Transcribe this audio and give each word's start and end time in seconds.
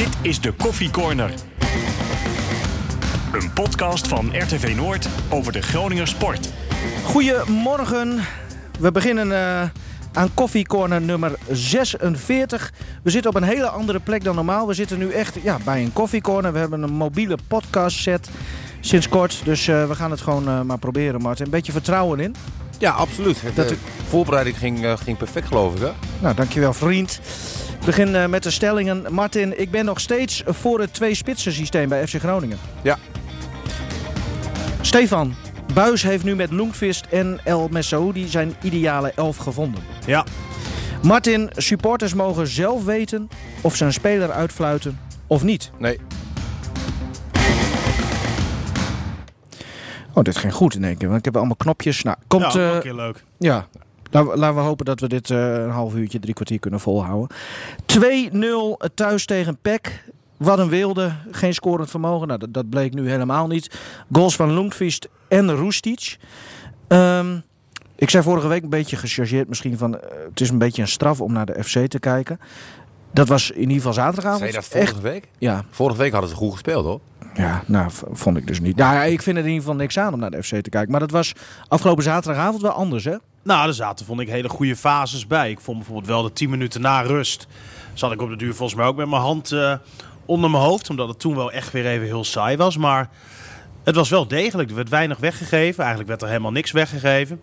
Dit 0.00 0.16
is 0.22 0.40
de 0.40 0.52
Koffie 0.52 0.90
Corner. 0.90 1.30
Een 3.32 3.52
podcast 3.52 4.08
van 4.08 4.30
RTV 4.38 4.74
Noord 4.76 5.08
over 5.28 5.52
de 5.52 5.62
Groninger 5.62 6.06
sport. 6.08 6.48
Goedemorgen. 7.04 8.20
We 8.78 8.92
beginnen 8.92 9.32
eh, 9.32 9.68
aan 10.12 10.34
Coffee 10.34 10.64
Corner 10.66 11.00
nummer 11.00 11.32
46. 11.50 12.72
We 13.02 13.10
zitten 13.10 13.30
op 13.30 13.36
een 13.36 13.48
hele 13.48 13.68
andere 13.68 14.00
plek 14.00 14.24
dan 14.24 14.34
normaal. 14.34 14.66
We 14.66 14.74
zitten 14.74 14.98
nu 14.98 15.10
echt 15.10 15.36
ja, 15.42 15.58
bij 15.64 15.82
een 15.82 15.92
Coffee 15.92 16.20
Corner. 16.20 16.52
We 16.52 16.58
hebben 16.58 16.82
een 16.82 16.92
mobiele 16.92 17.38
podcast 17.48 17.98
set 17.98 18.30
sinds 18.80 19.08
kort. 19.08 19.40
Dus 19.44 19.68
eh, 19.68 19.88
we 19.88 19.94
gaan 19.94 20.10
het 20.10 20.20
gewoon 20.20 20.48
eh, 20.48 20.60
maar 20.60 20.78
proberen, 20.78 21.20
Martin. 21.20 21.44
Een 21.44 21.50
beetje 21.50 21.72
vertrouwen 21.72 22.20
in. 22.20 22.34
Ja, 22.78 22.90
absoluut. 22.90 23.42
Dat 23.54 23.68
de 23.68 23.74
u- 23.74 23.78
voorbereiding 24.08 24.58
ging, 24.58 24.86
ging 25.02 25.16
perfect, 25.16 25.46
geloof 25.46 25.74
ik. 25.74 25.80
Hè? 25.80 25.90
Nou, 26.20 26.34
dankjewel 26.34 26.72
vriend. 26.72 27.20
Ik 27.80 27.86
begin 27.86 28.14
eh, 28.14 28.26
met 28.26 28.42
de 28.42 28.50
stellingen. 28.50 29.14
Martin, 29.14 29.60
ik 29.60 29.70
ben 29.70 29.84
nog 29.84 30.00
steeds 30.00 30.42
voor 30.46 30.80
het 30.80 30.94
twee-spitsen 30.94 31.52
systeem 31.52 31.88
bij 31.88 32.06
FC 32.06 32.18
Groningen. 32.18 32.58
Ja. 32.82 32.98
Stefan, 34.80 35.34
Buis 35.74 36.02
heeft 36.02 36.24
nu 36.24 36.36
met 36.36 36.50
Loentvist 36.50 37.06
en 37.10 37.40
El 37.44 37.68
Messaoudi 37.70 38.28
zijn 38.28 38.54
ideale 38.62 39.12
elf 39.16 39.36
gevonden. 39.36 39.82
Ja. 40.06 40.24
Martin, 41.02 41.50
supporters 41.56 42.14
mogen 42.14 42.46
zelf 42.46 42.84
weten 42.84 43.28
of 43.60 43.76
ze 43.76 43.84
een 43.84 43.92
speler 43.92 44.30
uitfluiten 44.30 44.98
of 45.26 45.42
niet. 45.42 45.70
Nee. 45.78 45.98
Oh, 50.14 50.22
dit 50.22 50.36
ging 50.36 50.52
goed 50.52 50.74
in 50.74 50.84
één 50.84 50.96
keer, 50.96 51.06
want 51.06 51.18
ik 51.18 51.24
heb 51.24 51.36
allemaal 51.36 51.56
knopjes. 51.56 52.02
Nou, 52.02 52.16
komt... 52.26 52.42
ja, 52.42 52.48
ook 52.48 52.54
eh, 52.56 52.74
een 52.74 52.80
keer 52.80 52.94
leuk. 52.94 53.24
Ja, 53.38 53.66
laten 54.10 54.30
we, 54.30 54.36
laten 54.38 54.56
we 54.56 54.62
hopen 54.62 54.84
dat 54.84 55.00
we 55.00 55.08
dit 55.08 55.30
eh, 55.30 55.52
een 55.54 55.70
half 55.70 55.94
uurtje, 55.94 56.18
drie 56.18 56.34
kwartier 56.34 56.58
kunnen 56.58 56.80
volhouden. 56.80 57.36
2-0 57.98 58.94
thuis 58.94 59.24
tegen 59.24 59.56
PEC. 59.62 60.04
Wat 60.36 60.58
een 60.58 60.68
wilde, 60.68 61.12
geen 61.30 61.54
scorend 61.54 61.90
vermogen. 61.90 62.26
Nou, 62.26 62.38
dat, 62.38 62.54
dat 62.54 62.68
bleek 62.68 62.94
nu 62.94 63.10
helemaal 63.10 63.46
niet. 63.46 63.78
Goals 64.12 64.36
van 64.36 64.52
Lundqvist 64.54 65.08
en 65.28 65.50
Roestic. 65.54 66.16
Ehm, 66.88 67.38
ik 67.96 68.10
zei 68.10 68.22
vorige 68.22 68.48
week 68.48 68.62
een 68.62 68.68
beetje 68.68 68.96
gechargeerd 68.96 69.48
misschien 69.48 69.78
van... 69.78 69.98
eh, 70.00 70.08
het 70.28 70.40
is 70.40 70.50
een 70.50 70.58
beetje 70.58 70.82
een 70.82 70.88
straf 70.88 71.20
om 71.20 71.32
naar 71.32 71.46
de 71.46 71.64
FC 71.64 71.86
te 71.86 71.98
kijken. 71.98 72.40
Dat 73.12 73.28
was 73.28 73.50
in 73.50 73.60
ieder 73.60 73.76
geval 73.76 73.92
zaterdagavond. 73.92 74.38
Zei 74.38 74.50
je 74.50 74.56
dat 74.56 74.66
vorige 74.66 74.92
Echt, 74.92 75.00
week? 75.00 75.28
ja, 75.38 75.64
Vorige 75.70 75.98
week 75.98 76.12
hadden 76.12 76.30
ze 76.30 76.36
goed 76.36 76.52
gespeeld, 76.52 76.84
hoor. 76.84 77.00
ja, 77.34 77.62
nou, 77.66 77.90
vond 78.12 78.36
ik 78.36 78.46
dus 78.46 78.60
niet. 78.60 78.76
Nou, 78.76 78.94
ja, 78.94 79.02
ik 79.02 79.22
vind 79.22 79.36
er 79.36 79.42
in 79.42 79.48
ieder 79.48 79.62
geval 79.64 79.78
niks 79.80 79.98
aan 79.98 80.12
om 80.12 80.20
naar 80.20 80.30
de 80.30 80.42
FC 80.42 80.54
te 80.60 80.70
kijken. 80.70 80.90
Maar 80.90 81.00
dat 81.00 81.10
was 81.10 81.32
afgelopen 81.68 82.02
zaterdagavond 82.04 82.62
wel 82.62 82.70
anders, 82.70 83.04
hè? 83.04 83.16
Nou, 83.42 83.68
er 83.68 83.74
zaten, 83.74 84.06
vond 84.06 84.20
ik, 84.20 84.28
hele 84.28 84.48
goede 84.48 84.76
fases 84.76 85.26
bij. 85.26 85.50
Ik 85.50 85.60
vond 85.60 85.76
bijvoorbeeld 85.76 86.06
wel 86.06 86.22
de 86.22 86.32
10 86.32 86.50
minuten 86.50 86.80
na 86.80 87.00
rust. 87.00 87.46
Zat 87.94 88.12
ik 88.12 88.22
op 88.22 88.28
de 88.28 88.36
duur 88.36 88.54
volgens 88.54 88.78
mij 88.78 88.86
ook 88.86 88.96
met 88.96 89.08
mijn 89.08 89.22
hand 89.22 89.52
eh, 89.52 89.74
onder 90.24 90.50
mijn 90.50 90.62
hoofd. 90.62 90.90
Omdat 90.90 91.08
het 91.08 91.18
toen 91.18 91.36
wel 91.36 91.52
echt 91.52 91.72
weer 91.72 91.86
even 91.86 92.06
heel 92.06 92.24
saai 92.24 92.56
was. 92.56 92.76
Maar 92.76 93.08
het 93.84 93.94
was 93.94 94.08
wel 94.08 94.28
degelijk. 94.28 94.68
Er 94.70 94.76
werd 94.76 94.88
weinig 94.88 95.18
weggegeven. 95.18 95.78
Eigenlijk 95.78 96.08
werd 96.08 96.22
er 96.22 96.28
helemaal 96.28 96.52
niks 96.52 96.70
weggegeven. 96.70 97.40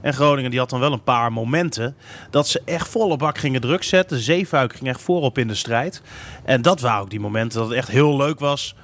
En 0.00 0.14
Groningen 0.14 0.50
die 0.50 0.60
had 0.60 0.70
dan 0.70 0.80
wel 0.80 0.92
een 0.92 1.02
paar 1.02 1.32
momenten 1.32 1.96
dat 2.30 2.48
ze 2.48 2.62
echt 2.64 2.88
volle 2.88 3.16
bak 3.16 3.38
gingen 3.38 3.60
druk 3.60 3.82
zetten. 3.82 4.18
Zeefuik 4.18 4.74
ging 4.74 4.88
echt 4.88 5.02
voorop 5.02 5.38
in 5.38 5.48
de 5.48 5.54
strijd. 5.54 6.02
En 6.44 6.62
dat 6.62 6.80
waren 6.80 7.00
ook 7.00 7.10
die 7.10 7.20
momenten 7.20 7.58
dat 7.58 7.68
het 7.68 7.78
echt 7.78 7.88
heel 7.88 8.16
leuk 8.16 8.38
was 8.38 8.74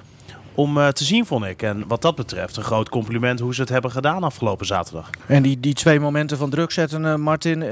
om 0.57 0.77
eh, 0.77 0.87
te 0.87 1.03
zien, 1.03 1.25
vond 1.25 1.45
ik. 1.45 1.61
En 1.61 1.87
wat 1.87 2.01
dat 2.01 2.15
betreft 2.15 2.57
een 2.57 2.63
groot 2.63 2.89
compliment 2.89 3.39
hoe 3.39 3.55
ze 3.55 3.61
het 3.61 3.69
hebben 3.69 3.91
gedaan 3.91 4.23
afgelopen 4.23 4.65
zaterdag. 4.65 5.09
En 5.25 5.43
die, 5.43 5.59
die 5.59 5.73
twee 5.73 5.99
momenten 5.99 6.37
van 6.37 6.49
druk 6.49 6.71
zetten, 6.71 7.05
eh, 7.05 7.15
Martin, 7.15 7.61
eh, 7.61 7.69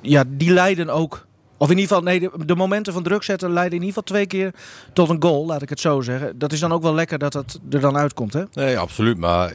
ja, 0.00 0.24
die 0.26 0.50
leiden 0.50 0.88
ook. 0.88 1.26
Of 1.56 1.70
in 1.70 1.78
ieder 1.78 1.88
geval, 1.88 2.02
nee, 2.02 2.20
de, 2.20 2.30
de 2.44 2.54
momenten 2.54 2.92
van 2.92 3.02
druk 3.02 3.22
zetten 3.22 3.52
leiden 3.52 3.78
in 3.78 3.84
ieder 3.84 4.02
geval 4.02 4.02
twee 4.02 4.26
keer 4.26 4.54
tot 4.92 5.08
een 5.08 5.22
goal, 5.22 5.46
laat 5.46 5.62
ik 5.62 5.68
het 5.68 5.80
zo 5.80 6.00
zeggen. 6.00 6.38
Dat 6.38 6.52
is 6.52 6.60
dan 6.60 6.72
ook 6.72 6.82
wel 6.82 6.94
lekker 6.94 7.18
dat 7.18 7.32
dat 7.32 7.60
er 7.70 7.80
dan 7.80 7.96
uitkomt, 7.96 8.32
hè? 8.32 8.42
Nee, 8.52 8.78
absoluut. 8.78 9.18
Maar 9.18 9.52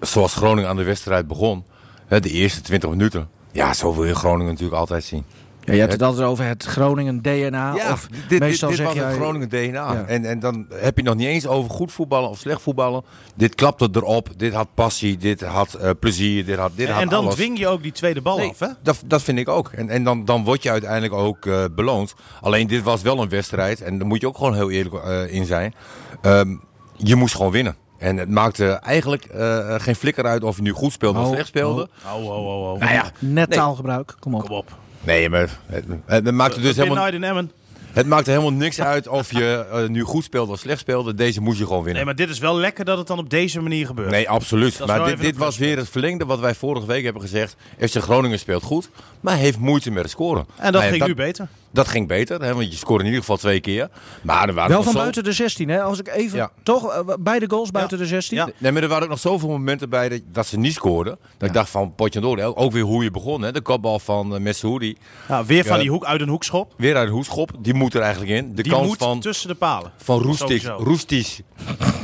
zoals 0.00 0.34
Groningen 0.34 0.70
aan 0.70 0.76
de 0.76 0.82
wedstrijd 0.82 1.26
begon, 1.26 1.64
hè, 2.06 2.20
de 2.20 2.30
eerste 2.30 2.60
20 2.60 2.90
minuten. 2.90 3.28
Ja, 3.52 3.74
zo 3.74 3.94
wil 3.94 4.04
je 4.04 4.14
Groningen 4.14 4.52
natuurlijk 4.52 4.78
altijd 4.78 5.04
zien. 5.04 5.24
Ja, 5.64 5.72
je 5.72 5.80
hebt 5.80 5.92
het 5.92 6.02
altijd 6.02 6.26
over 6.26 6.44
het 6.44 6.64
Groningen 6.64 7.22
DNA. 7.22 7.74
of 7.92 8.06
dit, 8.10 8.20
dit, 8.28 8.40
meestal 8.40 8.68
dit 8.68 8.78
zeg 8.78 8.86
was 8.86 8.96
jij... 8.96 9.04
het 9.06 9.16
Groningen 9.16 9.48
DNA. 9.48 9.70
Ja. 9.70 10.04
En, 10.06 10.24
en 10.24 10.40
dan 10.40 10.66
heb 10.74 10.96
je 10.96 11.02
nog 11.02 11.14
niet 11.14 11.26
eens 11.26 11.46
over 11.46 11.70
goed 11.70 11.92
voetballen 11.92 12.30
of 12.30 12.38
slecht 12.38 12.62
voetballen. 12.62 13.02
Dit 13.34 13.54
klapte 13.54 13.88
erop. 13.92 14.28
Dit 14.36 14.52
had 14.52 14.68
passie. 14.74 15.16
Dit 15.16 15.40
had 15.40 15.74
eh, 15.74 15.90
plezier. 16.00 16.44
Dit 16.44 16.58
had, 16.58 16.70
dit 16.74 16.86
En, 16.86 16.92
had 16.92 17.02
en 17.02 17.08
dan 17.08 17.22
alles. 17.24 17.34
dwing 17.34 17.58
je 17.58 17.68
ook 17.68 17.82
die 17.82 17.92
tweede 17.92 18.20
bal 18.20 18.36
Nee, 18.36 18.48
af, 18.48 18.58
hè? 18.58 18.68
Dat, 18.82 19.02
dat 19.06 19.22
vind 19.22 19.38
ik 19.38 19.48
ook. 19.48 19.68
En, 19.68 19.88
en 19.88 20.04
dan, 20.04 20.24
dan 20.24 20.44
word 20.44 20.62
je 20.62 20.70
uiteindelijk 20.70 21.12
ook 21.14 21.46
eh, 21.46 21.64
beloond. 21.74 22.14
Alleen 22.40 22.66
dit 22.66 22.82
was 22.82 23.02
wel 23.02 23.22
een 23.22 23.28
wedstrijd. 23.28 23.80
En 23.82 23.98
daar 23.98 24.06
moet 24.06 24.20
je 24.20 24.26
ook 24.26 24.36
gewoon 24.36 24.54
heel 24.54 24.70
eerlijk 24.70 25.04
eh, 25.04 25.32
in 25.34 25.44
zijn. 25.46 25.74
Ehm, 26.22 26.56
je 26.96 27.16
moest 27.16 27.34
gewoon 27.36 27.52
winnen. 27.52 27.76
En 27.98 28.16
het 28.16 28.28
maakte 28.30 28.66
eigenlijk 28.72 29.24
eh, 29.24 29.74
geen 29.78 29.96
flikker 29.96 30.24
uit 30.24 30.44
of 30.44 30.56
je 30.56 30.62
nu 30.62 30.72
goed 30.72 30.92
speelde 30.92 31.18
of 31.18 31.26
Oh, 31.26 31.32
slecht 31.32 31.46
speelde. 31.48 31.88
Oh, 32.06 32.24
oh, 32.24 32.36
oh, 32.46 32.72
oh. 32.72 32.80
Nou 32.80 32.92
ja, 32.92 33.10
Net 33.18 33.48
Nee. 33.48 33.58
taalgebruik, 33.58 34.14
kom 34.18 34.34
op. 34.34 34.40
Kom 34.40 34.56
op. 34.56 34.70
nee, 35.04 35.28
maar 35.28 35.40
het, 35.66 35.84
het, 36.06 36.24
het 36.24 36.34
maakte 36.34 36.60
dus 36.60 36.76
helemaal, 36.76 37.06
Emmen. 37.06 37.50
Het 37.92 38.06
maakte 38.06 38.30
helemaal 38.30 38.52
niks 38.52 38.80
uit 38.80 39.08
of 39.08 39.32
je 39.32 39.66
eh, 39.72 39.86
nu 39.88 40.02
goed 40.02 40.24
speelde 40.24 40.52
of 40.52 40.58
slecht 40.58 40.80
speelde. 40.80 41.14
Deze 41.14 41.40
moest 41.40 41.58
je 41.58 41.64
gewoon 41.66 41.78
winnen. 41.82 41.94
Nee, 41.94 42.04
maar 42.04 42.14
dit 42.26 42.28
is 42.28 42.38
wel 42.38 42.56
lekker 42.56 42.84
dat 42.84 42.98
het 42.98 43.06
dan 43.06 43.18
op 43.18 43.30
deze 43.30 43.60
manier 43.60 43.86
gebeurt. 43.86 44.10
Nee, 44.10 44.28
absoluut. 44.28 44.78
Dat 44.78 44.86
Maar 44.86 45.04
dit, 45.04 45.14
een 45.14 45.20
dit 45.20 45.36
was 45.36 45.58
weer 45.58 45.76
het 45.76 45.88
verlengde 45.88 46.24
wat 46.24 46.40
wij 46.40 46.54
vorige 46.54 46.86
week 46.86 47.04
hebben 47.04 47.22
gezegd. 47.22 47.56
FC 47.78 47.96
Groningen 47.96 48.38
speelt 48.38 48.62
goed, 48.62 48.90
maar 49.20 49.36
heeft 49.36 49.58
moeite 49.58 49.90
met 49.90 50.02
het 50.02 50.10
scoren. 50.10 50.46
En 50.56 50.72
dat 50.72 50.82
ja, 50.82 50.88
ging 50.88 51.06
nu 51.06 51.14
beter. 51.14 51.48
Dat 51.74 51.88
ging 51.88 52.08
beter, 52.08 52.42
hè, 52.42 52.54
want 52.54 52.70
je 52.72 52.78
scoorde 52.78 53.02
in 53.04 53.08
ieder 53.08 53.20
geval 53.20 53.36
twee 53.36 53.60
keer. 53.60 53.88
Maar 54.22 54.48
er 54.48 54.54
waren 54.54 54.70
Wel 54.70 54.82
van 54.82 54.92
zo- 54.92 54.98
buiten 54.98 55.24
de 55.24 55.32
16, 55.32 55.68
hè? 55.68 55.82
Als 55.82 55.98
ik 55.98 56.08
even, 56.08 56.38
Ja. 56.38 56.50
toch? 56.62 56.90
eh, 56.92 57.14
beide 57.20 57.46
goals 57.48 57.70
buiten 57.70 57.98
de 57.98 58.06
16. 58.06 58.36
Ja. 58.36 58.48
Nee, 58.58 58.72
maar 58.72 58.82
er 58.82 58.88
waren 58.88 59.02
ook 59.04 59.10
nog 59.10 59.18
zoveel 59.18 59.48
momenten 59.48 59.88
bij 59.90 60.08
dat, 60.08 60.20
dat 60.32 60.46
ze 60.46 60.58
niet 60.58 60.72
scoorden. 60.74 61.18
Dat 61.38 61.48
ik 61.48 61.54
dacht 61.54 61.70
van, 61.70 61.94
potje 61.94 62.20
door. 62.20 62.38
Ook 62.54 62.72
weer 62.72 62.82
hoe 62.82 63.02
je 63.04 63.10
begon. 63.10 63.42
Hè. 63.42 63.52
De 63.52 63.60
kopbal 63.60 63.98
van 63.98 64.34
uh, 64.34 64.40
Messoudi. 64.40 64.96
Nou, 65.28 65.46
weer 65.46 65.64
van 65.64 65.78
die 65.78 65.90
hoek 65.90 66.04
uit 66.04 66.20
een 66.20 66.28
hoekschop. 66.28 66.74
Weer 66.76 66.96
uit 66.96 67.06
de 67.08 67.12
hoekschop. 67.14 67.50
Die 67.58 67.74
moet 67.82 67.94
er 67.94 68.00
eigenlijk 68.00 68.32
in. 68.32 68.54
De 68.54 68.62
Die 68.62 68.72
kans 68.72 68.86
moet 68.86 68.98
van, 68.98 69.20
tussen 69.20 69.48
de 69.48 69.54
palen. 69.54 69.92
van 69.96 70.18
Roestic. 70.22 70.60
Sowieso. 70.60 70.84
Roestic 70.84 71.40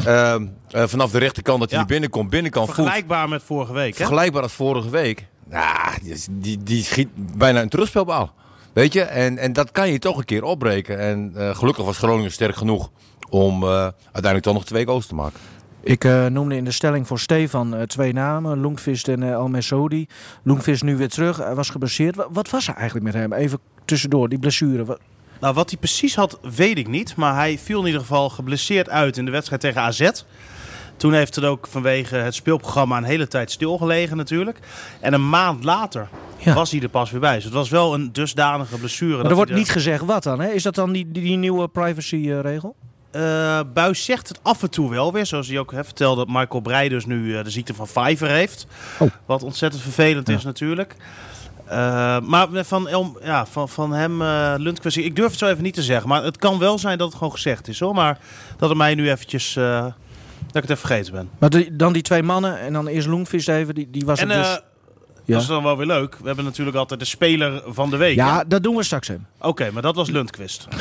ehm, 0.04 0.46
eh, 0.70 0.82
vanaf 0.86 1.10
de 1.10 1.18
rechterkant 1.18 1.60
dat 1.60 1.70
hij 1.70 1.78
Ja. 1.80 1.84
binnenkomt. 1.86 2.30
Binnenkant 2.30 2.66
voet. 2.66 2.74
Vergelijkbaar 2.74 3.28
met 3.28 3.42
vorige 3.42 3.72
week, 3.72 3.90
hè? 3.90 3.96
Vergelijkbaar 3.96 4.42
als 4.42 4.52
vorige 4.52 4.90
week. 4.90 5.26
Nou, 5.50 5.98
die, 6.02 6.16
die, 6.30 6.62
die 6.62 6.82
schiet 6.84 7.08
bijna 7.36 7.62
een 7.62 7.68
terugspelbal. 7.68 8.30
Weet 8.72 8.92
je? 8.92 9.02
En, 9.02 9.38
en 9.38 9.52
dat 9.52 9.70
kan 9.70 9.90
je 9.92 9.98
toch 9.98 10.16
een 10.18 10.24
keer 10.24 10.42
opbreken. 10.44 10.98
En 10.98 11.32
eh, 11.36 11.54
gelukkig 11.56 11.84
was 11.84 11.98
Groningen 11.98 12.32
sterk 12.32 12.56
genoeg 12.56 12.90
om 13.30 13.62
eh, 13.62 13.68
uiteindelijk 14.04 14.42
toch 14.42 14.54
nog 14.54 14.64
twee 14.64 14.86
goals 14.86 15.06
te 15.06 15.14
maken. 15.14 15.38
Ik 15.82 16.04
eh, 16.04 16.26
noemde 16.26 16.56
in 16.56 16.64
de 16.64 16.70
stelling 16.70 17.06
voor 17.06 17.18
Stefan 17.18 17.74
eh, 17.74 17.82
twee 17.82 18.12
namen, 18.12 18.60
Loentvist 18.60 19.08
en 19.08 19.22
uh, 19.22 19.30
El 19.30 19.48
Messaoudi. 19.48 20.06
Loentvist 20.42 20.82
nu 20.82 20.96
weer 20.96 21.08
terug, 21.08 21.36
hij 21.36 21.54
was 21.54 21.70
geblesseerd. 21.70 22.16
Wa- 22.16 22.26
wat 22.30 22.50
was 22.50 22.68
er 22.68 22.74
eigenlijk 22.74 23.04
met 23.04 23.14
hem? 23.14 23.32
Even 23.32 23.58
tussendoor, 23.84 24.28
die 24.28 24.38
blessure. 24.38 24.98
Nou, 25.40 25.54
wat 25.54 25.70
hij 25.70 25.78
precies 25.78 26.14
had, 26.14 26.38
weet 26.56 26.78
ik 26.78 26.88
niet. 26.88 27.16
Maar 27.16 27.34
hij 27.34 27.58
viel 27.58 27.80
in 27.80 27.86
ieder 27.86 28.00
geval 28.00 28.28
geblesseerd 28.30 28.88
uit 28.88 29.16
in 29.16 29.24
de 29.24 29.30
wedstrijd 29.30 29.60
tegen 29.60 29.80
AZ. 29.80 30.10
Toen 30.96 31.12
heeft 31.12 31.34
het 31.34 31.44
ook 31.44 31.66
vanwege 31.70 32.16
het 32.16 32.34
speelprogramma 32.34 32.96
een 32.96 33.04
hele 33.04 33.28
tijd 33.28 33.50
stilgelegen 33.50 34.16
natuurlijk. 34.16 34.58
En 35.00 35.12
een 35.12 35.28
maand 35.28 35.64
later 35.64 36.08
Ja. 36.38 36.54
was 36.54 36.70
hij 36.70 36.80
er 36.80 36.88
pas 36.88 37.10
weer 37.10 37.20
bij. 37.20 37.34
Dus 37.34 37.44
het 37.44 37.52
was 37.52 37.68
wel 37.68 37.94
een 37.94 38.12
dusdanige 38.12 38.78
blessure. 38.78 39.12
Maar 39.12 39.22
dat 39.22 39.30
er 39.30 39.36
wordt 39.36 39.52
niet 39.54 39.70
gezegd 39.70 40.04
wat 40.04 40.22
dan, 40.22 40.40
hè? 40.40 40.48
Is 40.48 40.62
dat 40.62 40.74
dan 40.74 40.92
die, 40.92 41.10
die, 41.10 41.22
die 41.22 41.36
nieuwe 41.36 41.68
privacy-regel? 41.68 42.76
Eh, 43.10 43.60
Buis 43.74 44.04
zegt 44.04 44.28
het 44.28 44.40
af 44.42 44.62
en 44.62 44.70
toe 44.70 44.90
wel 44.90 45.12
weer. 45.12 45.26
Zoals 45.26 45.48
hij 45.48 45.58
ook 45.58 45.72
hè, 45.72 45.84
vertelde 45.84 46.24
dat 46.24 46.34
Michael 46.34 46.60
Breij 46.60 46.88
dus 46.88 47.06
nu 47.06 47.36
eh, 47.36 47.44
de 47.44 47.50
ziekte 47.50 47.74
van 47.74 47.86
Pfeiffer 47.86 48.28
heeft. 48.28 48.66
Oh. 48.98 49.08
Wat 49.26 49.42
ontzettend 49.42 49.82
vervelend 49.82 50.28
is 50.28 50.42
natuurlijk. 50.44 50.94
Eh, 51.68 52.18
maar 52.20 52.48
van, 52.52 53.16
ja, 53.22 53.46
van, 53.46 53.68
van 53.68 53.92
hem, 53.92 54.22
eh 54.22 54.54
Lundqvist, 54.56 54.96
ik 54.96 55.16
durf 55.16 55.30
het 55.30 55.38
zo 55.38 55.46
even 55.46 55.62
niet 55.62 55.74
te 55.74 55.82
zeggen. 55.82 56.08
Maar 56.08 56.24
het 56.24 56.36
kan 56.36 56.58
wel 56.58 56.78
zijn 56.78 56.98
dat 56.98 57.06
het 57.08 57.16
gewoon 57.16 57.32
gezegd 57.32 57.68
is 57.68 57.80
hoor. 57.80 57.94
Maar 57.94 58.18
dat 58.56 58.68
het 58.68 58.78
mij 58.78 58.94
nu 58.94 59.10
eventjes, 59.10 59.56
eh, 59.56 59.80
dat 59.82 59.92
ik 60.46 60.62
het 60.62 60.70
even 60.70 60.76
vergeten 60.78 61.12
ben. 61.12 61.30
Maar 61.38 61.50
die- 61.50 61.76
dan 61.76 61.92
die 61.92 62.02
twee 62.02 62.22
mannen 62.22 62.60
en 62.60 62.72
dan 62.72 62.86
eerst 62.86 63.06
Loentvist 63.08 63.48
even, 63.48 63.74
die, 63.74 63.90
die 63.90 64.04
was 64.04 64.20
En 64.20 64.28
het 64.30 64.44
eh, 64.46 64.50
dus... 64.52 64.60
Ja. 65.24 65.32
dat 65.34 65.42
is 65.42 65.48
dan 65.48 65.62
wel 65.62 65.76
weer 65.76 65.86
leuk. 65.86 66.16
We 66.20 66.26
hebben 66.26 66.44
natuurlijk 66.44 66.76
altijd 66.76 67.00
de 67.00 67.06
speler 67.06 67.62
van 67.66 67.90
de 67.90 67.96
week. 67.96 68.16
ja, 68.16 68.44
dat 68.44 68.62
doen 68.62 68.76
we 68.76 68.82
straks 68.82 69.08
even. 69.08 69.26
hè? 69.38 69.46
Oké, 69.48 69.70
maar 69.72 69.82
dat 69.82 69.94
was 69.96 70.08
Lundqvist. 70.10 70.66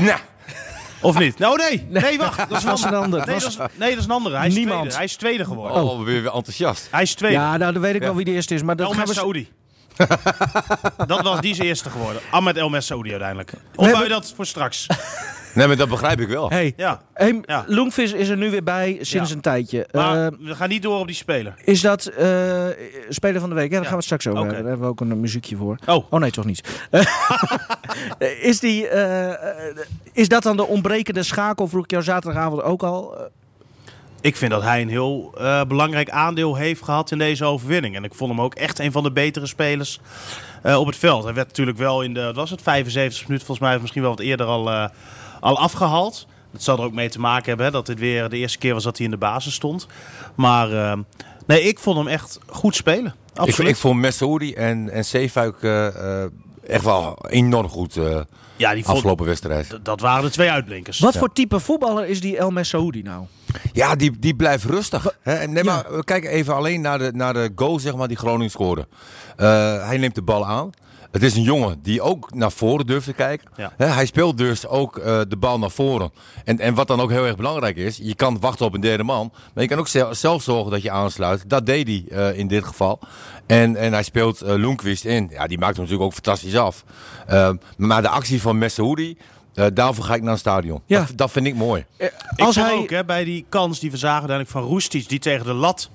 Nou, 0.00 0.18
Of 1.00 1.18
niet? 1.18 1.38
Nou 1.38 1.56
nee, 1.56 1.86
nee 2.02 2.18
wacht. 2.18 2.48
Dat 2.50 2.62
was 2.72 2.82
een 2.82 2.94
ander. 2.94 3.26
Nee, 3.26 3.38
dat 3.38 3.48
is, 3.48 3.56
nee, 3.56 3.90
dat 3.90 3.98
is 3.98 4.04
een 4.04 4.10
andere. 4.10 4.36
Hij 4.36 4.46
is, 4.46 4.54
Niemand. 4.54 4.78
tweede. 4.80 4.96
Hij 4.96 5.04
is 5.04 5.16
tweede 5.16 5.44
geworden. 5.44 5.82
oh, 5.82 5.96
weer, 6.04 6.22
weer 6.22 6.32
enthousiast. 6.32 6.88
Hij 6.90 7.02
is 7.02 7.14
tweede. 7.14 7.36
Ja, 7.38 7.56
nou, 7.56 7.72
dan 7.72 7.82
weet 7.82 7.94
ik 7.94 8.00
Ja. 8.00 8.06
wel 8.06 8.16
wie 8.16 8.24
de 8.24 8.30
eerste 8.30 8.54
is. 8.54 8.62
Maar 8.62 8.76
dat 8.76 8.86
El 8.88 8.92
gaan 8.94 9.06
we... 9.06 9.12
Saoudi. 9.14 9.48
dat 11.06 11.22
was 11.22 11.40
die 11.40 11.62
eerste 11.64 11.90
geworden. 11.90 12.22
Ahmed 12.30 12.56
El 12.56 12.80
Saoudi 12.80 13.10
uiteindelijk. 13.10 13.52
Of 13.52 13.58
hebben- 13.74 13.92
wou 13.92 14.02
je 14.02 14.08
dat 14.08 14.32
voor 14.36 14.46
straks? 14.46 14.86
Nee, 15.56 15.66
maar 15.66 15.76
dat 15.76 15.88
begrijp 15.88 16.20
ik 16.20 16.28
wel. 16.28 16.50
Hey, 16.50 16.72
Ja. 16.76 17.00
hey, 17.14 17.42
Ja. 17.46 17.64
Is 17.96 18.28
er 18.28 18.36
nu 18.36 18.50
weer 18.50 18.62
bij 18.62 18.98
sinds 19.00 19.28
Ja. 19.30 19.34
een 19.36 19.40
tijdje. 19.40 19.88
Maar 19.92 20.26
Eh, 20.26 20.32
we 20.40 20.54
gaan 20.54 20.68
niet 20.68 20.82
door 20.82 20.98
op 20.98 21.06
die 21.06 21.16
speler. 21.16 21.54
is 21.64 21.80
dat 21.80 22.06
eh, 22.06 22.64
speler 23.08 23.40
van 23.40 23.48
de 23.48 23.54
week? 23.54 23.70
Ja, 23.70 23.70
daar 23.70 23.82
Ja. 23.82 23.88
gaan 23.88 23.88
we 23.90 23.94
het 23.96 24.04
straks 24.04 24.26
over 24.26 24.38
hebben. 24.38 24.56
Daar 24.56 24.66
hebben 24.68 24.86
we 24.86 24.92
ook 24.92 25.00
een 25.00 25.20
muziekje 25.20 25.56
voor. 25.56 25.76
Oh, 25.86 26.12
Oh 26.12 26.20
nee, 26.20 26.30
toch 26.30 26.44
niet. 26.44 26.68
is, 28.40 28.60
die, 28.60 28.88
eh, 28.88 29.32
eh, 29.32 29.76
is 30.12 30.28
dat 30.28 30.42
dan 30.42 30.56
de 30.56 30.66
ontbrekende 30.66 31.22
schakel? 31.22 31.68
Vroeg 31.68 31.84
ik 31.84 31.90
jou 31.90 32.02
zaterdagavond 32.02 32.62
ook 32.62 32.82
al. 32.82 33.14
Ik 34.20 34.36
vind 34.36 34.50
dat 34.50 34.62
hij 34.62 34.82
een 34.82 34.88
heel 34.88 35.34
eh, 35.38 35.64
belangrijk 35.64 36.10
aandeel 36.10 36.56
heeft 36.56 36.82
gehad 36.84 37.10
in 37.10 37.18
deze 37.18 37.44
overwinning. 37.44 37.96
En 37.96 38.04
ik 38.04 38.14
vond 38.14 38.30
hem 38.30 38.40
ook 38.40 38.54
echt 38.54 38.78
een 38.78 38.92
van 38.92 39.02
de 39.02 39.12
betere 39.12 39.46
spelers 39.46 40.00
eh, 40.66 40.78
op 40.78 40.86
het 40.86 40.96
veld. 40.96 41.24
Hij 41.24 41.34
werd 41.34 41.46
natuurlijk 41.46 41.78
wel 41.78 42.02
in 42.02 42.14
de, 42.14 42.24
wat 42.24 42.36
was 42.36 42.50
het, 42.50 42.62
75 42.62 43.26
minuten 43.26 43.46
volgens 43.46 43.68
mij, 43.68 43.78
misschien 43.78 44.02
wel 44.02 44.10
wat 44.10 44.20
eerder 44.20 44.46
al, 44.46 44.70
eh, 44.70 44.88
al 45.40 45.58
afgehaald. 45.58 46.26
Dat 46.52 46.62
zal 46.62 46.78
er 46.78 46.84
ook 46.84 46.92
mee 46.92 47.08
te 47.08 47.20
maken 47.20 47.48
hebben 47.48 47.66
hè, 47.66 47.72
dat 47.72 47.86
dit 47.86 47.98
weer 47.98 48.28
de 48.28 48.36
eerste 48.36 48.58
keer 48.58 48.74
was 48.74 48.84
dat 48.84 48.96
hij 48.96 49.04
in 49.04 49.12
de 49.12 49.18
basis 49.18 49.54
stond. 49.54 49.86
Maar 50.34 50.72
eh, 50.72 50.98
nee, 51.46 51.62
ik 51.62 51.78
vond 51.78 51.96
hem 51.96 52.08
echt 52.08 52.38
goed 52.46 52.74
spelen. 52.74 53.14
Ik, 53.32 53.38
Absoluut. 53.38 53.70
ik 53.70 53.76
vond 53.76 54.00
Messoudi 54.00 54.54
en, 54.54 54.90
en 54.90 55.04
Zeefuik 55.04 55.62
echt 56.66 56.84
wel 56.84 57.18
enorm 57.28 57.68
goed 57.68 57.98
ja, 58.56 58.74
die 58.74 58.86
afgelopen 58.86 59.26
wedstrijd. 59.26 59.78
dat 59.82 60.00
waren 60.00 60.24
de 60.24 60.30
twee 60.30 60.50
uitblinkers. 60.50 60.98
wat 60.98 61.16
voor 61.16 61.32
type 61.32 61.60
voetballer 61.60 62.06
is 62.06 62.20
die 62.20 62.36
El 62.36 62.50
Messaoudi 62.50 63.02
nou? 63.02 63.24
Ja, 63.72 63.94
die, 63.94 64.18
die 64.18 64.34
blijft 64.36 64.64
rustig. 64.64 65.16
Hè? 65.22 65.32
En 65.34 65.52
Nee, 65.52 65.64
Ja. 65.64 65.72
maar 65.74 65.96
we 65.96 66.04
kijken 66.04 66.30
even 66.30 66.54
alleen 66.54 66.80
naar 66.80 66.98
de, 66.98 67.10
naar 67.14 67.32
de 67.32 67.52
goal 67.54 67.78
zeg 67.78 67.96
maar, 67.96 68.08
die 68.08 68.16
Groningen 68.16 68.50
scoorde. 68.50 68.86
Eh, 69.36 69.46
hij 69.86 69.96
neemt 69.98 70.14
de 70.14 70.22
bal 70.22 70.46
aan. 70.46 70.70
Het 71.12 71.22
is 71.22 71.36
een 71.36 71.42
jongen 71.42 71.78
die 71.82 72.02
ook 72.02 72.34
naar 72.34 72.52
voren 72.52 72.86
durft 72.86 73.06
te 73.06 73.12
kijken. 73.12 73.50
Ja. 73.56 73.72
Hij 73.76 74.06
speelt 74.06 74.38
dus 74.38 74.66
ook 74.66 74.96
eh, 74.98 75.20
de 75.28 75.36
bal 75.36 75.58
naar 75.58 75.70
voren. 75.70 76.10
En, 76.44 76.58
en 76.60 76.74
wat 76.74 76.86
dan 76.88 77.00
ook 77.00 77.10
heel 77.10 77.24
erg 77.26 77.36
belangrijk 77.36 77.76
is, 77.76 77.98
je 78.02 78.14
kan 78.14 78.40
wachten 78.40 78.66
op 78.66 78.74
een 78.74 78.80
derde 78.80 79.02
man. 79.02 79.32
Maar 79.54 79.62
je 79.62 79.68
kan 79.70 79.78
ook 79.78 79.88
zel- 79.88 80.14
zelf 80.14 80.42
zorgen 80.42 80.70
dat 80.70 80.82
je 80.82 80.90
aansluit. 80.90 81.48
Dat 81.50 81.66
deed 81.66 81.86
hij 81.86 82.04
eh, 82.30 82.38
in 82.38 82.48
dit 82.48 82.64
geval. 82.64 82.98
En, 83.46 83.76
en 83.76 83.92
hij 83.92 84.02
speelt 84.02 84.40
Loenquist 84.40 85.04
in. 85.04 85.28
Ja, 85.32 85.46
die 85.46 85.58
maakt 85.58 85.76
hem 85.76 85.84
natuurlijk 85.84 86.08
ook 86.10 86.14
fantastisch 86.14 86.56
af. 86.56 86.84
Eh, 87.26 87.50
maar 87.76 88.02
de 88.02 88.08
actie 88.08 88.40
van 88.40 88.58
Messoudi, 88.58 89.16
eh 89.54 89.66
daarvoor 89.74 90.04
ga 90.04 90.14
ik 90.14 90.22
naar 90.22 90.30
het 90.30 90.40
stadion. 90.40 90.82
Ja. 90.86 90.98
Dat, 90.98 91.16
dat 91.16 91.30
vind 91.30 91.46
ik 91.46 91.54
mooi. 91.54 91.84
Eh, 91.96 92.06
Ik 92.06 92.12
als 92.46 92.54
vond 92.54 92.66
hij, 92.66 92.76
ook 92.76 92.90
hè, 92.90 93.04
bij 93.04 93.24
die 93.24 93.44
kans 93.48 93.80
die 93.80 93.90
we 93.90 93.96
zagen 93.96 94.28
uiteindelijk 94.28 94.58
van 94.58 94.62
Roestic 94.72 95.08
die 95.08 95.18
tegen 95.18 95.46
de 95.46 95.52
lat 95.52 95.90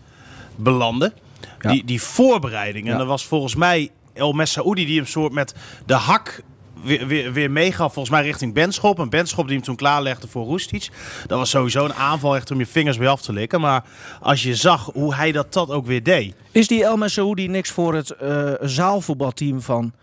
belandde. 0.56 1.14
Ja. 1.60 1.72
Die, 1.72 1.86
die 1.86 2.02
voorbereiding. 2.02 2.86
En 2.86 2.92
Ja. 2.92 2.98
dat 2.98 3.08
was 3.08 3.26
volgens 3.26 3.56
mij 3.56 3.92
El 4.14 4.32
Messaoudi 4.34 4.86
die 4.86 4.96
hem 4.98 5.06
soort 5.06 5.34
met 5.34 5.54
de 5.86 5.94
hak 5.94 6.44
weer, 6.84 7.08
weer, 7.08 7.34
weer 7.34 7.52
meegaf. 7.52 7.94
Volgens 7.94 8.16
mij 8.16 8.24
richting 8.24 8.54
Benschop. 8.54 9.00
En 9.00 9.10
Benschop 9.10 9.46
die 9.48 9.56
hem 9.56 9.66
toen 9.66 9.76
klaarlegde 9.76 10.28
voor 10.28 10.46
Roestic. 10.46 10.90
Dat 11.28 11.38
was 11.38 11.50
sowieso 11.50 11.86
een 11.86 11.94
aanval 11.94 12.36
echt 12.36 12.52
om 12.52 12.58
je 12.60 12.66
vingers 12.66 12.98
bij 12.98 13.08
af 13.08 13.22
te 13.22 13.34
likken. 13.34 13.62
Maar 13.62 13.84
als 14.22 14.44
je 14.44 14.56
zag 14.56 14.90
hoe 14.94 15.16
hij 15.16 15.32
dat, 15.32 15.54
dat 15.54 15.70
ook 15.70 15.86
weer 15.86 16.04
deed. 16.04 16.36
is 16.52 16.68
die 16.68 16.84
El 16.84 16.98
Messaoudi 16.98 17.48
niks 17.48 17.70
voor 17.70 17.94
het 17.94 18.10
eh, 18.12 18.52
zaalvoetbalteam 18.62 19.62
van... 19.62 19.94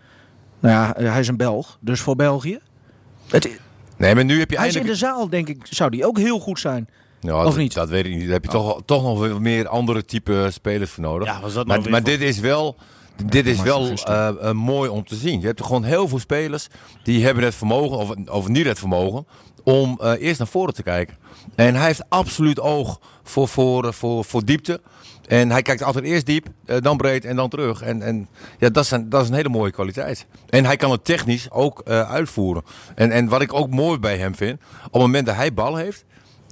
Nou 0.59 0.73
ja, 0.75 0.95
eh, 0.95 1.11
hij 1.11 1.19
is 1.19 1.27
een 1.27 1.37
Belg, 1.37 1.77
dus 1.81 1.99
voor 2.01 2.15
België. 2.15 2.59
Het, 3.27 3.59
Nee, 3.97 4.15
maar 4.15 4.25
nu 4.25 4.39
heb 4.39 4.51
je 4.51 4.57
hij 4.57 4.67
is 4.67 4.75
in 4.75 4.85
de 4.85 4.95
zaal, 4.95 5.29
denk 5.29 5.47
ik, 5.49 5.57
zou 5.69 5.89
die 5.89 6.05
ook 6.05 6.17
heel 6.17 6.39
goed 6.39 6.59
zijn. 6.59 6.89
Ja, 7.19 7.45
Of 7.45 7.57
niet? 7.57 7.73
Dat 7.73 7.89
weet 7.89 8.05
ik 8.05 8.11
niet. 8.11 8.23
Daar 8.23 8.31
heb 8.31 8.43
je 8.43 8.49
toch, 8.49 8.81
toch 8.85 9.03
nog 9.03 9.39
meer 9.39 9.67
andere 9.67 10.05
type 10.05 10.47
spelers 10.51 10.91
voor 10.91 11.03
nodig. 11.03 11.27
Ja, 11.27 11.41
was 11.41 11.53
dat 11.53 11.65
nou 11.65 11.67
maar 11.67 11.81
weer 11.81 11.91
maar 11.91 12.01
voor- 12.01 12.09
dit 12.09 12.21
is 12.21 12.39
wel, 12.39 12.75
dit 13.25 13.45
is 13.45 13.61
wel 13.61 13.89
eh, 13.89 14.27
eh, 14.27 14.51
mooi 14.51 14.89
om 14.89 15.05
te 15.05 15.15
zien. 15.15 15.39
Je 15.39 15.45
hebt 15.45 15.59
er 15.59 15.65
gewoon 15.65 15.83
heel 15.83 16.07
veel 16.07 16.19
spelers 16.19 16.67
die 17.03 17.25
hebben 17.25 17.43
het 17.43 17.55
vermogen, 17.55 17.97
of, 17.97 18.13
of 18.29 18.47
niet 18.47 18.65
het 18.65 18.79
vermogen, 18.79 19.27
om 19.63 19.99
eh, 20.01 20.11
eerst 20.19 20.39
naar 20.39 20.47
voren 20.47 20.73
te 20.73 20.83
kijken. 20.83 21.17
En 21.55 21.75
hij 21.75 21.85
heeft 21.85 22.03
absoluut 22.09 22.59
oog 22.59 22.99
voor, 23.23 23.47
voor, 23.47 23.93
voor, 23.93 24.25
voor 24.25 24.45
diepte. 24.45 24.81
En 25.27 25.51
hij 25.51 25.61
kijkt 25.61 25.83
altijd 25.83 26.05
eerst 26.05 26.25
diep, 26.25 26.47
dan 26.65 26.97
breed 26.97 27.25
en 27.25 27.35
dan 27.35 27.49
terug. 27.49 27.81
En, 27.81 28.01
en 28.01 28.27
ja, 28.59 28.69
dat 28.69 28.83
is, 28.83 28.91
een, 28.91 29.09
dat 29.09 29.21
is 29.21 29.29
een 29.29 29.33
hele 29.35 29.49
mooie 29.49 29.71
kwaliteit. 29.71 30.25
En 30.49 30.65
hij 30.65 30.75
kan 30.75 30.91
het 30.91 31.05
technisch 31.05 31.51
ook 31.51 31.79
eh, 31.79 32.11
uitvoeren. 32.11 32.63
En, 32.95 33.11
en 33.11 33.27
wat 33.27 33.41
ik 33.41 33.53
ook 33.53 33.69
mooi 33.69 33.99
bij 33.99 34.17
hem 34.17 34.35
vind, 34.35 34.59
op 34.85 34.93
het 34.93 35.01
moment 35.01 35.25
dat 35.25 35.35
hij 35.35 35.53
bal 35.53 35.75
heeft, 35.75 36.05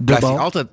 blijft 0.03 0.21
bal. 0.21 0.33
hij 0.33 0.43
altijd 0.43 0.67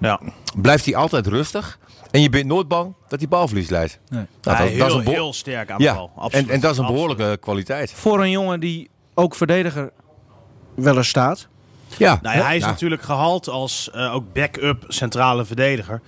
Ja. 0.00 0.20
blijft 0.56 0.84
hij 0.84 0.96
altijd 0.96 1.26
rustig. 1.26 1.78
En 2.10 2.20
je 2.22 2.28
bent 2.28 2.46
nooit 2.46 2.68
bang 2.68 2.94
dat 3.08 3.18
hij 3.18 3.28
balverlies 3.28 3.68
leidt. 3.68 3.98
Nee. 4.08 4.26
Nou, 4.42 4.56
hij 4.56 4.64
dat, 4.66 4.74
heel, 4.74 4.78
dat 4.88 5.00
is 5.00 5.06
een 5.06 5.12
heel 5.12 5.32
sterk 5.32 5.70
aan 5.70 5.78
de 5.78 5.84
ja. 5.84 5.94
bal. 5.94 6.10
Absoluut. 6.16 6.46
En, 6.48 6.54
en 6.54 6.60
dat 6.60 6.70
is 6.72 6.78
een 6.78 6.84
Absoluut. 6.84 7.08
behoorlijke 7.08 7.36
kwaliteit. 7.40 7.92
Voor 7.92 8.20
een 8.20 8.30
jongen 8.30 8.60
die 8.60 8.90
ook 9.14 9.34
verdediger 9.34 9.90
wel 10.74 10.96
eens 10.96 11.08
staat. 11.08 11.48
Ja, 11.96 12.18
Nou 12.22 12.36
ja, 12.38 12.44
hij 12.44 12.56
is 12.56 12.62
Ja. 12.62 12.68
natuurlijk 12.68 13.02
gehaald 13.02 13.48
als 13.48 13.90
eh, 13.90 14.14
ook 14.14 14.32
backup 14.32 14.84
centrale 14.88 15.44
verdediger. 15.44 16.00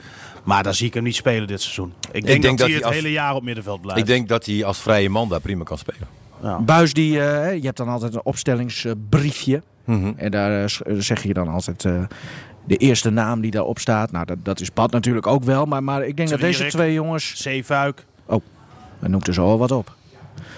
Maar 0.45 0.63
daar 0.63 0.75
zie 0.75 0.87
ik 0.87 0.95
hem 0.95 1.03
niet 1.03 1.15
spelen 1.15 1.47
dit 1.49 1.61
seizoen. 1.61 1.93
Ik 2.13 2.27
denk, 2.27 2.27
denk 2.27 2.43
dat, 2.43 2.51
dat 2.51 2.59
hij 2.59 2.67
hij 2.69 2.77
het 2.77 2.85
als- 2.85 2.95
hele 2.95 3.11
jaar 3.13 3.35
op 3.35 3.43
middenveld 3.43 3.81
blijft. 3.81 4.01
ik 4.01 4.07
denk 4.07 4.29
dat 4.29 4.47
hij 4.47 4.65
als 4.65 4.79
vrije 4.79 5.09
man 5.11 5.29
daar 5.29 5.41
prima 5.41 5.65
kan 5.65 5.79
spelen. 5.79 6.09
Ja. 6.43 6.59
Buis 6.61 6.93
die, 6.93 7.21
eh, 7.21 7.55
je 7.57 7.65
hebt 7.65 7.77
dan 7.77 7.89
altijd 7.89 8.15
een 8.15 8.25
opstellingsbriefje. 8.25 9.63
Mhm. 9.85 10.13
En 10.17 10.31
daar 10.31 10.63
eh, 10.65 10.95
zeg 10.99 11.23
je 11.23 11.33
dan 11.33 11.49
altijd 11.49 11.85
eh, 11.85 12.03
de 12.65 12.77
eerste 12.77 13.11
naam 13.11 13.41
die 13.41 13.51
daarop 13.51 13.79
staat. 13.79 14.13
Nou, 14.13 14.25
dat, 14.27 14.37
dat 14.43 14.61
is 14.61 14.73
Bad 14.73 14.91
natuurlijk 14.91 15.27
ook 15.27 15.45
wel. 15.45 15.65
Maar, 15.67 15.83
maar 15.85 16.07
ik 16.07 16.17
denk 16.17 16.29
dat 16.29 16.41
deze 16.41 16.67
twee 16.67 16.93
jongens... 16.93 17.33
Zeefuik. 17.37 18.05
Dan 19.01 19.11
noemt 19.11 19.27
er 19.27 19.35
zo 19.35 19.45
al 19.45 19.59
wat 19.59 19.71
op. 19.71 19.95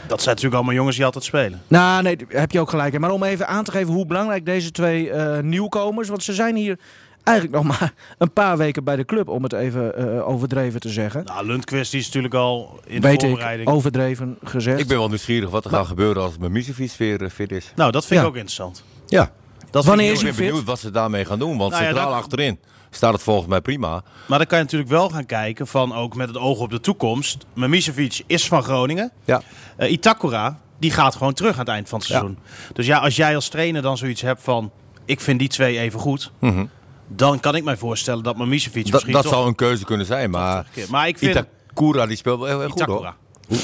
Dat 0.07 0.19
zijn 0.23 0.29
natuurlijk 0.35 0.55
allemaal 0.55 0.75
jongens 0.75 0.97
die 0.97 1.05
altijd 1.05 1.25
spelen. 1.25 1.63
Nou, 1.69 2.03
nee, 2.03 2.17
heb 2.29 2.51
je 2.51 2.61
ook 2.61 2.71
gelijk. 2.71 2.99
Maar 2.99 3.11
om 3.11 3.23
even 3.23 3.49
aan 3.49 3.65
te 3.65 3.71
geven 3.71 3.93
hoe 3.95 4.07
belangrijk 4.07 4.45
deze 4.47 4.71
twee 4.71 5.11
eh, 5.11 5.43
nieuwkomers... 5.43 6.09
Want 6.09 6.23
ze 6.23 6.33
zijn 6.33 6.57
hier 6.57 6.79
eigenlijk 7.23 7.63
nog 7.65 7.79
maar 7.79 7.93
een 8.19 8.33
paar 8.33 8.57
weken 8.57 8.85
bij 8.85 8.97
de 8.97 9.05
club. 9.05 9.29
Om 9.29 9.43
het 9.43 9.53
even 9.53 9.97
eh, 9.97 10.29
overdreven 10.29 10.81
te 10.81 10.89
zeggen. 10.89 11.25
Nou, 11.25 11.47
Lundqvist 11.47 11.95
is 11.95 12.07
natuurlijk 12.07 12.35
al 12.35 12.81
in 12.87 13.01
de 13.01 13.07
Weet 13.07 13.23
ik, 13.23 13.29
voorbereiding. 13.29 13.69
overdreven 13.69 14.37
gezegd. 14.45 14.81
Ik 14.81 14.87
ben 14.87 14.99
wel 14.99 15.09
nieuwsgierig 15.09 15.51
wat 15.51 15.65
er 15.65 15.71
gaat 15.71 15.87
gebeuren 15.87 16.23
als 16.23 16.39
Mimicevic 16.39 16.93
weer 16.99 17.23
eh, 17.23 17.31
fit 17.31 17.53
is. 17.53 17.73
Nou, 17.77 17.91
dat 17.93 18.07
vind 18.07 18.21
Ja. 18.21 18.27
ik 18.27 18.31
ook 18.33 18.37
interessant. 18.37 18.85
Ja. 19.07 19.33
Dat 19.73 19.85
Wanneer 19.85 20.13
is 20.13 20.19
ik 20.19 20.25
ben 20.25 20.35
fit? 20.35 20.47
benieuwd 20.47 20.65
wat 20.65 20.79
ze 20.79 20.91
daarmee 20.91 21.25
gaan 21.25 21.39
doen. 21.39 21.57
Want 21.59 21.71
Nou 21.71 21.83
ja, 21.83 21.89
centraal 21.89 22.11
dat- 22.11 22.19
achterin 22.23 22.59
staat 22.91 23.13
het 23.13 23.23
volgens 23.23 23.47
mij 23.49 23.61
prima. 23.61 24.03
Maar 24.27 24.39
dan 24.39 24.47
kan 24.47 24.59
je 24.59 24.65
natuurlijk 24.65 24.91
wel 24.91 25.09
gaan 25.09 25.27
kijken 25.27 25.67
van 25.67 25.95
ook 25.95 26.15
met 26.17 26.29
het 26.29 26.37
oog 26.39 26.59
op 26.59 26.71
de 26.71 26.81
toekomst. 26.81 27.47
Mimicevic 27.55 28.23
is 28.27 28.49
van 28.49 28.63
Groningen. 28.63 29.11
Ja. 29.25 29.43
Eh, 29.77 29.91
Itakura, 29.93 30.59
die 30.79 30.91
gaat 30.91 31.17
gewoon 31.17 31.33
terug 31.33 31.53
aan 31.53 31.59
het 31.59 31.69
eind 31.69 31.89
van 31.89 31.99
het 31.99 32.09
seizoen. 32.09 32.39
Dus 32.73 32.87
ja, 32.87 32.99
als 32.99 33.17
jij 33.17 33.35
als 33.35 33.49
trainer 33.49 33.83
dan 33.83 33.97
zoiets 33.97 34.21
hebt 34.21 34.43
van... 34.43 34.71
Ik 35.05 35.21
vind 35.21 35.39
die 35.39 35.49
twee 35.49 35.79
even 35.79 36.01
goed. 36.01 36.33
Mhm. 36.39 36.65
Dan 37.09 37.41
kan 37.41 37.55
ik 37.55 37.65
mij 37.65 37.77
voorstellen 37.77 38.23
dat 38.23 38.37
Mimicevic 38.37 38.83
Dat, 38.85 38.93
misschien 38.93 39.13
dat 39.13 39.23
toch... 39.23 39.33
zou 39.33 39.47
een 39.47 39.55
keuze 39.55 39.85
kunnen 39.85 40.07
zijn. 40.07 40.31
Maar. 40.31 40.67
Maar 40.91 41.09
ik 41.09 41.19
vind... 41.19 41.37
Itakura 41.37 42.07
die 42.07 42.17
speelt 42.17 42.39
wel 42.39 42.49
heel, 42.49 42.61
heel 42.61 42.69
goed 42.69 42.81
hoor. 42.81 43.15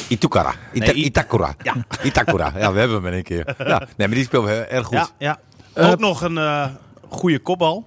Itakura. 0.09 0.55
Ita- 0.73 0.85
Nee, 0.93 0.95
Itakura. 0.95 1.55
Ja. 1.63 1.75
Itakura. 2.03 2.53
Ja, 2.59 2.73
we 2.73 2.79
hebben 2.79 2.97
hem 2.97 3.07
in 3.07 3.13
een 3.13 3.23
keer. 3.23 3.55
Ja. 3.59 3.79
Nee, 3.97 4.07
maar 4.09 4.17
die 4.17 4.25
speelt 4.25 4.47
heel 4.47 4.65
erg 4.65 4.87
goed. 4.87 4.97
Ja, 4.97 5.09
ja. 5.19 5.39
Eh, 5.79 5.91
ook 5.91 5.99
nog 5.99 6.21
een 6.23 6.39
eh, 6.39 6.67
goede 7.09 7.39
kopbal. 7.39 7.87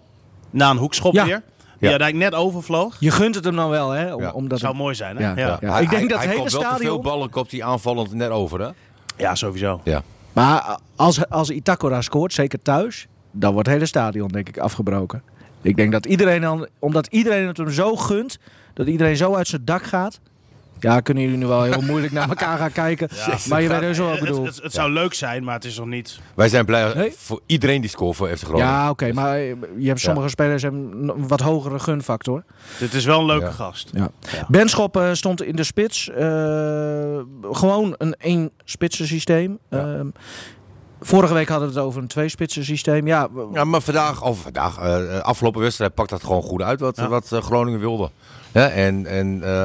Na 0.50 0.70
een 0.70 0.78
hoekschop 0.78 1.14
Ja. 1.14 1.26
weer. 1.26 1.42
Die 1.80 1.90
Ja. 1.90 1.98
uiteindelijk 1.98 2.32
net 2.32 2.42
overvloog. 2.42 2.96
Je 3.00 3.12
gunt 3.12 3.36
het 3.36 3.44
hem 3.46 3.56
dan 3.56 3.70
wel, 3.70 3.90
hè? 3.90 4.14
Om, 4.14 4.22
Ja. 4.22 4.32
omdat 4.32 4.50
Dat 4.50 4.60
zou 4.60 4.72
het- 4.72 4.82
mooi 4.82 4.96
zijn, 4.96 5.18
hè? 5.18 5.24
Ja. 5.24 5.34
Ja, 5.38 5.58
Ja. 5.62 5.80
Ik 5.80 5.90
denk 5.90 5.92
hij- 5.92 6.08
dat 6.08 6.18
hij 6.18 6.28
hele 6.28 6.40
kopt 6.40 6.52
wel 6.52 6.62
te 6.62 6.68
stadion- 6.68 6.92
veel 6.92 7.02
ballen 7.02 7.30
kopt 7.30 7.52
hij 7.52 7.64
aanvallend 7.64 8.14
net 8.14 8.30
over, 8.30 8.60
hè? 8.62 8.70
Ja, 9.18 9.36
sowieso. 9.36 9.82
Ja. 9.84 10.02
Maar 10.34 10.78
als, 10.96 11.30
als 11.30 11.50
Itakura 11.50 12.02
scoort, 12.02 12.34
zeker 12.34 12.62
thuis, 12.62 13.08
dan 13.32 13.52
wordt 13.54 13.68
het 13.68 13.76
hele 13.76 13.88
stadion 13.88 14.28
denk 14.28 14.48
ik 14.48 14.58
afgebroken. 14.58 15.24
Ik 15.62 15.76
denk 15.76 15.92
dat 15.92 16.06
iedereen 16.06 16.42
dan, 16.42 16.68
omdat 16.80 17.08
iedereen 17.08 17.48
het 17.48 17.58
hem 17.58 17.70
zo 17.72 17.96
gunt, 17.96 18.38
dat 18.74 18.88
iedereen 18.88 19.18
zo 19.18 19.36
uit 19.36 19.48
zijn 19.48 19.66
dak 19.66 19.84
gaat. 19.84 20.20
Ja, 20.84 21.00
kunnen 21.00 21.24
jullie 21.24 21.38
nu 21.38 21.46
wel 21.46 21.64
heel 21.64 21.82
moeilijk 21.82 22.14
naar 22.14 22.30
elkaar 22.30 22.58
gaan 22.58 22.72
kijken. 22.72 23.10
Ja. 23.16 23.38
maar 23.50 23.62
je 23.62 23.68
weet 23.68 23.80
dus 23.80 23.98
wat 23.98 24.08
ik 24.14 24.20
Het, 24.20 24.26
bedoel. 24.30 24.46
het, 24.46 24.60
het 24.64 24.74
zou 24.74 24.92
leuk 24.92 25.14
zijn, 25.14 25.44
maar 25.44 25.56
het 25.56 25.66
is 25.66 25.78
nog 25.78 25.88
niet... 25.88 26.20
Wij 26.36 26.50
zijn 26.50 26.66
blij 26.66 26.94
Nee? 26.94 27.14
voor 27.18 27.40
iedereen 27.46 27.82
die 27.82 27.90
scoort 27.90 28.16
voor 28.18 28.28
FC 28.28 28.44
Groningen. 28.44 28.68
Ja, 28.68 28.90
oké, 28.90 29.14
maar 29.14 29.40
je 29.40 29.88
hebt 29.88 30.00
sommige 30.00 30.30
spelers 30.30 30.62
hebben 30.62 30.90
een 31.10 31.28
wat 31.28 31.40
hogere 31.40 31.80
gunfactor. 31.80 32.44
Dit 32.80 32.94
is 32.94 33.06
wel 33.06 33.20
een 33.20 33.26
leuke 33.26 33.46
Ja. 33.46 33.52
gast. 33.52 33.90
Ja. 33.94 34.10
Ja. 34.32 34.46
Benschop 34.48 34.98
eh, 34.98 35.10
stond 35.14 35.42
in 35.44 35.56
de 35.56 35.64
spits. 35.64 36.10
eh, 36.10 37.20
gewoon 37.52 37.96
een 37.98 38.16
één 38.18 38.52
spitsen 38.64 39.08
systeem. 39.08 39.58
Ja. 39.70 39.80
Ehm, 39.94 40.08
vorige 41.02 41.34
week 41.34 41.50
hadden 41.50 41.68
we 41.68 41.74
het 41.76 41.84
over 41.84 42.02
een 42.02 42.08
twee 42.08 42.30
spitsen 42.30 42.66
systeem. 42.66 43.08
Ja, 43.08 43.28
Ja, 43.54 43.64
maar 43.64 43.82
vandaag, 43.82 44.24
of 44.24 44.42
vandaag, 44.42 44.78
eh, 44.78 45.20
afgelopen 45.20 45.62
wedstrijd 45.62 45.94
pakt 45.94 46.10
dat 46.10 46.24
gewoon 46.24 46.42
goed 46.42 46.62
uit 46.62 46.80
wat, 46.80 46.96
Ja. 46.98 47.08
wat 47.08 47.28
Groningen 47.28 47.80
wilde. 47.80 48.10
Ja, 48.52 48.70
en 48.70 49.06
en 49.06 49.40
eh, 49.44 49.64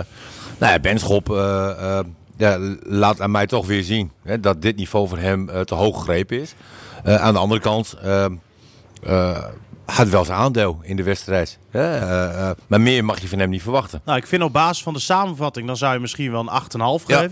nou 0.58 0.72
ja, 0.72 0.78
Benschop 0.78 1.30
eh, 1.30 1.98
eh, 1.98 2.04
ja, 2.36 2.58
laat 2.82 3.20
aan 3.20 3.30
mij 3.30 3.46
toch 3.46 3.66
weer 3.66 3.82
zien 3.82 4.10
hè, 4.22 4.40
dat 4.40 4.62
dit 4.62 4.76
niveau 4.76 5.08
voor 5.08 5.18
hem 5.18 5.48
eh, 5.48 5.60
te 5.60 5.74
hoog 5.74 5.98
gegrepen 5.98 6.40
is. 6.40 6.54
Aan 7.04 7.32
de 7.32 7.38
andere 7.38 7.60
kant 7.60 7.96
had 9.84 10.08
wel 10.08 10.24
zijn 10.24 10.38
aandeel 10.38 10.78
in 10.82 10.96
de 10.96 11.02
wedstrijd. 11.02 11.58
maar 12.66 12.80
meer 12.80 13.04
mag 13.04 13.20
je 13.20 13.28
van 13.28 13.38
hem 13.38 13.50
niet 13.50 13.62
verwachten. 13.62 14.00
Nou, 14.04 14.18
ik 14.18 14.26
vind 14.26 14.42
op 14.42 14.52
basis 14.52 14.82
van 14.82 14.92
de 14.92 14.98
samenvatting, 14.98 15.66
dan 15.66 15.76
zou 15.76 15.94
je 15.94 16.00
misschien 16.00 16.30
wel 16.30 16.40
een 16.40 17.00
8,5 17.00 17.06
Ja. 17.06 17.28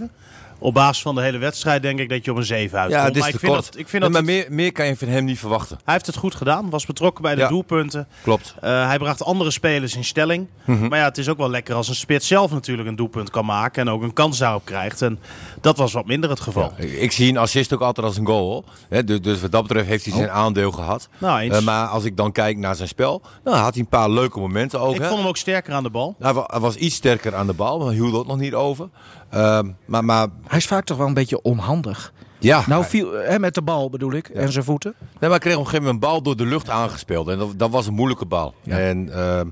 Op 0.58 0.74
basis 0.74 1.02
van 1.02 1.14
de 1.14 1.20
hele 1.20 1.38
wedstrijd 1.38 1.82
denk 1.82 1.98
ik 1.98 2.08
dat 2.08 2.24
je 2.24 2.30
op 2.30 2.36
een 2.36 2.44
7 2.44 2.78
uitkomt. 2.78 3.02
Ja, 3.02 3.08
is 3.10 3.18
maar 3.18 3.28
ik 3.28 3.38
vind 3.38 3.52
kort. 3.52 3.64
dat, 3.64 3.78
ik 3.78 3.88
vind 3.88 4.02
dat 4.02 4.10
maar 4.12 4.20
het- 4.20 4.30
meer, 4.30 4.46
meer 4.48 4.72
kan 4.72 4.86
je 4.86 4.96
van 4.96 5.08
hem 5.08 5.24
niet 5.24 5.38
verwachten. 5.38 5.78
hij 5.84 5.92
heeft 5.94 6.06
het 6.06 6.16
goed 6.16 6.34
gedaan. 6.34 6.70
Was 6.70 6.86
betrokken 6.86 7.22
bij 7.22 7.34
de 7.34 7.40
Ja. 7.40 7.48
doelpunten. 7.48 8.06
Klopt. 8.22 8.54
Eh, 8.60 8.86
hij 8.86 8.98
bracht 8.98 9.24
andere 9.24 9.50
spelers 9.50 9.96
in 9.96 10.04
stelling. 10.04 10.46
Mhm. 10.64 10.88
Maar 10.88 10.98
ja, 10.98 11.04
het 11.04 11.18
is 11.18 11.28
ook 11.28 11.38
wel 11.38 11.50
lekker 11.50 11.74
als 11.74 11.88
een 11.88 11.94
spits 11.94 12.26
zelf 12.26 12.50
natuurlijk 12.50 12.88
een 12.88 12.96
doelpunt 12.96 13.30
kan 13.30 13.44
maken. 13.44 13.82
En 13.86 13.92
ook 13.92 14.02
een 14.02 14.12
kans 14.12 14.38
daarop 14.38 14.64
krijgt. 14.64 15.02
En 15.02 15.18
dat 15.60 15.76
was 15.76 15.92
wat 15.92 16.06
minder 16.06 16.30
het 16.30 16.40
geval. 16.40 16.72
Ik, 16.76 16.92
ik 16.92 17.12
zie 17.12 17.28
een 17.28 17.36
assist 17.36 17.72
ook 17.72 17.80
altijd 17.80 18.06
als 18.06 18.16
een 18.16 18.26
goal. 18.26 18.64
Hè, 18.88 19.04
dus, 19.04 19.20
dus 19.20 19.40
wat 19.40 19.52
dat 19.52 19.62
betreft 19.62 19.86
heeft 19.88 20.04
hij 20.04 20.14
zijn 20.14 20.30
aandeel 20.30 20.72
gehad. 20.72 21.08
Nou, 21.18 21.38
eens. 21.40 21.56
Eh, 21.56 21.62
maar 21.62 21.86
als 21.86 22.04
ik 22.04 22.16
dan 22.16 22.32
kijk 22.32 22.56
naar 22.56 22.74
zijn 22.76 22.88
spel, 22.88 23.22
nou, 23.44 23.56
had 23.56 23.72
hij 23.74 23.82
een 23.82 23.88
paar 23.88 24.10
leuke 24.10 24.38
momenten 24.40 24.80
ook. 24.80 24.94
ik 24.94 25.00
hè. 25.00 25.06
vond 25.06 25.18
hem 25.18 25.28
ook 25.28 25.36
sterker 25.36 25.74
aan 25.74 25.82
de 25.82 25.90
bal. 25.90 26.16
Hij 26.18 26.60
was 26.60 26.74
iets 26.74 26.94
sterker 26.96 27.34
aan 27.34 27.46
de 27.46 27.52
bal, 27.52 27.78
maar 27.78 27.92
hield 27.92 28.14
ook 28.14 28.26
nog 28.26 28.38
niet 28.38 28.54
over. 28.54 28.88
Ehm, 29.34 29.70
maar, 29.84 30.04
maar 30.04 30.26
Hij 30.46 30.58
is 30.58 30.66
vaak 30.66 30.84
toch 30.84 30.96
wel 30.98 31.06
een 31.06 31.14
beetje 31.14 31.42
onhandig. 31.42 32.12
ja, 32.38 32.62
Nou, 32.66 32.84
viel, 32.84 33.12
hè, 33.12 33.38
met 33.38 33.54
de 33.54 33.62
bal 33.62 33.90
bedoel 33.90 34.12
ik. 34.12 34.28
En 34.28 34.52
zijn 34.52 34.64
voeten. 34.64 34.94
nee, 35.00 35.10
maar 35.20 35.30
hij 35.30 35.38
kreeg 35.38 35.54
op 35.54 35.58
een 35.60 35.66
gegeven 35.66 35.84
moment 35.86 36.04
een 36.04 36.10
bal 36.10 36.22
door 36.22 36.36
de 36.36 36.46
lucht 36.46 36.70
aangespeeld. 36.70 37.28
En 37.28 37.38
dat, 37.38 37.52
dat 37.58 37.70
was 37.70 37.86
een 37.86 37.94
moeilijke 37.94 38.26
bal. 38.26 38.54
Ja. 38.62 38.78
En 38.78 39.12
ehm, 39.14 39.46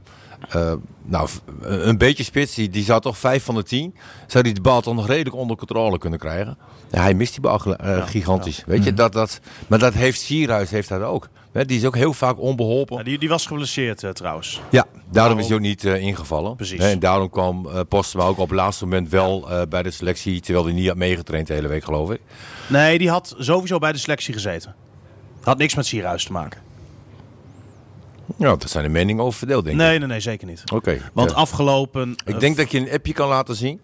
eh, 0.49 0.73
nou, 1.03 1.29
een 1.61 1.99
beetje 1.99 2.25
spits, 2.25 2.55
die, 2.55 2.69
die 2.69 2.85
zou 2.85 3.01
toch 3.01 3.19
5 3.19 3.45
van 3.45 3.55
de 3.55 3.63
10, 3.63 3.95
zou 4.27 4.45
die 4.45 4.55
de 4.55 4.61
bal 4.61 4.81
toch 4.81 4.95
nog 4.95 5.07
redelijk 5.07 5.37
onder 5.37 5.57
controle 5.57 5.99
kunnen 5.99 6.19
krijgen. 6.19 6.59
Ja, 6.91 7.01
hij 7.03 7.15
mist 7.15 7.33
die 7.33 7.41
bal 7.41 7.77
eh, 7.77 8.07
gigantisch. 8.07 8.63
Weet 8.67 8.79
Mhm. 8.79 8.87
je, 8.89 8.95
dat, 8.95 9.13
dat, 9.13 9.41
maar 9.67 9.79
dat 9.79 9.95
heeft 9.95 10.21
Sierhuis 10.21 10.71
heeft 10.71 10.89
dat 10.89 11.03
ook. 11.03 11.29
Die 11.53 11.79
is 11.79 11.85
ook 11.85 11.97
heel 11.97 12.13
vaak 12.13 12.41
onbeholpen. 12.41 12.97
Ja, 12.97 13.03
die, 13.03 13.19
die 13.19 13.29
was 13.29 13.47
geblesseerd 13.47 14.03
eh, 14.03 14.11
trouwens. 14.11 14.61
Ja, 14.71 14.87
daarom 15.11 15.39
is 15.39 15.47
hij 15.47 15.55
ook 15.55 15.61
niet 15.63 15.85
eh, 15.85 16.03
ingevallen. 16.03 16.57
Precies. 16.57 16.79
Hè, 16.79 16.91
En 16.91 16.99
daarom 16.99 17.31
kwam 17.31 17.69
eh 17.69 17.81
Postma 17.89 18.25
ook 18.25 18.39
op 18.39 18.49
het 18.49 18.59
laatste 18.59 18.85
moment 18.85 19.09
wel 19.09 19.51
eh, 19.51 19.63
bij 19.69 19.83
de 19.83 19.91
selectie, 19.91 20.41
terwijl 20.41 20.65
hij 20.65 20.75
niet 20.75 20.89
had 20.89 20.97
meegetraind 20.97 21.47
de 21.47 21.55
hele 21.55 21.69
week, 21.69 21.85
geloof 21.85 22.11
ik. 22.11 22.21
Nee, 22.67 22.99
die 22.99 23.11
had 23.11 23.35
sowieso 23.39 23.79
bij 23.79 23.93
de 23.93 23.99
selectie 23.99 24.33
gezeten. 24.35 24.75
Had 25.41 25.59
niks 25.59 25.75
met 25.75 25.87
Sierhuis 25.87 26.25
te 26.25 26.33
maken. 26.33 26.61
Ja, 28.37 28.57
daar 28.57 28.69
zijn 28.69 28.85
de 28.85 28.91
meningen 28.91 29.25
over 29.25 29.39
verdeeld, 29.39 29.65
denk 29.65 29.77
ik. 29.77 29.83
Nee, 29.83 29.99
nee, 29.99 30.09
nee, 30.09 30.21
zeker 30.21 30.47
niet. 30.47 30.63
Oké. 30.73 30.99
Want 31.13 31.31
ja. 31.31 31.37
afgelopen... 31.37 32.15
Ik 32.25 32.41
denk 32.41 32.57
dat 32.57 32.71
je 32.71 32.79
een 32.79 32.91
appje 32.93 33.13
kan 33.13 33.29
laten 33.29 33.57
zien. 33.57 33.81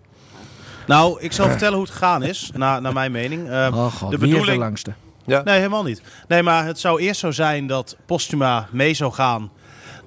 Nou, 0.86 1.20
ik 1.20 1.32
zal 1.32 1.48
vertellen 1.48 1.74
hoe 1.74 1.82
het 1.82 1.92
gegaan 1.92 2.22
is, 2.22 2.50
naar, 2.54 2.80
naar 2.80 2.92
mijn 2.92 3.12
mening. 3.12 3.48
Eh, 3.48 3.68
Oh 3.74 3.92
god, 3.92 4.10
de 4.10 4.18
wie 4.18 4.26
is 4.26 4.32
de 4.32 4.38
bedoeling... 4.38 4.58
langste? 4.58 4.92
Ja. 5.28 5.42
Nee, 5.42 5.56
helemaal 5.56 5.82
niet. 5.82 6.02
Nee, 6.28 6.42
maar 6.42 6.64
het 6.66 6.78
zou 6.80 7.00
eerst 7.00 7.20
zo 7.20 7.30
zijn 7.30 7.66
dat 7.66 7.96
Postuma 8.06 8.68
mee 8.70 8.94
zou 8.94 9.12
gaan 9.12 9.50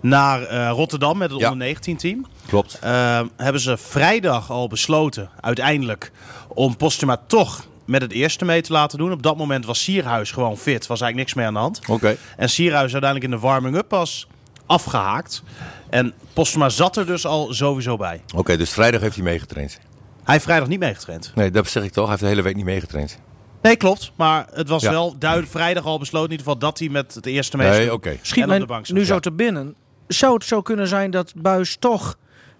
naar 0.01 0.43
eh, 0.43 0.69
Rotterdam 0.69 1.17
met 1.17 1.31
het 1.31 1.39
Ja. 1.39 1.51
onder 1.51 1.65
19 1.67 1.97
team. 1.97 2.25
Klopt. 2.47 2.79
Eh, 2.81 3.21
hebben 3.37 3.61
ze 3.61 3.77
vrijdag 3.77 4.51
al 4.51 4.67
besloten, 4.67 5.29
uiteindelijk, 5.41 6.11
om 6.47 6.77
Postuma 6.77 7.17
toch 7.27 7.67
met 7.85 8.01
het 8.01 8.11
eerste 8.11 8.45
mee 8.45 8.61
te 8.61 8.71
laten 8.71 8.97
doen. 8.97 9.11
Op 9.11 9.23
dat 9.23 9.37
moment 9.37 9.65
was 9.65 9.83
Sierhuis 9.83 10.31
gewoon 10.31 10.57
fit, 10.57 10.87
was 10.87 11.01
eigenlijk 11.01 11.15
niks 11.15 11.33
meer 11.33 11.45
aan 11.45 11.53
de 11.53 11.59
hand. 11.59 11.81
Oké. 11.89 12.17
En 12.37 12.49
Sierhuis 12.49 12.91
uiteindelijk 12.93 13.31
in 13.33 13.39
de 13.39 13.47
warming-up 13.47 13.87
pas 13.87 14.27
afgehaakt. 14.65 15.43
En 15.89 16.13
Postuma 16.33 16.69
zat 16.69 16.97
er 16.97 17.05
dus 17.05 17.25
al 17.25 17.53
sowieso 17.53 17.97
bij. 17.97 18.21
Oké, 18.35 18.57
dus 18.57 18.69
vrijdag 18.69 19.01
heeft 19.01 19.15
hij 19.15 19.23
meegetraind. 19.23 19.79
Hij 20.23 20.33
heeft 20.33 20.43
vrijdag 20.43 20.67
niet 20.67 20.79
meegetraind. 20.79 21.31
Nee, 21.35 21.51
dat 21.51 21.67
zeg 21.67 21.83
ik 21.83 21.91
toch. 21.91 22.01
Hij 22.01 22.09
heeft 22.09 22.21
de 22.21 22.27
hele 22.29 22.41
week 22.41 22.55
niet 22.55 22.65
meegetraind. 22.65 23.19
Nee, 23.61 23.75
klopt. 23.75 24.11
Maar 24.15 24.47
het 24.53 24.67
was 24.69 24.81
Ja. 24.81 24.91
wel 24.91 25.15
duidelijk 25.17 25.51
vrijdag 25.51 25.85
al 25.85 25.99
besloten 25.99 26.25
in 26.31 26.31
ieder 26.37 26.45
geval 26.45 26.59
dat 26.69 26.79
hij 26.79 26.89
met 26.89 27.13
het 27.15 27.25
eerste 27.25 27.57
mee 27.57 27.67
zou 27.67 27.79
Nee, 27.79 27.93
oké. 27.93 28.17
Schiet 28.21 28.43
En 28.43 28.51
op 28.53 28.59
de 28.59 28.65
bank 28.65 28.85
zat. 28.85 28.95
nu 28.95 29.05
zo 29.05 29.19
te 29.19 29.31
binnen. 29.31 29.75
Zou 30.07 30.33
het 30.33 30.43
zo 30.43 30.61
kunnen 30.61 30.87
zijn 30.87 31.11
dat 31.11 31.33
Buis 31.35 31.75
toch 31.79 32.17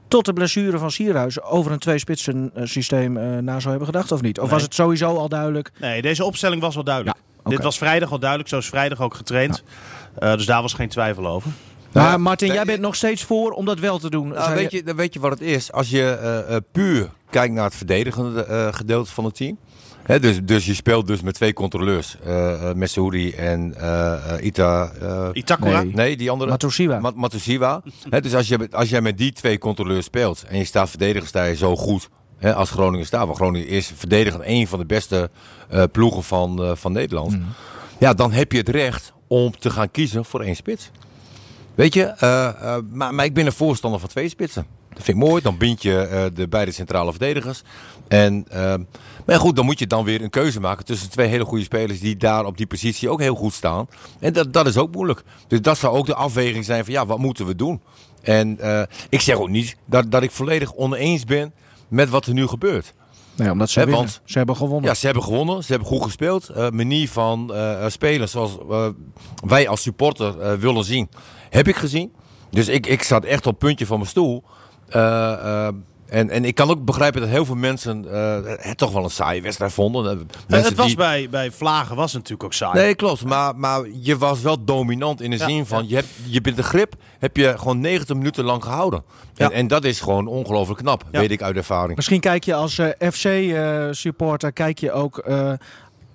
tot 0.08 0.26
de 0.26 0.34
blessure 0.34 0.78
van 0.78 0.92
Sierhuis 0.92 1.42
over 1.42 1.72
een 1.72 1.80
twee-spitsen 1.80 2.52
eh, 2.54 2.66
systeem 2.66 3.18
eh, 3.18 3.24
na 3.38 3.60
zou 3.60 3.70
hebben 3.70 3.86
gedacht 3.88 4.12
of 4.12 4.22
niet? 4.22 4.38
Of 4.38 4.44
Nee. 4.44 4.54
was 4.54 4.62
het 4.64 4.74
sowieso 4.76 5.16
al 5.16 5.30
duidelijk? 5.30 5.72
Nee, 5.80 6.02
deze 6.02 6.24
opstelling 6.26 6.62
was 6.62 6.76
wel 6.76 6.84
duidelijk. 6.84 7.18
Ja. 7.44 7.50
Dit 7.50 7.64
was 7.64 7.78
vrijdag 7.78 8.12
al 8.12 8.20
duidelijk, 8.20 8.50
zo 8.50 8.58
is 8.58 8.68
vrijdag 8.70 9.02
ook 9.02 9.14
getraind. 9.14 9.64
Eh, 10.20 10.34
dus 10.36 10.46
daar 10.46 10.62
was 10.62 10.74
geen 10.74 10.90
twijfel 10.90 11.28
over. 11.28 11.52
Nou 11.92 12.08
maar 12.08 12.22
Martin, 12.22 12.54
jij 12.54 12.66
bent 12.66 12.80
nog 12.82 12.96
steeds 12.96 13.24
voor 13.24 13.52
om 13.52 13.66
dat 13.66 13.80
wel 13.80 14.00
te 14.00 14.10
doen. 14.10 14.28
Nou, 14.28 14.56
weet, 14.56 14.72
je, 14.72 14.84
dan 14.84 14.96
weet 14.96 15.14
je 15.14 15.20
wat 15.20 15.32
het 15.32 15.42
is. 15.42 15.72
Als 15.72 15.90
je 15.90 16.62
puur 16.72 17.10
kijkt 17.30 17.54
naar 17.54 17.64
het 17.64 17.76
verdedigende 17.76 18.44
eh, 18.46 18.68
gedeelte 18.74 19.12
van 19.12 19.26
het 19.26 19.36
team. 19.36 19.58
Hè, 20.12 20.20
dus, 20.20 20.40
dus 20.44 20.66
je 20.66 20.74
speelt 20.74 21.08
dus 21.08 21.22
met 21.22 21.34
twee 21.34 21.54
controleurs. 21.54 22.16
eh 22.24 22.34
uh, 22.64 22.74
Messoudi 22.74 23.32
en 23.32 23.74
eh, 23.78 24.14
eh, 24.36 24.46
Ita... 24.46 24.92
eh, 25.02 25.30
Itakura? 25.34 25.84
Nee. 25.84 25.94
nee, 25.94 26.18
die 26.18 26.30
andere. 26.32 26.52
Matusiwa. 26.52 27.82
Mat- 28.10 28.24
dus 28.24 28.36
als, 28.36 28.48
je, 28.48 28.68
als 28.72 28.90
jij 28.90 29.02
met 29.02 29.18
die 29.18 29.32
twee 29.32 29.58
controleurs 29.58 30.06
speelt 30.06 30.44
en 30.48 30.58
je 30.58 30.64
staat 30.64 30.90
verdedigend 30.90 31.28
sta 31.30 31.44
je 31.44 31.56
zo 31.56 31.76
goed 31.76 32.10
hè, 32.38 32.56
als 32.56 32.70
Groningen 32.70 33.06
staat. 33.06 33.26
Want 33.26 33.38
Groningen 33.38 33.68
is 33.68 33.92
verdedigend 33.96 34.44
een 34.46 34.68
van 34.68 34.80
de 34.80 34.86
beste 34.86 35.30
eh, 35.70 35.84
ploegen 35.92 36.24
van, 36.24 36.64
eh, 36.64 36.72
van 36.76 36.92
Nederland. 36.92 37.38
Ja, 37.98 38.14
dan 38.14 38.32
heb 38.32 38.52
je 38.52 38.58
het 38.58 38.70
recht 38.70 39.14
om 39.28 39.58
te 39.60 39.70
gaan 39.70 39.92
kiezen 39.92 40.26
voor 40.26 40.42
één 40.42 40.56
spits. 40.56 40.92
Weet 41.76 41.94
je, 41.94 42.04
eh, 42.04 42.48
eh, 42.48 42.78
maar, 42.92 43.14
maar 43.14 43.26
ik 43.26 43.34
ben 43.34 43.46
een 43.46 43.52
voorstander 43.52 44.00
van 44.00 44.10
twee 44.10 44.30
spitsen. 44.30 44.66
Dat 44.94 45.04
vind 45.04 45.18
ik 45.18 45.24
mooi. 45.28 45.42
Dan 45.42 45.58
bind 45.58 45.82
je 45.82 45.98
eh, 45.98 46.24
de 46.34 46.48
beide 46.48 46.72
centrale 46.72 47.10
verdedigers. 47.12 47.62
En, 48.08 48.46
eh, 48.50 48.74
maar 49.26 49.40
goed, 49.40 49.56
dan 49.56 49.66
moet 49.66 49.80
je 49.80 49.88
dan 49.88 50.04
weer 50.04 50.22
een 50.22 50.30
keuze 50.30 50.60
maken 50.60 50.86
tussen 50.86 51.10
twee 51.10 51.28
hele 51.28 51.46
goede 51.46 51.64
spelers 51.64 52.00
die 52.00 52.18
daar 52.18 52.46
op 52.46 52.58
die 52.58 52.68
positie 52.68 53.10
ook 53.10 53.20
heel 53.20 53.36
goed 53.36 53.54
staan. 53.54 53.88
En 54.20 54.34
dat, 54.34 54.54
dat 54.54 54.68
is 54.68 54.78
ook 54.78 54.94
moeilijk. 54.96 55.24
Dus 55.48 55.62
dat 55.62 55.78
zou 55.78 55.98
ook 55.98 56.06
de 56.06 56.16
afweging 56.16 56.66
zijn 56.66 56.84
van 56.86 56.94
ja, 56.94 57.06
wat 57.06 57.18
moeten 57.18 57.46
we 57.46 57.56
doen? 57.56 57.82
En 58.22 58.60
eh, 58.60 58.82
ik 59.10 59.22
zeg 59.22 59.36
ook 59.36 59.50
niet 59.50 59.76
dat, 59.86 60.12
dat 60.12 60.24
ik 60.24 60.32
volledig 60.32 60.74
oneens 60.76 61.24
ben 61.24 61.54
met 61.88 62.10
wat 62.10 62.26
er 62.26 62.34
nu 62.34 62.48
gebeurt. 62.48 62.94
Nee, 63.36 63.52
omdat 63.52 63.70
ze 63.70 63.86
want- 63.90 64.22
Ze 64.26 64.38
hebben 64.38 64.56
gewonnen. 64.56 64.90
Ja, 64.90 64.96
ze 64.96 65.06
hebben 65.06 65.24
gewonnen. 65.24 65.64
Ze 65.64 65.72
hebben 65.72 65.90
goed 65.90 66.04
gespeeld. 66.04 66.50
Eh 66.50 66.70
manier 66.70 67.10
van 67.10 67.54
spelen 67.88 68.30
zoals 68.30 68.58
wij 69.46 69.68
als 69.68 69.82
supporter 69.82 70.60
willen 70.60 70.84
zien, 70.84 71.10
heb 71.50 71.68
ik 71.68 71.76
gezien. 71.76 72.12
Dus 72.50 72.68
ik, 72.68 72.88
ik 72.88 73.04
zat 73.04 73.24
echt 73.24 73.46
op 73.46 73.52
het 73.52 73.60
puntje 73.60 73.86
van 73.86 73.98
mijn 73.98 74.10
stoel. 74.10 74.44
Eh, 74.92 75.32
eh, 75.68 75.74
en, 76.10 76.30
en 76.30 76.46
ik 76.46 76.56
kan 76.56 76.70
ook 76.70 76.86
begrijpen 76.86 77.22
dat 77.22 77.30
heel 77.30 77.46
veel 77.46 77.56
mensen 77.56 78.14
eh, 78.14 78.38
het 78.58 78.78
toch 78.78 78.92
wel 78.92 79.04
een 79.04 79.10
saaie 79.10 79.42
wedstrijd 79.42 79.74
vonden. 79.74 80.28
Mensen 80.48 80.70
het 80.70 80.78
was 80.78 80.88
die- 80.88 80.96
bij, 80.96 81.28
bij 81.30 81.52
Vlagen 81.52 81.96
was 81.96 82.06
het 82.06 82.14
natuurlijk 82.14 82.44
ook 82.44 82.54
saai. 82.54 82.80
Nee, 82.80 82.96
klopt. 82.96 83.24
Maar, 83.26 83.56
maar 83.56 83.82
je 84.02 84.18
was 84.18 84.42
wel 84.42 84.64
dominant 84.64 85.22
in 85.22 85.30
de 85.32 85.38
Ja, 85.38 85.48
zin 85.48 85.66
van, 85.66 85.84
ja. 85.84 85.90
je, 85.90 85.96
hebt, 85.96 86.08
je 86.26 86.42
bent 86.42 86.56
de 86.56 86.64
grip, 86.64 86.94
heb 87.20 87.38
je 87.38 87.54
gewoon 87.58 87.80
90 87.80 88.16
minuten 88.16 88.44
lang 88.44 88.64
gehouden. 88.64 89.04
Ja. 89.34 89.46
En, 89.46 89.52
en 89.52 89.68
dat 89.68 89.84
is 89.84 90.00
gewoon 90.00 90.28
ongelooflijk 90.28 90.80
knap, 90.80 91.04
Ja. 91.12 91.20
weet 91.20 91.32
ik 91.32 91.42
uit 91.42 91.56
ervaring. 91.56 91.96
Misschien 91.96 92.20
kijk 92.20 92.44
je 92.44 92.54
als 92.54 92.80
FC-supporter 93.00 94.52
kijk 94.52 94.80
je 94.80 94.92
ook 94.92 95.18
eh, 95.18 95.52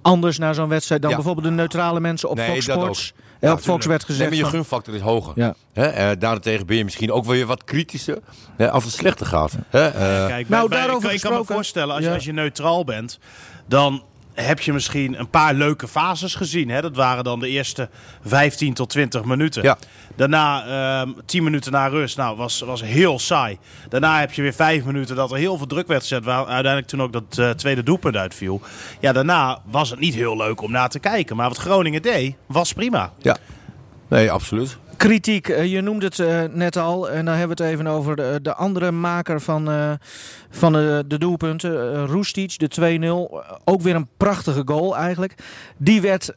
anders 0.03 0.39
naar 0.39 0.55
zo'n 0.55 0.69
wedstrijd 0.69 1.01
dan 1.01 1.11
Ja. 1.11 1.17
bijvoorbeeld 1.17 1.47
de 1.47 1.53
neutrale 1.53 2.01
mensen 2.01 2.29
op 2.29 2.37
Nee, 2.37 2.51
Fox 2.53 2.67
dat 2.67 2.77
Sports. 2.81 3.13
ook. 3.17 3.25
Ja, 3.41 3.53
op 3.53 3.61
Fox 3.61 3.87
werd 3.87 4.01
Nee, 4.09 4.17
gezegd 4.17 4.31
maar 4.31 4.39
je 4.39 4.45
gunfactor 4.45 4.95
is 4.95 5.01
hoger. 5.01 5.33
Ja. 5.37 5.55
Hè, 5.73 5.87
eh, 5.87 6.11
daarentegen 6.19 6.67
ben 6.67 6.77
je 6.77 6.85
misschien 6.85 7.13
ook 7.13 7.25
wel 7.25 7.35
weer 7.35 7.47
wat 7.47 7.65
kritischer 7.65 8.19
hè, 8.57 8.71
als 8.71 8.85
het 8.85 8.93
slechter 8.93 9.27
gaat. 9.27 9.53
Hè, 9.69 9.87
eh, 9.87 10.27
Kijk, 10.27 10.49
Nou, 10.49 10.69
bij- 10.69 10.79
bij- 10.79 10.87
daarover 10.87 11.09
ik, 11.09 11.15
ik 11.17 11.21
kan 11.23 11.33
me 11.33 11.45
voorstellen, 11.45 11.95
als, 11.95 12.05
Ja. 12.05 12.15
als 12.15 12.25
je 12.25 12.33
neutraal 12.33 12.85
bent, 12.85 13.19
dan 13.67 14.03
heb 14.45 14.61
je 14.61 14.73
misschien 14.73 15.19
een 15.19 15.31
paar 15.31 15.55
leuke 15.55 15.89
fases 15.89 16.35
gezien. 16.35 16.69
Hè? 16.69 16.81
Dat 16.81 16.97
waren 16.97 17.25
dan 17.25 17.41
de 17.41 17.49
eerste 17.49 17.89
15 18.25 18.75
tot 18.75 18.89
20 18.89 19.25
minuten. 19.25 19.63
Ja. 19.63 19.79
Daarna, 20.17 20.67
ehm 21.01 21.11
10 21.27 21.45
minuten 21.45 21.73
na 21.73 21.87
rust, 21.87 22.17
nou, 22.17 22.37
was, 22.37 22.61
was 22.61 22.83
heel 22.83 23.19
saai. 23.19 23.59
Daarna 23.89 24.21
heb 24.21 24.33
je 24.33 24.43
weer 24.43 24.53
5 24.55 24.85
minuten 24.85 25.17
dat 25.17 25.31
er 25.31 25.37
heel 25.37 25.57
veel 25.57 25.67
druk 25.67 25.87
werd 25.87 26.01
gezet. 26.01 26.25
Waar 26.25 26.39
uiteindelijk 26.39 26.87
toen 26.87 27.03
ook 27.03 27.13
dat 27.13 27.39
eh, 27.39 27.51
tweede 27.51 27.83
doelpunt 27.83 28.17
uitviel. 28.17 28.61
Ja, 29.01 29.13
daarna 29.13 29.63
was 29.71 29.91
het 29.91 30.01
niet 30.01 30.15
heel 30.15 30.37
leuk 30.37 30.61
om 30.61 30.71
naar 30.71 30.89
te 30.89 30.99
kijken. 30.99 31.37
Maar 31.37 31.49
wat 31.49 31.59
Groningen 31.59 32.03
deed, 32.03 32.35
was 32.47 32.73
prima. 32.73 33.13
ja. 33.23 33.37
Nee, 34.09 34.31
absoluut. 34.31 34.79
Kritiek, 34.97 35.49
eh, 35.49 35.73
je 35.73 35.81
noemde 35.81 36.07
het 36.07 36.19
eh, 36.19 36.43
net 36.51 36.77
al. 36.77 37.11
En 37.11 37.25
dan 37.25 37.35
hebben 37.35 37.57
we 37.57 37.63
het 37.63 37.73
even 37.73 37.87
over 37.87 38.17
de, 38.17 38.39
de 38.43 38.55
andere 38.55 38.91
maker 38.91 39.41
van, 39.41 39.71
eh, 39.71 39.91
van 40.51 40.73
de, 40.73 41.05
de 41.07 41.19
doelpunten. 41.19 41.95
eh 41.95 42.05
Roestic, 42.07 42.59
de 42.59 42.69
2-0. 42.69 43.39
Eh, 43.41 43.53
ook 43.65 43.81
weer 43.83 43.95
een 43.95 44.09
prachtige 44.17 44.63
goal 44.65 44.97
eigenlijk. 44.97 45.35
Die 45.77 46.01
werd 46.01 46.33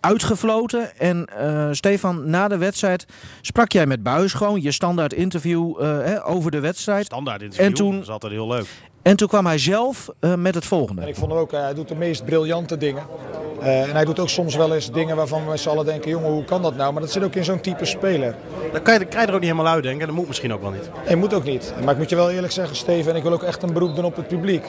uitgefloten. 0.00 0.98
En 0.98 1.26
Stefan, 1.76 2.30
na 2.30 2.48
de 2.48 2.56
wedstrijd 2.58 3.06
sprak 3.40 3.72
jij 3.72 3.86
met 3.86 4.02
Buis 4.02 4.32
gewoon. 4.32 4.62
Je 4.62 4.72
standaard 4.72 5.12
interview 5.12 5.82
eh, 5.82 6.30
over 6.30 6.50
de 6.50 6.60
wedstrijd. 6.60 7.04
Standaard 7.04 7.42
interview, 7.42 7.66
En 7.66 7.74
toen- 7.74 7.92
dat 7.94 8.02
is 8.02 8.08
altijd 8.08 8.32
heel 8.32 8.48
leuk. 8.48 8.66
En 9.08 9.16
toen 9.16 9.28
kwam 9.28 9.46
hij 9.46 9.58
zelf 9.58 10.08
eh, 10.20 10.34
met 10.34 10.54
het 10.54 10.62
En 10.62 10.68
volgende. 10.68 11.08
ik 11.08 11.16
vond 11.16 11.30
hem 11.30 11.40
ook, 11.40 11.52
eh, 11.52 11.60
hij 11.60 11.74
doet 11.74 11.88
de 11.88 11.94
meest 11.94 12.24
briljante 12.24 12.76
dingen. 12.76 13.02
Eh, 13.60 13.82
en 13.82 13.90
hij 13.90 14.04
doet 14.04 14.18
ook 14.18 14.28
soms 14.28 14.56
wel 14.56 14.74
eens 14.74 14.90
dingen 14.90 15.16
waarvan 15.16 15.44
we 15.44 15.50
met 15.50 15.60
z'n 15.60 15.68
allen 15.68 15.84
denken, 15.84 16.10
jongen, 16.10 16.30
hoe 16.30 16.44
kan 16.44 16.62
dat 16.62 16.76
nou? 16.76 16.92
Maar 16.92 17.02
dat 17.02 17.12
zit 17.12 17.24
ook 17.24 17.34
in 17.34 17.44
zo'n 17.44 17.60
type 17.60 17.84
speler. 17.84 18.34
Dan 18.72 18.82
kan 18.82 18.92
je, 18.92 18.98
dan 18.98 19.08
krijg 19.08 19.24
je 19.24 19.30
er 19.30 19.34
ook 19.34 19.40
niet 19.40 19.50
helemaal 19.50 19.72
uit 19.72 19.82
denken. 19.82 20.06
Dat 20.06 20.16
moet 20.16 20.26
misschien 20.26 20.52
ook 20.52 20.60
wel 20.60 20.70
niet. 20.70 20.90
Nee, 21.06 21.16
moet 21.16 21.34
ook 21.34 21.44
niet. 21.44 21.72
Maar 21.84 21.92
ik 21.92 21.98
moet 21.98 22.10
je 22.10 22.16
wel 22.16 22.30
eerlijk 22.30 22.52
zeggen, 22.52 22.76
Steven, 22.76 23.10
en 23.10 23.16
ik 23.16 23.22
wil 23.22 23.32
ook 23.32 23.42
echt 23.42 23.62
een 23.62 23.72
beroep 23.72 23.94
doen 23.94 24.04
op 24.04 24.16
het 24.16 24.28
publiek. 24.28 24.64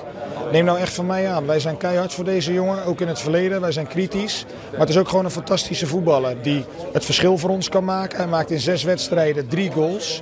Neem 0.52 0.66
nou 0.66 0.80
echt 0.80 0.94
van 0.94 1.06
mij 1.06 1.28
aan. 1.28 1.46
Wij 1.46 1.60
zijn 1.60 1.78
keihard 1.78 2.14
voor 2.14 2.24
deze 2.24 2.54
jongen, 2.54 2.86
ook 2.86 3.02
in 3.02 3.08
het 3.08 3.20
verleden. 3.20 3.62
Wij 3.62 3.72
zijn 3.72 3.88
kritisch. 3.88 4.46
Maar 4.72 4.80
het 4.80 4.90
is 4.90 4.98
ook 4.98 5.10
gewoon 5.10 5.26
een 5.26 5.32
fantastische 5.32 5.88
voetballer 5.88 6.42
die 6.42 6.66
het 6.94 7.06
verschil 7.06 7.38
voor 7.38 7.50
ons 7.50 7.70
kan 7.70 7.84
maken. 7.84 8.18
Hij 8.18 8.28
maakt 8.28 8.52
in 8.52 8.60
zes 8.60 8.84
wedstrijden 8.84 9.48
drie 9.48 9.72
goals. 9.72 10.22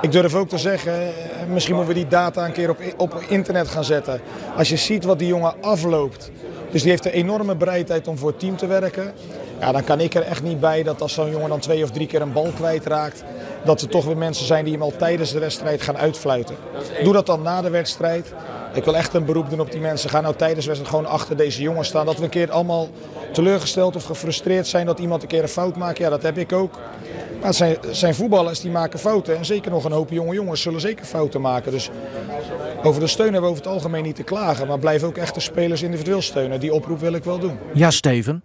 Ik 0.00 0.12
durf 0.12 0.34
ook 0.34 0.48
te 0.48 0.58
zeggen, 0.58 1.12
misschien 1.48 1.74
moeten 1.74 1.94
we 1.94 2.00
die 2.00 2.08
data 2.08 2.44
een 2.44 2.52
keer 2.52 2.70
op, 2.70 2.78
op 2.96 3.22
internet 3.28 3.57
gaan 3.66 3.84
zetten. 3.84 4.20
Als 4.56 4.68
je 4.68 4.76
ziet 4.76 5.04
wat 5.04 5.18
die 5.18 5.28
jongen 5.28 5.54
afloopt. 5.60 6.30
Dus 6.70 6.82
die 6.82 6.90
heeft 6.90 7.04
een 7.04 7.12
enorme 7.12 7.54
bereidheid 7.54 8.08
om 8.08 8.18
voor 8.18 8.28
het 8.28 8.38
team 8.38 8.56
te 8.56 8.66
werken. 8.66 9.12
Ja, 9.60 9.72
dan 9.72 9.84
kan 9.84 10.00
ik 10.00 10.14
er 10.14 10.22
echt 10.22 10.42
niet 10.42 10.60
bij 10.60 10.82
dat 10.82 11.02
als 11.02 11.12
zo'n 11.12 11.30
jongen 11.30 11.48
dan 11.48 11.58
twee 11.58 11.82
of 11.82 11.90
drie 11.90 12.06
keer 12.06 12.20
een 12.20 12.32
bal 12.32 12.50
kwijtraakt. 12.54 13.24
Dat 13.64 13.80
er 13.80 13.88
toch 13.88 14.04
weer 14.04 14.16
mensen 14.16 14.46
zijn 14.46 14.64
die 14.64 14.72
hem 14.72 14.82
al 14.82 14.92
tijdens 14.96 15.32
de 15.32 15.38
wedstrijd 15.38 15.82
gaan 15.82 15.96
uitfluiten. 15.96 16.56
Doe 17.02 17.12
dat 17.12 17.26
dan 17.26 17.42
na 17.42 17.62
de 17.62 17.70
wedstrijd. 17.70 18.32
Ik 18.74 18.84
wil 18.84 18.96
echt 18.96 19.14
een 19.14 19.24
beroep 19.24 19.50
doen 19.50 19.60
op 19.60 19.70
die 19.70 19.80
mensen. 19.80 20.10
Ga 20.10 20.20
nou 20.20 20.34
tijdens 20.34 20.64
de 20.64 20.70
wedstrijd 20.70 20.96
gewoon 20.96 21.12
achter 21.12 21.36
deze 21.36 21.62
jongen 21.62 21.84
staan. 21.84 22.06
Dat 22.06 22.16
we 22.16 22.24
een 22.24 22.30
keer 22.30 22.50
allemaal 22.50 22.88
teleurgesteld 23.32 23.96
of 23.96 24.04
gefrustreerd 24.04 24.66
zijn 24.66 24.86
dat 24.86 24.98
iemand 24.98 25.22
een 25.22 25.28
keer 25.28 25.42
een 25.42 25.48
fout 25.48 25.76
maakt. 25.76 25.98
Ja, 25.98 26.10
dat 26.10 26.22
heb 26.22 26.38
ik 26.38 26.52
ook. 26.52 26.72
Maar 27.38 27.46
het 27.46 27.56
zijn, 27.56 27.76
zijn 27.90 28.14
voetballers 28.14 28.60
die 28.60 28.70
maken 28.70 28.98
fouten. 28.98 29.36
En 29.36 29.44
zeker 29.44 29.70
nog 29.70 29.84
een 29.84 29.92
hoop 29.92 30.10
jonge 30.10 30.34
jongens 30.34 30.62
zullen 30.62 30.80
zeker 30.80 31.04
fouten 31.04 31.40
maken. 31.40 31.72
Dus 31.72 31.90
over 32.82 33.00
de 33.00 33.06
steun 33.06 33.32
hebben 33.32 33.42
we 33.42 33.48
over 33.56 33.62
het 33.64 33.72
algemeen 33.72 34.02
niet 34.02 34.16
te 34.16 34.22
klagen. 34.22 34.66
Maar 34.66 34.78
blijf 34.78 35.02
ook 35.02 35.16
echt 35.16 35.34
de 35.34 35.40
spelers 35.40 35.82
individueel 35.82 36.22
steunen. 36.22 36.60
Die 36.60 36.72
oproep 36.72 37.00
wil 37.00 37.12
ik 37.12 37.24
wel 37.24 37.38
doen. 37.38 37.58
Ja, 37.74 37.90
Steven. 37.90 38.42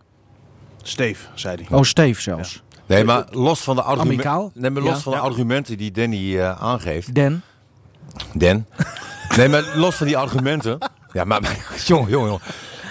Steef, 0.84 1.30
zei 1.34 1.56
hij. 1.68 1.78
Oh, 1.78 1.84
Steef 1.84 2.22
zelfs. 2.22 2.63
Nee, 2.86 3.04
maar 3.04 3.25
los 3.32 3.60
van 3.62 3.75
de, 3.75 3.82
argumenten, 3.82 4.13
Amicaal? 4.30 4.52
nee, 4.54 4.70
maar 4.72 4.82
los 4.82 4.92
Ja. 4.96 5.00
van 5.00 5.12
de 5.12 5.18
Ja. 5.18 5.24
argumenten 5.24 5.78
die 5.78 5.92
Danny 5.92 6.40
eh, 6.40 6.62
aangeeft. 6.62 7.16
Den. 7.16 7.42
Den. 8.34 8.68
nee, 9.38 9.48
maar 9.50 9.63
los 9.75 9.96
van 9.96 10.08
die 10.08 10.18
argumenten. 10.18 10.78
Ja, 11.12 11.24
maar 11.24 11.42
jongen, 11.86 12.10
jongen, 12.10 12.28
jongen. 12.28 12.42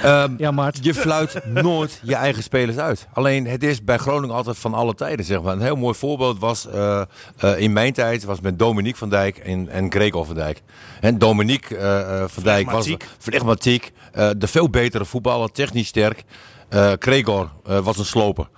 Ehm, 0.03 0.35
Ja, 0.39 0.51
Mart. 0.51 0.79
je 0.83 0.95
fluit 0.95 1.41
nooit 1.47 2.01
je 2.03 2.15
eigen 2.15 2.43
spelers 2.43 2.77
uit. 2.79 3.07
Alleen 3.13 3.47
het 3.47 3.63
is 3.63 3.85
bij 3.85 3.99
Groningen 3.99 4.35
altijd 4.35 4.59
van 4.59 4.75
alle 4.75 4.95
tijden, 4.95 5.25
zeg 5.25 5.43
maar. 5.43 5.53
Een 5.53 5.61
heel 5.61 5.77
mooi 5.77 5.95
voorbeeld 5.95 6.39
was 6.39 6.69
eh, 6.69 7.01
eh, 7.37 7.59
in 7.59 7.73
mijn 7.73 7.93
tijd 7.93 8.25
was 8.25 8.41
met 8.41 8.59
Dominique 8.59 8.99
van 8.99 9.09
Dijk 9.09 9.39
en, 9.39 9.69
en 9.69 9.91
Gregor 9.93 10.25
van 10.27 10.35
Dijk. 10.35 10.63
En 11.01 11.19
Dominique 11.19 11.77
eh, 11.77 12.01
eh, 12.23 12.29
van 12.29 12.43
Dijk 12.43 12.71
was 12.71 12.95
Flegmatiek. 13.19 13.93
eh, 14.13 14.31
de 14.37 14.47
veel 14.47 14.71
betere 14.71 15.05
voetballer, 15.05 15.51
technisch 15.53 15.89
sterk. 15.89 16.25
Eh 16.69 16.93
Gregor 16.99 17.51
eh, 17.67 17.79
was 17.79 17.99
een 17.99 18.05
sloper. 18.05 18.49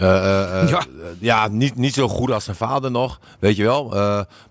Eh, 0.00 0.16
eh, 0.16 0.62
eh, 0.62 0.68
Ja. 0.68 0.82
ja, 1.18 1.48
niet, 1.48 1.74
niet 1.76 1.94
zo 1.94 2.08
goed 2.08 2.30
als 2.30 2.44
zijn 2.44 2.56
vader 2.56 2.90
nog, 2.90 3.20
weet 3.38 3.56
je 3.56 3.62
wel. 3.62 3.94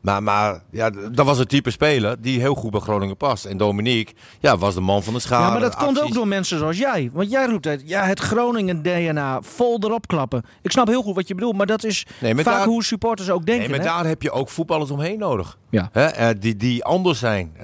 Maar 0.01 0.24
maar 0.24 0.62
ja, 0.72 0.89
dat 1.12 1.25
was 1.25 1.38
het 1.38 1.50
type 1.50 1.72
speler 1.72 2.22
die 2.22 2.39
heel 2.39 2.56
goed 2.56 2.72
bij 2.72 2.79
Groningen 2.79 3.18
past. 3.18 3.46
En 3.46 3.58
Dominique 3.58 4.13
ja, 4.39 4.58
was 4.58 4.74
de 4.74 4.82
man 4.82 5.03
van 5.03 5.13
de 5.13 5.20
schaar. 5.20 5.41
Ja, 5.41 5.50
maar 5.50 5.60
dat 5.60 5.75
komt 5.75 6.01
ook 6.01 6.13
door 6.13 6.27
mensen 6.27 6.58
zoals 6.60 6.77
jij. 6.77 7.10
Want 7.13 7.32
jij 7.32 7.46
roept 7.46 7.65
het, 7.65 7.82
ja, 7.86 8.03
het 8.03 8.20
Groningen 8.20 8.82
DNA, 8.82 9.39
vol 9.41 9.77
erop 9.84 10.08
klappen. 10.08 10.44
Ik 10.62 10.72
snap 10.72 10.88
heel 10.88 11.01
goed 11.01 11.15
wat 11.15 11.27
je 11.27 11.36
bedoelt, 11.36 11.56
maar 11.56 11.65
dat 11.65 11.84
is 11.84 12.06
Nee, 12.20 12.36
vaak 12.36 12.46
daar- 12.46 12.65
hoe 12.65 12.84
supporters 12.84 13.29
ook 13.29 13.46
denken. 13.46 13.70
Nee, 13.70 13.77
maar 13.79 13.88
hè? 13.88 13.94
daar 13.94 14.06
heb 14.06 14.22
je 14.22 14.32
ook 14.32 14.50
voetballers 14.50 14.91
omheen 14.91 15.20
nodig. 15.20 15.58
Ja. 15.70 15.89
Hè? 15.91 16.38
die, 16.38 16.56
die 16.56 16.84
anders 16.84 17.20
zijn. 17.20 17.58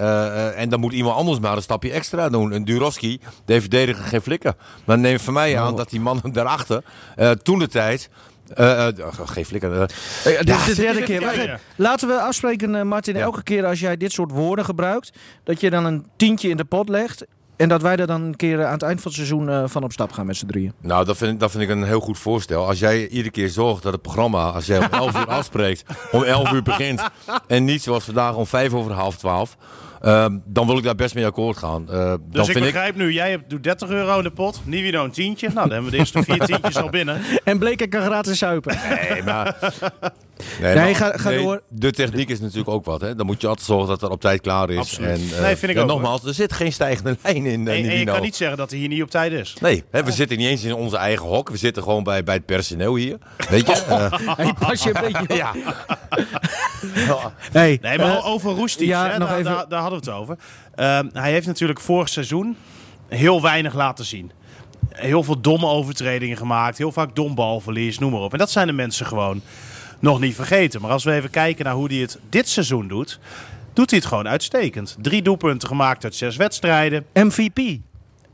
En 0.56 0.70
dan 0.70 0.80
moet 0.80 0.94
iemand 0.94 1.15
anders 1.18 1.39
maar 1.39 1.56
een 1.56 1.62
stapje 1.62 1.92
extra 1.92 2.30
doen. 2.30 2.51
Een 2.51 2.65
Durovski, 2.65 3.20
de 3.46 3.62
verdediger 3.62 4.04
geen 4.04 4.22
flikker. 4.22 4.54
Maar 4.86 5.00
neem 5.00 5.20
van 5.20 5.34
mij 5.34 5.54
Oh. 5.54 5.60
aan 5.65 5.75
dat 5.75 5.89
die 5.89 6.00
man 6.00 6.22
daarachter, 6.34 6.84
toen 7.44 7.60
de 7.60 7.68
tijd... 7.79 8.10
eh, 8.53 8.88
eh, 8.88 8.94
geen 9.25 9.46
flikker. 9.46 9.82
eh, 9.82 9.88
dit 10.39 10.50
is 10.50 10.65
de 10.65 10.75
derde 10.75 11.03
keer. 11.03 11.60
Laten 11.75 12.08
we 12.08 12.13
afspreken, 12.20 12.88
Martin, 12.88 13.15
elke 13.15 13.44
keer 13.44 13.65
als 13.65 13.79
jij 13.79 13.98
dit 13.98 14.12
soort 14.12 14.32
woorden 14.32 14.65
gebruikt, 14.65 15.12
dat 15.44 15.60
je 15.62 15.70
dan 15.70 15.86
een 15.86 16.05
tientje 16.17 16.50
in 16.50 16.58
de 16.58 16.65
pot 16.65 16.89
legt. 16.89 17.25
En 17.55 17.70
dat 17.70 17.82
wij 17.82 17.96
er 17.96 18.08
dan 18.08 18.22
een 18.22 18.36
keer 18.36 18.65
aan 18.65 18.74
het 18.74 18.82
eind 18.82 19.01
van 19.01 19.12
het 19.12 19.20
seizoen 19.27 19.70
van 19.70 19.84
op 19.84 19.91
stap 19.91 20.12
gaan 20.12 20.25
met 20.25 20.38
z'n 20.38 20.46
drieën. 20.46 20.74
Nou, 20.82 21.05
dat 21.05 21.17
vind, 21.17 21.32
ik- 21.34 21.39
dat 21.39 21.51
vind 21.51 21.63
ik 21.63 21.70
een 21.70 21.84
heel 21.84 22.00
goed 22.00 22.20
voorstel. 22.20 22.67
Als 22.67 22.79
jij 22.79 23.08
iedere 23.08 23.32
keer 23.32 23.50
zorgt 23.50 23.84
dat 23.84 23.94
het 23.94 24.01
programma, 24.01 24.50
als 24.50 24.65
jij 24.65 24.77
om 24.79 24.88
11 24.91 25.15
uur 25.17 25.27
afspreekt, 25.39 25.84
om 26.12 26.24
11 26.24 26.51
uur 26.51 26.63
begint. 26.63 27.01
En 27.48 27.63
niet 27.63 27.82
zoals 27.84 28.03
vandaag 28.03 28.36
om 28.36 28.46
5 28.48 28.74
over 28.74 28.91
half 28.91 29.17
12. 29.17 29.58
Ehm, 30.01 30.37
dan 30.45 30.67
wil 30.67 30.77
ik 30.77 30.83
daar 30.83 30.95
best 30.95 31.15
mee 31.15 31.25
akkoord 31.25 31.57
gaan. 31.57 31.85
Eh, 31.89 31.95
dan 31.99 32.19
Dus 32.29 32.47
ik 32.47 32.53
vind 32.53 32.65
ik. 32.65 32.71
begrijp 32.73 32.95
nu, 32.95 33.11
jij 33.13 33.29
hebt, 33.29 33.49
doet 33.49 33.63
30 33.63 33.89
euro 33.89 34.17
in 34.17 34.23
de 34.23 34.31
pot, 34.31 34.61
Nivino 34.63 35.03
een 35.03 35.11
tientje. 35.11 35.47
Nou, 35.47 35.59
dan 35.59 35.69
hebben 35.71 35.85
we 35.85 35.91
de 35.91 35.97
eerste 35.97 36.23
vier 36.23 36.39
tientjes 36.45 36.77
al 36.77 36.89
binnen. 36.89 37.21
En 37.43 37.57
Bleek 37.59 37.89
kan 37.89 38.01
gratis 38.01 38.37
zuipen. 38.37 38.77
Nee, 39.09 39.23
maar. 39.23 39.55
Nee, 40.61 40.75
maar- 40.75 40.95
ga- 40.95 41.17
ga 41.17 41.31
door. 41.31 41.61
De 41.69 41.91
techniek 41.91 42.29
is 42.29 42.39
natuurlijk 42.39 42.69
ook 42.69 42.85
wat. 42.85 43.01
Hè? 43.01 43.15
Dan 43.15 43.25
moet 43.25 43.41
je 43.41 43.47
altijd 43.47 43.65
zorgen 43.67 43.87
dat 43.87 44.01
het 44.01 44.09
op 44.11 44.21
tijd 44.21 44.41
klaar 44.41 44.69
is. 44.69 44.77
Absoluut. 44.77 45.09
En, 45.09 45.21
eh, 45.35 45.41
Nee, 45.41 45.55
vind 45.55 45.71
ik 45.71 45.77
ja, 45.77 45.83
ook, 45.83 45.87
Nogmaals, 45.89 46.23
er 46.25 46.33
zit 46.33 46.53
geen 46.53 46.73
stijgende 46.73 47.17
lijn 47.23 47.45
in. 47.45 47.67
En, 47.67 47.83
Uh, 47.83 47.91
en 47.91 47.99
je 47.99 48.05
kan 48.05 48.21
niet 48.21 48.35
zeggen 48.35 48.57
dat 48.57 48.69
hij 48.69 48.79
hier 48.79 48.87
niet 48.87 49.01
op 49.01 49.09
tijd 49.09 49.31
is. 49.31 49.55
Nee, 49.61 49.83
hè, 49.91 50.03
we 50.03 50.11
zitten 50.11 50.37
niet 50.37 50.47
eens 50.47 50.63
in 50.63 50.73
onze 50.73 50.97
eigen 50.97 51.25
hok. 51.27 51.49
We 51.49 51.57
zitten 51.57 51.83
gewoon 51.83 52.03
bij, 52.03 52.23
bij 52.23 52.35
het 52.35 52.45
personeel 52.45 52.95
hier. 52.95 53.17
Weet 53.49 53.67
je? 53.67 53.73
Eh, 53.87 54.11
Hey, 54.37 54.53
pas 54.59 54.83
je 54.83 54.91
een 54.95 55.11
beetje 55.11 55.35
ja. 55.35 55.51
Hey, 57.51 57.77
Nee, 57.81 57.97
maar 57.97 58.17
eh, 58.17 58.27
over 58.27 58.51
Roestic, 58.51 58.88
ja, 58.88 59.17
daar, 59.17 59.31
even- 59.31 59.43
daar, 59.43 59.65
daar 59.69 59.81
hadden 59.91 60.04
we 60.04 60.12
het 60.12 60.21
over. 60.21 60.38
Ehm, 60.76 61.08
hij 61.13 61.32
heeft 61.32 61.48
natuurlijk 61.48 61.80
vorig 61.80 62.10
seizoen 62.10 62.58
heel 63.08 63.41
weinig 63.41 63.74
laten 63.74 64.06
zien. 64.06 64.32
Heel 64.89 65.24
veel 65.24 65.41
domme 65.41 65.65
overtredingen 65.67 66.38
gemaakt. 66.38 66.78
Heel 66.78 66.91
vaak 66.91 67.15
dom 67.15 67.36
balverlies, 67.36 68.00
noem 68.00 68.12
maar 68.12 68.21
op. 68.21 68.32
En 68.32 68.38
dat 68.38 68.52
zijn 68.52 68.67
de 68.67 68.74
mensen 68.74 69.06
gewoon 69.06 69.41
nog 70.00 70.19
niet 70.19 70.36
vergeten. 70.36 70.82
Maar 70.82 70.91
als 70.91 71.04
we 71.04 71.12
even 71.12 71.30
kijken 71.30 71.65
naar 71.65 71.74
hoe 71.74 71.88
hij 71.88 71.98
het 71.98 72.19
dit 72.30 72.50
seizoen 72.50 72.88
doet... 72.88 73.19
doet 73.74 73.89
hij 73.89 74.00
het 74.00 74.08
gewoon 74.08 74.28
uitstekend. 74.28 74.95
Drie 75.02 75.21
doelpunten 75.21 75.67
gemaakt 75.67 76.04
uit 76.04 76.15
zes 76.15 76.36
wedstrijden. 76.36 77.06
MVP. 77.13 77.60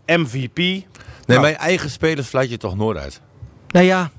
MVP. 0.05 0.57
Nee, 0.57 0.85
Nou. 1.25 1.41
mijn 1.41 1.57
eigen 1.57 1.89
spelers 1.89 2.27
fluit 2.27 2.49
je 2.49 2.57
toch 2.57 2.75
nooit 2.75 2.97
uit. 2.97 3.21
Nou 3.67 3.85
ja, 3.85 4.09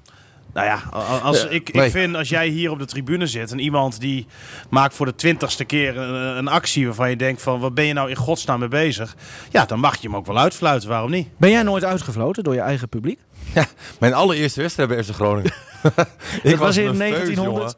Nou 0.52 0.66
ja, 0.66 0.82
als, 1.22 1.44
ik, 1.44 1.68
ik 1.68 1.74
nee. 1.74 1.90
vind 1.90 2.16
als 2.16 2.28
jij 2.28 2.48
hier 2.48 2.70
op 2.70 2.78
de 2.78 2.86
tribune 2.86 3.26
zit 3.26 3.52
en 3.52 3.58
iemand 3.58 4.00
die 4.00 4.26
maakt 4.70 4.94
voor 4.94 5.06
de 5.06 5.14
twintigste 5.14 5.64
keer 5.64 5.98
een, 5.98 6.36
een 6.36 6.48
actie 6.48 6.86
waarvan 6.86 7.10
je 7.10 7.16
denkt 7.16 7.42
van 7.42 7.60
wat 7.60 7.74
ben 7.74 7.84
je 7.84 7.92
nou 7.92 8.10
in 8.10 8.16
godsnaam 8.16 8.58
mee 8.58 8.68
bezig? 8.68 9.16
Ja, 9.50 9.64
dan 9.64 9.80
mag 9.80 9.96
je 9.96 10.08
hem 10.08 10.16
ook 10.16 10.26
wel 10.26 10.38
uitfluiten, 10.38 10.88
waarom 10.88 11.10
niet? 11.10 11.28
ben 11.36 11.50
jij 11.50 11.62
nooit 11.62 11.84
uitgefloten 11.84 12.44
door 12.44 12.54
je 12.54 12.60
eigen 12.60 12.88
publiek? 12.88 13.20
Ja, 13.54 13.66
mijn 13.98 14.14
allereerste 14.14 14.60
wedstrijd 14.60 14.88
bij 14.88 15.04
FC 15.04 15.10
Groningen. 15.10 15.52
ik 16.42 16.56
was 16.56 16.76
in 16.76 16.86
een 16.86 16.96
feus, 16.96 17.10
1900? 17.10 17.36
jongen. 17.36 17.74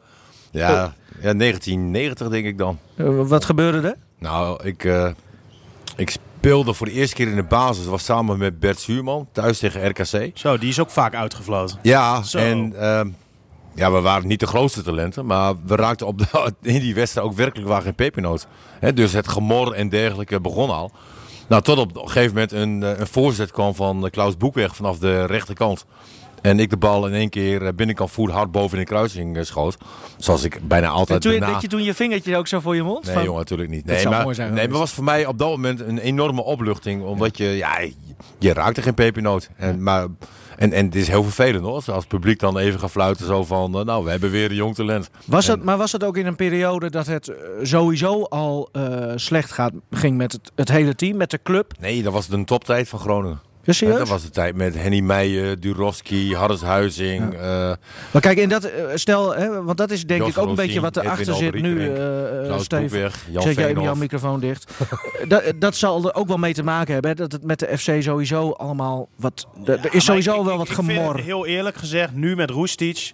Ja, 0.51 0.93
ja, 1.21 1.33
1990 1.33 2.29
denk 2.29 2.45
ik 2.45 2.57
dan. 2.57 2.79
Eh, 2.95 3.27
wat 3.27 3.45
gebeurde 3.45 3.87
er? 3.87 3.95
Nou, 4.19 4.63
ik, 4.63 4.83
eh, 4.83 5.09
ik 5.95 6.15
speelde 6.45 6.73
voor 6.73 6.85
de 6.85 6.91
eerste 6.91 7.15
keer 7.15 7.27
in 7.27 7.35
de 7.35 7.43
basis. 7.43 7.81
Dat 7.81 7.91
was 7.91 8.03
samen 8.03 8.37
met 8.37 8.59
Bert 8.59 8.79
Zuurman, 8.79 9.27
thuis 9.31 9.59
tegen 9.59 9.87
RKC. 9.89 10.37
Zo, 10.37 10.57
die 10.57 10.69
is 10.69 10.79
ook 10.79 10.89
vaak 10.89 11.15
uitgefloten. 11.15 11.79
Ja, 11.81 12.23
Zo. 12.23 12.37
en 12.37 12.73
ehm, 12.79 13.09
ja, 13.75 13.91
we 13.91 14.01
waren 14.01 14.27
niet 14.27 14.39
de 14.39 14.47
grootste 14.47 14.81
talenten. 14.81 15.25
Maar 15.25 15.53
we 15.65 15.75
raakten 15.75 16.07
op 16.07 16.17
de, 16.17 16.53
in 16.73 16.79
die 16.79 16.95
wedstrijd 16.95 17.27
ook 17.27 17.33
werkelijk 17.33 17.67
waar 17.69 17.81
geen 17.81 17.95
pepernoot. 17.95 18.47
Hè, 18.79 18.93
dus 18.93 19.13
het 19.13 19.27
gemor 19.27 19.73
en 19.73 19.89
dergelijke 19.89 20.41
begon 20.41 20.69
al. 20.69 20.91
Nou, 21.47 21.61
tot 21.61 21.77
op 21.77 21.95
een 21.95 22.09
gegeven 22.09 22.33
moment 22.33 22.51
een, 22.51 22.83
eh, 22.83 22.99
een 22.99 23.07
voorzet 23.07 23.51
kwam 23.51 23.75
van 23.75 24.05
eh, 24.05 24.11
Klaus 24.11 24.37
Boekweg 24.37 24.75
vanaf 24.75 24.97
de 24.97 25.25
rechterkant. 25.25 25.85
En 26.45 26.59
ik 26.59 26.69
de 26.69 26.77
bal 26.77 27.07
in 27.07 27.13
één 27.13 27.29
keer 27.29 27.65
eh, 27.65 27.73
binnenkant 27.75 28.11
voet 28.11 28.29
hard 28.31 28.51
boven 28.51 28.77
in 28.77 28.83
de 28.83 28.89
kruising 28.89 29.37
eh, 29.37 29.43
schoot. 29.43 29.77
Zoals 30.17 30.43
ik 30.43 30.59
bijna 30.67 30.87
En 30.87 30.93
altijd 30.93 31.21
toen, 31.21 31.31
daarna... 31.31 31.51
dat 31.51 31.61
je 31.61 31.67
toen 31.67 31.83
je 31.83 31.93
vingertje 31.93 32.37
ook 32.37 32.47
zo 32.47 32.59
voor 32.59 32.75
je 32.75 32.83
mond? 32.83 33.05
Nee, 33.05 33.13
Van- 33.13 33.23
jongen, 33.23 33.39
natuurlijk 33.39 33.69
niet. 33.69 33.81
Dat 33.85 33.91
Nee, 33.93 33.99
zou 34.01 34.13
maar, 34.13 34.23
mooi 34.23 34.35
zijn 34.35 34.53
nee, 34.53 34.67
maar 34.69 34.77
was 34.79 34.91
voor 34.91 35.03
mij 35.03 35.25
op 35.25 35.37
dat 35.37 35.49
moment 35.49 35.79
een 35.79 35.97
enorme 35.97 36.43
opluchting. 36.43 37.03
Omdat 37.03 37.37
je, 37.37 37.45
ja, 37.45 37.77
je 38.39 38.53
raakte 38.53 38.81
geen 38.81 38.93
pepernoot. 38.93 39.49
En, 39.55 39.83
maar, 39.83 40.07
en, 40.57 40.73
en 40.73 40.85
het 40.85 40.95
is 40.95 41.07
heel 41.07 41.23
vervelend 41.23 41.63
hoor. 41.63 41.73
Als 41.73 41.85
het 41.85 42.07
publiek 42.07 42.39
dan 42.39 42.57
even 42.57 42.79
gaat 42.79 42.91
fluiten 42.91 43.25
zo 43.25 43.43
van, 43.43 43.79
eh, 43.79 43.85
nou, 43.85 44.03
we 44.03 44.09
hebben 44.09 44.31
weer 44.31 44.49
een 44.49 44.55
jong 44.55 44.75
talent. 44.75 45.09
Was 45.25 45.47
En- 45.47 45.53
het, 45.55 45.63
maar 45.63 45.77
was 45.77 45.91
het 45.91 46.03
ook 46.03 46.17
in 46.17 46.25
een 46.25 46.35
periode 46.35 46.89
dat 46.89 47.05
het 47.05 47.31
sowieso 47.61 48.21
al 48.23 48.69
slecht 49.15 49.51
gaat, 49.51 49.73
ging 49.91 50.17
met 50.17 50.31
het, 50.31 50.51
het 50.55 50.69
hele 50.69 50.95
team, 50.95 51.17
met 51.17 51.31
de 51.31 51.39
club? 51.43 51.71
Nee, 51.79 52.03
dat 52.03 52.13
was 52.13 52.27
de 52.27 52.43
toptijd 52.43 52.89
van 52.89 52.99
Groningen. 52.99 53.39
Ja, 53.65 53.73
serieus? 53.73 53.97
Dat 53.97 54.07
was 54.07 54.23
de 54.23 54.29
tijd 54.29 54.55
met 54.55 54.75
Henny 54.75 54.99
Meijer, 54.99 55.59
Durovski, 55.59 56.35
Harris 56.35 56.61
Huizing. 56.61 57.33
eh, 57.33 57.39
Maar 58.11 58.21
kijk, 58.21 58.37
in 58.37 58.49
dat, 58.49 58.63
eh, 58.63 58.83
stel, 58.93 59.35
hè, 59.35 59.63
want 59.63 59.77
dat 59.77 59.91
is 59.91 60.05
denk 60.05 60.19
Jos 60.21 60.29
ik 60.29 60.37
ook 60.37 60.49
een 60.49 60.55
beetje 60.55 60.79
wat 60.81 60.97
erachter 60.97 61.33
Edwin 61.33 61.35
zit 61.37 61.53
nu, 61.53 61.69
Alderiekerink, 61.69 61.97
eh 61.97 62.39
eh, 62.39 62.45
Klaus 62.45 62.63
Steve. 62.63 62.81
Boekweg, 62.81 63.25
Jan 63.29 63.41
Zet 63.41 63.55
jij 63.55 63.67
even 63.69 63.81
jouw 63.81 63.95
microfoon 63.95 64.39
dicht. 64.39 64.71
dat, 65.27 65.43
dat 65.59 65.75
zal 65.75 66.05
er 66.07 66.13
ook 66.15 66.27
wel 66.27 66.37
mee 66.37 66.53
te 66.53 66.63
maken 66.63 66.93
hebben, 66.93 67.11
hè, 67.11 67.17
dat 67.17 67.31
het 67.31 67.43
met 67.43 67.59
de 67.59 67.77
FC 67.77 68.01
sowieso 68.03 68.51
allemaal 68.51 69.07
wat... 69.15 69.47
Er 69.65 69.93
is 69.93 70.05
sowieso 70.05 70.39
ik- 70.39 70.43
wel 70.45 70.51
ik- 70.53 70.59
wat 70.59 70.69
ik 70.69 70.73
vind 70.75 70.87
gemor. 70.91 71.15
het 71.15 71.25
heel 71.25 71.45
eerlijk 71.45 71.75
gezegd, 71.75 72.13
nu 72.13 72.35
met 72.35 72.49
Roestic. 72.49 73.11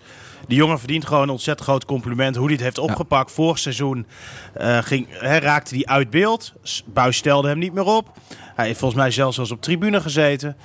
Die 0.47 0.57
jongen 0.57 0.79
verdient 0.79 1.05
gewoon 1.05 1.23
een 1.23 1.29
ontzettend 1.29 1.67
groot 1.67 1.85
compliment. 1.85 2.35
Hoe 2.35 2.45
hij 2.45 2.53
het 2.53 2.63
heeft 2.63 2.77
opgepakt. 2.77 3.31
Vorig 3.31 3.59
seizoen 3.59 4.05
eh, 4.53 4.77
ging, 4.77 5.07
raakte 5.19 5.75
hij 5.75 5.85
uit 5.85 6.09
beeld. 6.09 6.53
Buis 6.85 7.17
stelde 7.17 7.47
hem 7.47 7.59
niet 7.59 7.73
meer 7.73 7.85
op. 7.85 8.11
Hij 8.55 8.65
heeft 8.65 8.79
volgens 8.79 9.01
mij 9.01 9.11
zelfs 9.11 9.37
eens 9.37 9.51
op 9.51 9.61
tribune 9.61 10.01
gezeten. 10.01 10.57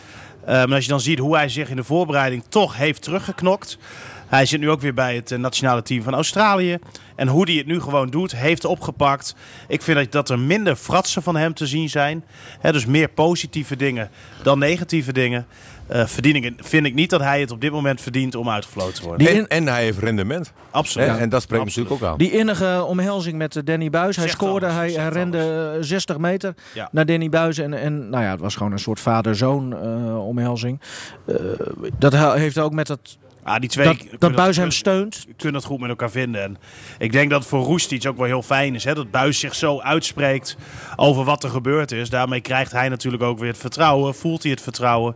Eh, 0.44 0.54
maar 0.54 0.74
als 0.74 0.84
je 0.84 0.90
dan 0.90 1.00
ziet 1.00 1.18
hoe 1.18 1.36
hij 1.36 1.48
zich 1.48 1.68
in 1.70 1.76
de 1.76 1.84
voorbereiding 1.84 2.44
toch 2.48 2.76
heeft 2.76 3.02
teruggeknokt. 3.02 3.78
Hij 4.26 4.46
zit 4.46 4.60
nu 4.60 4.70
ook 4.70 4.80
weer 4.80 4.94
bij 4.94 5.14
het 5.14 5.30
eh, 5.32 5.38
nationale 5.38 5.82
team 5.82 6.02
van 6.02 6.14
Australië. 6.14 6.78
En 7.16 7.28
hoe 7.28 7.44
hij 7.44 7.54
het 7.54 7.66
nu 7.66 7.80
gewoon 7.80 8.08
doet, 8.10 8.36
heeft 8.36 8.64
opgepakt. 8.64 9.34
Ik 9.68 9.82
vind 9.82 10.12
dat, 10.12 10.30
er 10.30 10.38
minder 10.38 10.76
fratsen 10.76 11.22
van 11.22 11.36
hem 11.36 11.54
te 11.54 11.66
zien 11.66 11.88
zijn. 11.88 12.24
Hè, 12.60 12.72
dus 12.72 12.86
meer 12.86 13.08
positieve 13.08 13.76
dingen 13.76 14.10
dan 14.42 14.58
negatieve 14.58 15.12
dingen. 15.12 15.46
eh, 15.86 16.06
verdien 16.06 16.34
ik, 16.36 16.52
vind 16.56 16.86
ik 16.86 16.94
niet 16.94 17.10
dat 17.10 17.20
hij 17.20 17.40
het 17.40 17.50
op 17.50 17.60
dit 17.60 17.72
moment 17.72 18.00
verdient 18.00 18.34
om 18.34 18.48
uitgefloten 18.50 18.94
te 18.94 19.02
worden. 19.02 19.18
Die 19.18 19.28
En, 19.28 19.36
in- 19.40 19.48
en 19.48 19.66
hij 19.66 19.82
heeft 19.82 19.98
rendement. 19.98 20.52
Absoluut. 20.70 21.08
En 21.08 21.28
dat 21.28 21.42
spreekt 21.42 21.62
Absoluut. 21.62 21.88
natuurlijk 21.88 22.02
ook 22.02 22.10
aan. 22.12 22.18
Die 22.30 22.38
innige 22.38 22.84
omhelzing 22.88 23.36
met 23.38 23.56
eh, 23.56 23.62
Danny 23.64 23.90
Buis. 23.90 24.16
Hij 24.16 24.28
scoorde, 24.28 24.66
alles, 24.66 24.94
hij, 24.96 25.08
rende 25.08 25.72
eh, 25.76 25.82
60 25.82 26.18
meter 26.18 26.54
Ja. 26.74 26.88
naar 26.92 27.06
Danny 27.06 27.28
Buis. 27.28 27.58
En, 27.58 27.74
en 27.74 28.08
nou 28.10 28.24
ja, 28.24 28.30
het 28.30 28.40
was 28.40 28.54
gewoon 28.56 28.72
een 28.72 28.78
soort 28.78 29.00
vader-zoon 29.00 29.74
omhelzing. 30.18 30.80
Eh, 31.26 31.34
dat 31.98 32.12
he- 32.12 32.38
heeft 32.38 32.58
ook 32.58 32.72
met 32.72 32.86
dat, 32.86 33.18
Ah, 33.46 33.60
die 33.60 33.68
twee 33.68 33.86
dat, 33.86 34.06
dat 34.18 34.34
Buis 34.34 34.56
hem 34.56 34.70
steunt. 34.70 35.26
kunnen 35.36 35.60
het 35.60 35.64
goed 35.64 35.80
met 35.80 35.88
elkaar 35.88 36.10
vinden. 36.10 36.42
En 36.42 36.56
ik 36.98 37.12
denk 37.12 37.30
dat 37.30 37.40
het 37.40 37.48
voor 37.48 37.64
Roestic 37.64 38.06
ook 38.06 38.16
wel 38.16 38.26
heel 38.26 38.42
fijn 38.42 38.74
is. 38.74 38.84
Hè? 38.84 38.94
Dat 38.94 39.10
Buis 39.10 39.38
zich 39.38 39.54
zo 39.54 39.80
uitspreekt 39.80 40.56
over 40.96 41.24
wat 41.24 41.44
er 41.44 41.50
gebeurd 41.50 41.92
is. 41.92 42.10
Daarmee 42.10 42.40
krijgt 42.40 42.72
hij 42.72 42.88
natuurlijk 42.88 43.22
ook 43.22 43.38
weer 43.38 43.48
het 43.48 43.58
vertrouwen. 43.58 44.14
Voelt 44.14 44.42
hij 44.42 44.52
het 44.52 44.60
vertrouwen. 44.60 45.14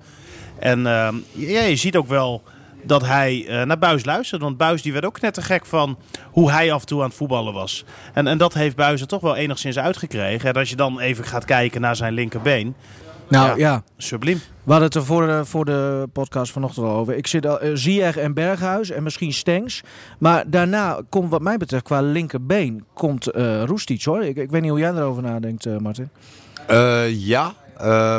En 0.59 0.87
ehm, 0.87 1.14
ja, 1.33 1.62
je 1.62 1.77
ziet 1.77 1.97
ook 1.97 2.09
wel 2.09 2.43
dat 2.83 3.07
hij 3.07 3.47
eh, 3.49 3.62
naar 3.62 3.79
Buis 3.79 4.05
luistert. 4.05 4.43
Want 4.43 4.57
Buis 4.57 4.83
die 4.83 4.93
werd 4.93 5.05
ook 5.05 5.21
net 5.21 5.35
te 5.35 5.43
gek 5.43 5.66
van 5.66 5.99
hoe 6.31 6.51
hij 6.51 6.73
af 6.73 6.81
en 6.81 6.87
toe 6.87 7.01
aan 7.01 7.09
het 7.09 7.16
voetballen 7.16 7.53
was. 7.53 7.85
En, 8.14 8.27
en 8.27 8.38
dat 8.38 8.55
heeft 8.55 8.77
Buis 8.77 9.01
er 9.01 9.07
toch 9.07 9.21
wel 9.21 9.37
enigszins 9.37 9.79
uitgekregen. 9.79 10.49
En 10.49 10.55
als 10.55 10.71
je 10.71 10.77
dan 10.77 11.01
even 11.01 11.25
gaat 11.25 11.45
kijken 11.45 11.81
naar 11.81 11.97
zijn 11.97 12.12
linkerbeen. 12.12 12.75
Nou 13.31 13.47
Ja. 13.49 13.55
ja, 13.57 13.83
Subliem. 13.97 14.37
we 14.37 14.71
hadden 14.71 14.88
het 14.88 14.95
er 14.95 15.05
voor 15.05 15.27
de, 15.27 15.45
voor 15.45 15.64
de 15.64 16.09
podcast 16.12 16.53
vanochtend 16.53 16.87
al 16.87 16.93
over. 16.97 17.16
Ik 17.16 17.27
zit 17.27 17.47
al 17.47 17.62
uh, 17.64 18.16
en 18.16 18.35
Berghuis 18.35 18.90
en 18.90 19.03
misschien 19.03 19.33
Stengs. 19.33 19.83
Maar 20.19 20.51
daarna 20.51 21.01
komt 21.09 21.31
wat 21.31 21.40
mij 21.43 21.57
betreft 21.57 21.85
qua 21.85 22.01
linkerbeen 22.01 22.85
komt 22.95 23.27
eh 23.27 23.62
Roestic 23.64 24.05
hoor. 24.05 24.23
Ik, 24.23 24.37
ik 24.37 24.51
weet 24.51 24.61
niet 24.61 24.71
hoe 24.71 24.81
jij 24.81 24.93
erover 24.95 25.23
nadenkt 25.23 25.66
eh, 25.66 25.77
Martin. 25.77 26.09
Eh, 26.66 27.27
ja. 27.27 27.53
eh, 27.77 28.19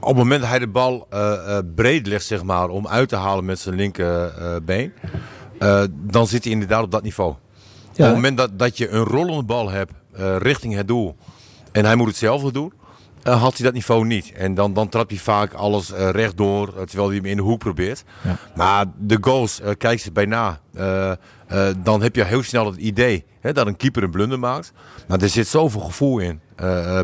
op 0.00 0.08
het 0.08 0.16
moment 0.16 0.40
dat 0.40 0.48
hij 0.50 0.58
de 0.58 0.68
bal 0.68 1.06
eh, 1.10 1.56
eh, 1.56 1.64
breed 1.74 2.06
legt, 2.06 2.24
zeg 2.24 2.42
maar, 2.42 2.68
om 2.68 2.86
uit 2.88 3.08
te 3.08 3.16
halen 3.16 3.44
met 3.44 3.58
zijn 3.58 3.74
linkerbeen, 3.74 4.92
eh, 5.58 5.82
dan 5.90 6.26
zit 6.26 6.44
hij 6.44 6.52
inderdaad 6.52 6.82
op 6.82 6.90
dat 6.90 7.02
niveau. 7.02 7.30
Op 7.90 8.04
het 8.04 8.14
moment 8.14 8.36
dat, 8.36 8.58
dat 8.58 8.78
je 8.78 8.88
een 8.88 9.04
rollende 9.04 9.42
bal 9.44 9.70
hebt 9.70 9.92
eh, 10.12 10.36
richting 10.36 10.74
het 10.74 10.88
doel 10.88 11.16
en 11.72 11.84
hij 11.84 11.94
moet 11.96 12.06
hetzelfde 12.08 12.52
doen, 12.52 12.72
eh, 13.22 13.42
had 13.42 13.56
hij 13.56 13.64
dat 13.64 13.74
niveau 13.74 14.06
niet. 14.06 14.32
En 14.32 14.54
dan, 14.54 14.72
dan 14.74 14.88
trapt 14.88 15.10
hij 15.10 15.20
vaak 15.20 15.52
alles 15.52 15.92
eh, 15.92 16.10
rechtdoor, 16.10 16.68
eh, 16.68 16.82
terwijl 16.82 17.08
hij 17.08 17.16
hem 17.16 17.26
in 17.26 17.36
de 17.36 17.42
hoek 17.42 17.58
probeert. 17.58 18.04
Ja. 18.24 18.36
Maar 18.54 18.84
de 18.98 19.18
goals, 19.20 19.60
eh, 19.60 19.70
kijk 19.78 20.00
ze 20.00 20.12
bijna. 20.12 20.60
Dan 21.82 22.02
heb 22.02 22.14
je 22.16 22.24
heel 22.24 22.42
snel 22.42 22.66
het 22.66 22.76
idee 22.76 23.24
hè, 23.40 23.52
dat 23.52 23.66
een 23.66 23.76
keeper 23.76 24.02
een 24.02 24.10
blunder 24.10 24.38
maakt. 24.38 24.72
Maar 25.06 25.20
er 25.22 25.28
zit 25.28 25.46
zoveel 25.48 25.80
gevoel 25.80 26.18
in 26.18 26.40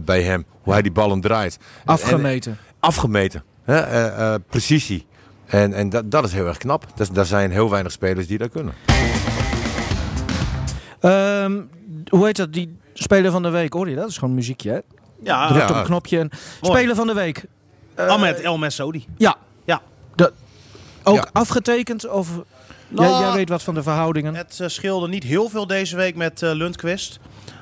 bij 0.05 0.22
hem, 0.22 0.44
hoe 0.62 0.72
hij 0.72 0.83
die 0.83 0.92
ballen 0.92 1.20
draait. 1.20 1.59
En- 1.85 1.87
Afgemeten. 1.92 2.59
afgemeten. 2.81 3.42
Hè? 3.64 4.40
precisie. 4.40 5.07
En, 5.46 5.72
en 5.72 5.88
dat, 5.88 6.11
dat 6.11 6.24
is 6.24 6.33
heel 6.33 6.46
erg 6.46 6.59
knap. 6.59 6.87
Dus, 6.94 7.11
daar 7.11 7.27
zijn 7.27 7.50
heel 7.50 7.70
weinig 7.70 7.92
spelers 7.92 8.27
die 8.27 8.38
dat 8.38 8.50
kunnen. 8.50 8.74
Ehm, 11.00 11.61
hoe 12.09 12.27
heet 12.27 12.37
dat? 12.37 12.53
Die 12.53 12.77
speler 12.92 13.31
van 13.31 13.42
de 13.42 13.50
week, 13.50 13.72
hoor 13.72 13.88
je 13.88 13.92
dat? 13.94 14.03
Dat 14.03 14.11
is 14.12 14.18
gewoon 14.18 14.35
muziekje 14.35 14.70
hè? 14.70 14.79
Ja, 15.24 15.48
Drukt 15.48 15.68
ja. 15.68 15.70
op 15.70 15.76
een 15.76 15.84
knopje. 15.84 16.18
En 16.18 16.30
speler 16.60 16.94
van 16.94 17.06
de 17.06 17.14
week. 17.14 17.44
Eh, 17.94 18.06
Ahmed 18.06 18.40
El 18.40 18.58
Messoudi. 18.58 19.06
Ja. 19.16 19.37
Ja. 19.64 19.80
De, 20.14 20.32
ook 21.02 21.14
Ja. 21.16 21.28
afgetekend? 21.32 22.08
Of, 22.08 22.28
Nou, 22.88 23.10
jij, 23.10 23.20
jij 23.20 23.32
weet 23.32 23.48
wat 23.48 23.62
van 23.62 23.74
de 23.74 23.82
verhoudingen. 23.82 24.34
Het 24.34 24.60
eh, 24.60 24.68
scheelde 24.68 25.08
niet 25.08 25.22
heel 25.24 25.48
veel 25.48 25.66
deze 25.66 25.96
week 25.96 26.16
met 26.16 26.42
eh, 26.42 26.50
Lundqvist. 26.52 27.18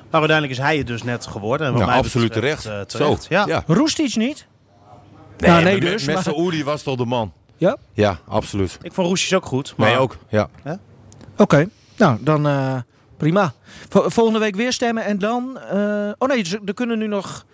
Maar 0.09 0.21
uiteindelijk 0.21 0.59
is 0.59 0.65
hij 0.65 0.77
het 0.77 0.87
dus 0.87 1.03
net 1.03 1.25
geworden. 1.27 1.67
En 1.67 1.73
wat 1.73 1.81
Ja, 1.81 1.87
mij 1.87 1.97
absoluut 1.97 2.33
betreft, 2.33 2.61
terecht. 2.61 2.81
eh, 2.93 2.97
terecht. 2.99 3.23
Zo, 3.23 3.27
Ja. 3.33 3.45
ja. 3.47 3.63
Roest 3.67 3.99
iets 3.99 4.15
niet? 4.15 4.47
Nee, 5.37 5.49
Nou, 5.51 5.63
nee 5.63 5.79
dus, 5.79 6.05
Met 6.05 6.15
maar- 6.15 6.23
Saoedi 6.23 6.63
was 6.63 6.83
toch 6.83 6.97
de 6.97 7.05
man. 7.05 7.33
Ja? 7.57 7.77
Ja, 7.93 8.17
absoluut. 8.27 8.77
Ik 8.81 8.93
vond 8.93 9.07
Roesjes 9.07 9.33
ook 9.33 9.45
goed. 9.45 9.73
Maar 9.77 9.87
Nee, 9.89 9.97
ook. 9.97 10.17
Ja. 10.29 10.49
Oké. 11.37 11.67
Nou, 11.97 12.17
dan 12.21 12.47
eh, 12.47 12.75
prima. 13.17 13.53
Vo- 13.89 14.09
volgende 14.09 14.39
week 14.39 14.55
weer 14.55 14.73
stemmen 14.73 15.05
en 15.05 15.19
dan... 15.19 15.59
eh, 15.59 16.09
oh 16.17 16.27
nee, 16.27 16.45
er 16.65 16.73
kunnen 16.73 16.97
nu 16.97 17.07
nog 17.07 17.45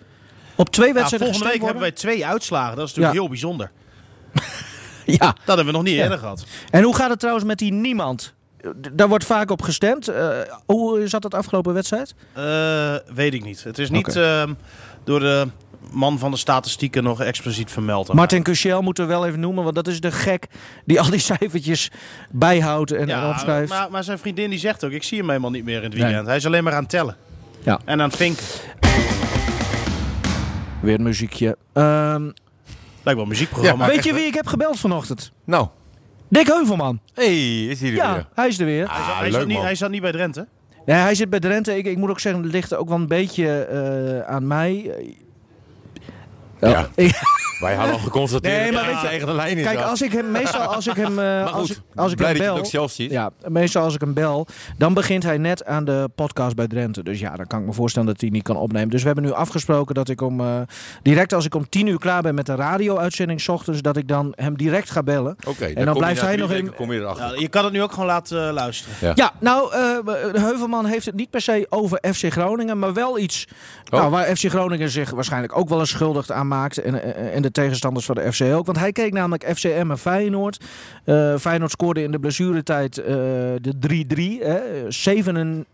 op 0.60 0.68
twee 0.70 0.88
Ja, 0.88 0.94
wedstrijden 0.94 1.28
volgende 1.28 1.52
week 1.52 1.62
hebben 1.62 1.82
wij 1.82 1.92
twee 1.92 2.26
uitslagen. 2.26 2.76
Dat 2.76 2.84
is 2.88 2.94
natuurlijk 2.94 3.20
heel 3.20 3.28
bijzonder. 3.28 3.70
Ja. 5.06 5.18
Dat 5.44 5.56
hebben 5.56 5.64
we 5.66 5.72
nog 5.72 5.82
niet 5.82 5.94
eerder 5.96 6.18
gehad. 6.18 6.44
En 6.70 6.82
hoe 6.82 6.96
gaat 6.96 7.10
het 7.10 7.18
trouwens 7.18 7.46
met 7.46 7.58
die 7.58 7.72
niemand? 7.72 8.34
Daar 8.92 9.08
wordt 9.08 9.24
vaak 9.24 9.50
op 9.50 9.62
gestemd. 9.62 10.08
Eh, 10.08 10.28
hoe 10.66 11.08
zat 11.08 11.22
dat 11.22 11.34
afgelopen 11.34 11.74
wedstrijd? 11.74 12.14
Eh, 12.32 12.94
weet 13.14 13.34
ik 13.34 13.44
niet. 13.44 13.64
Het 13.64 13.78
is 13.78 13.90
niet 13.90 14.16
ehm, 14.16 14.52
door 15.04 15.20
de 15.20 15.46
man 15.90 16.18
van 16.18 16.30
de 16.30 16.36
statistieken 16.36 17.02
nog 17.02 17.20
expliciet 17.20 17.70
vermeld. 17.70 18.12
Martin 18.12 18.42
Cuchel 18.42 18.82
moeten 18.82 19.04
we 19.06 19.10
wel 19.12 19.26
even 19.26 19.40
noemen, 19.40 19.62
want 19.62 19.74
dat 19.74 19.86
is 19.86 20.00
de 20.00 20.12
gek 20.12 20.46
die 20.84 21.00
al 21.00 21.10
die 21.10 21.20
cijfertjes 21.30 21.90
bijhoudt 22.30 22.92
en, 22.92 23.06
Ja, 23.06 23.28
opschrijft. 23.30 23.70
maar, 23.70 23.90
maar 23.90 24.04
zijn 24.04 24.18
vriendin 24.18 24.50
die 24.50 24.58
zegt 24.58 24.84
ook, 24.84 24.90
ik 24.90 25.02
zie 25.02 25.18
hem 25.18 25.28
helemaal 25.28 25.50
niet 25.50 25.64
meer 25.64 25.76
in 25.76 25.82
het 25.82 25.92
Nee. 25.94 26.02
weekend. 26.02 26.26
Hij 26.26 26.36
is 26.36 26.46
alleen 26.46 26.64
maar 26.64 26.74
aan 26.74 26.80
het 26.82 26.90
tellen. 26.90 27.16
Ja. 27.62 27.80
En 27.84 28.00
aan 28.00 28.08
het 28.08 28.16
vinken. 28.16 28.44
Weer 30.82 30.94
een 30.94 31.02
muziekje. 31.02 31.56
Ehm, 31.72 32.22
Lijkt 32.22 32.34
wel 33.04 33.20
een 33.22 33.28
muziekprogramma. 33.28 33.86
weet 33.86 34.04
je 34.04 34.12
wie 34.14 34.26
ik 34.26 34.34
heb 34.34 34.46
gebeld 34.46 34.78
vanochtend? 34.80 35.32
Nou. 35.44 35.68
Dick 36.28 36.46
Heuvelman. 36.46 37.00
hey, 37.14 37.64
is 37.66 37.80
hij 37.80 37.88
er 37.88 37.94
Ja, 37.94 38.14
weer? 38.14 38.26
hij 38.34 38.48
is 38.48 38.58
er 38.58 38.64
weer. 38.64 38.86
Ah, 38.86 39.18
hij, 39.18 39.30
zat 39.30 39.40
leuk 39.40 39.48
niet, 39.48 39.60
hij 39.60 39.74
zat 39.74 39.90
niet 39.90 40.02
bij 40.02 40.12
Drenthe. 40.12 40.46
Nee, 40.86 40.96
hij 40.96 41.14
zit 41.14 41.30
bij 41.30 41.40
Drenthe. 41.40 41.76
Ik, 41.76 41.86
ik 41.86 41.96
moet 41.96 42.10
ook 42.10 42.20
zeggen, 42.20 42.42
het 42.42 42.52
ligt 42.52 42.74
ook 42.74 42.88
wel 42.88 42.96
een 42.98 43.06
beetje 43.06 43.64
eh, 43.64 44.34
aan 44.34 44.46
mij. 44.46 44.94
Ja. 46.60 46.88
Ik- 46.94 47.20
Wij 47.60 47.74
hadden 47.74 47.94
al 47.94 48.00
geconstateerd 48.00 48.60
Nee, 48.62 48.72
maar 48.72 48.84
dat 48.84 48.92
weet 48.92 48.94
hij 48.94 49.04
je- 49.04 49.08
tegen 49.10 49.26
de 49.26 49.34
lijn 49.34 49.58
is. 49.58 49.64
kijk, 49.64 49.80
als 49.80 50.02
ik 50.02 50.12
hem 50.12 50.30
meestal 50.30 50.60
als 50.60 50.86
ik 50.86 50.96
hem, 50.96 51.08
eh, 51.18 51.24
Maar 51.24 51.44
als 51.48 51.70
ik, 51.70 51.78
als 51.94 52.12
ik 52.12 52.18
hem 52.18 52.38
bel, 52.38 52.64
zelf 52.64 52.90
ziet. 52.92 53.10
ja, 53.10 53.30
meestal 53.48 53.82
als 53.84 53.94
ik 53.94 54.00
hem 54.00 54.14
bel, 54.14 54.46
dan 54.78 54.94
begint 54.94 55.22
hij 55.22 55.38
net 55.38 55.64
aan 55.64 55.84
de 55.84 56.08
podcast 56.14 56.56
bij 56.56 56.66
Drenthe. 56.66 57.02
Dus 57.02 57.20
ja, 57.20 57.36
dan 57.36 57.46
kan 57.46 57.60
ik 57.60 57.66
me 57.66 57.72
voorstellen 57.72 58.08
dat 58.08 58.20
hij 58.20 58.30
niet 58.30 58.42
kan 58.42 58.56
opnemen. 58.56 58.88
Dus 58.90 59.00
we 59.00 59.06
hebben 59.06 59.24
nu 59.24 59.32
afgesproken 59.32 59.94
dat 59.94 60.08
ik 60.08 60.20
om 60.20 60.40
eh, 60.40 60.46
direct 61.02 61.32
als 61.34 61.44
ik 61.44 61.54
om 61.54 61.68
tien 61.68 61.86
uur 61.86 61.98
klaar 61.98 62.22
ben 62.22 62.34
met 62.34 62.46
de 62.46 62.54
radio-uitzending 62.54 63.40
's 63.40 63.48
ochtends, 63.48 63.80
dat 63.82 63.96
ik 63.96 64.08
dan 64.08 64.32
hem 64.36 64.56
direct 64.56 64.90
ga 64.90 65.02
bellen. 65.02 65.36
Oké, 65.46 65.72
dan 65.74 65.84
kom 65.84 65.92
je 65.92 65.98
blijft 65.98 66.20
hij 66.20 66.36
nog 66.36 66.50
in- 66.52 66.74
Kom 66.74 66.92
je 66.92 67.00
erachter. 67.00 67.26
Ja, 67.34 67.40
je 67.40 67.48
kan 67.48 67.64
het 67.64 67.72
nu 67.72 67.82
ook 67.82 67.90
gewoon 67.92 68.06
laten 68.06 68.46
eh, 68.48 68.52
luisteren. 68.54 68.94
Ja. 69.00 69.12
Ja, 69.14 69.32
nou, 69.40 69.72
eh, 69.72 70.42
Heuvelman 70.42 70.84
heeft 70.86 71.06
het 71.06 71.14
niet 71.14 71.30
per 71.30 71.40
se 71.40 71.66
over 71.68 71.98
FC 72.14 72.32
Groningen, 72.32 72.78
maar 72.78 72.92
wel 72.92 73.18
iets 73.18 73.46
Oh. 73.90 73.98
nou, 73.98 74.10
waar 74.10 74.24
FC 74.36 74.44
Groningen 74.48 74.90
zich 74.90 75.10
waarschijnlijk 75.10 75.56
ook 75.58 75.68
wel 75.68 75.78
eens 75.78 75.90
schuldig 75.90 76.30
aan 76.30 76.48
maakt. 76.48 76.78
En, 76.78 77.14
en 77.32 77.42
de 77.42 77.49
tegenstanders 77.52 78.06
van 78.06 78.14
de 78.14 78.32
FC 78.32 78.40
ook. 78.42 78.66
Want 78.66 78.78
hij 78.78 78.92
keek 78.92 79.12
namelijk 79.12 79.52
FCM 79.56 79.86
en 79.90 79.98
Feyenoord. 79.98 80.64
Eh 81.04 81.36
Feyenoord 81.36 81.70
scoorde 81.70 82.02
in 82.02 82.10
de 82.10 82.18
blessuretijd 82.18 82.98
eh 82.98 83.14
de 83.60 83.74
3-3. 84.40 84.44
hè, 84.46 84.60
Zeven 84.90 85.36
en... 85.36 85.66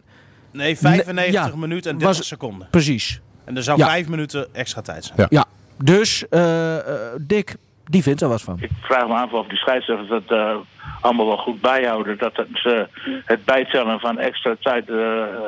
Nee, 0.50 0.76
95 0.78 1.32
ja, 1.32 1.56
minuten 1.56 1.90
en 1.90 1.98
30 1.98 2.16
was- 2.18 2.26
seconden. 2.28 2.68
Precies. 2.70 3.20
En 3.44 3.56
er 3.56 3.62
zou 3.62 3.78
Ja. 3.78 3.86
5 3.86 4.08
minuten 4.08 4.46
extra 4.54 4.80
tijd 4.82 5.04
zijn. 5.04 5.18
Ja. 5.20 5.26
Ja, 5.30 5.44
dus 5.84 6.28
eh, 6.28 6.76
eh, 6.78 6.82
Dick, 7.20 7.56
die 7.84 8.02
vindt 8.02 8.20
er 8.20 8.28
wat 8.28 8.42
van. 8.42 8.56
Ik 8.60 8.70
vraag 8.82 9.06
me 9.06 9.14
af 9.14 9.32
of 9.32 9.46
die 9.46 9.58
scheidsrechters 9.58 10.08
dat 10.08 10.38
eh, 10.38 10.56
allemaal 11.00 11.26
wel 11.26 11.36
goed 11.36 11.60
bijhouden. 11.60 12.18
Dat 12.18 12.36
het, 12.36 12.64
eh, 12.64 12.80
het 13.24 13.44
bijtellen 13.44 14.00
van 14.00 14.18
extra 14.18 14.56
tijd 14.60 14.88
eh, 14.88 14.96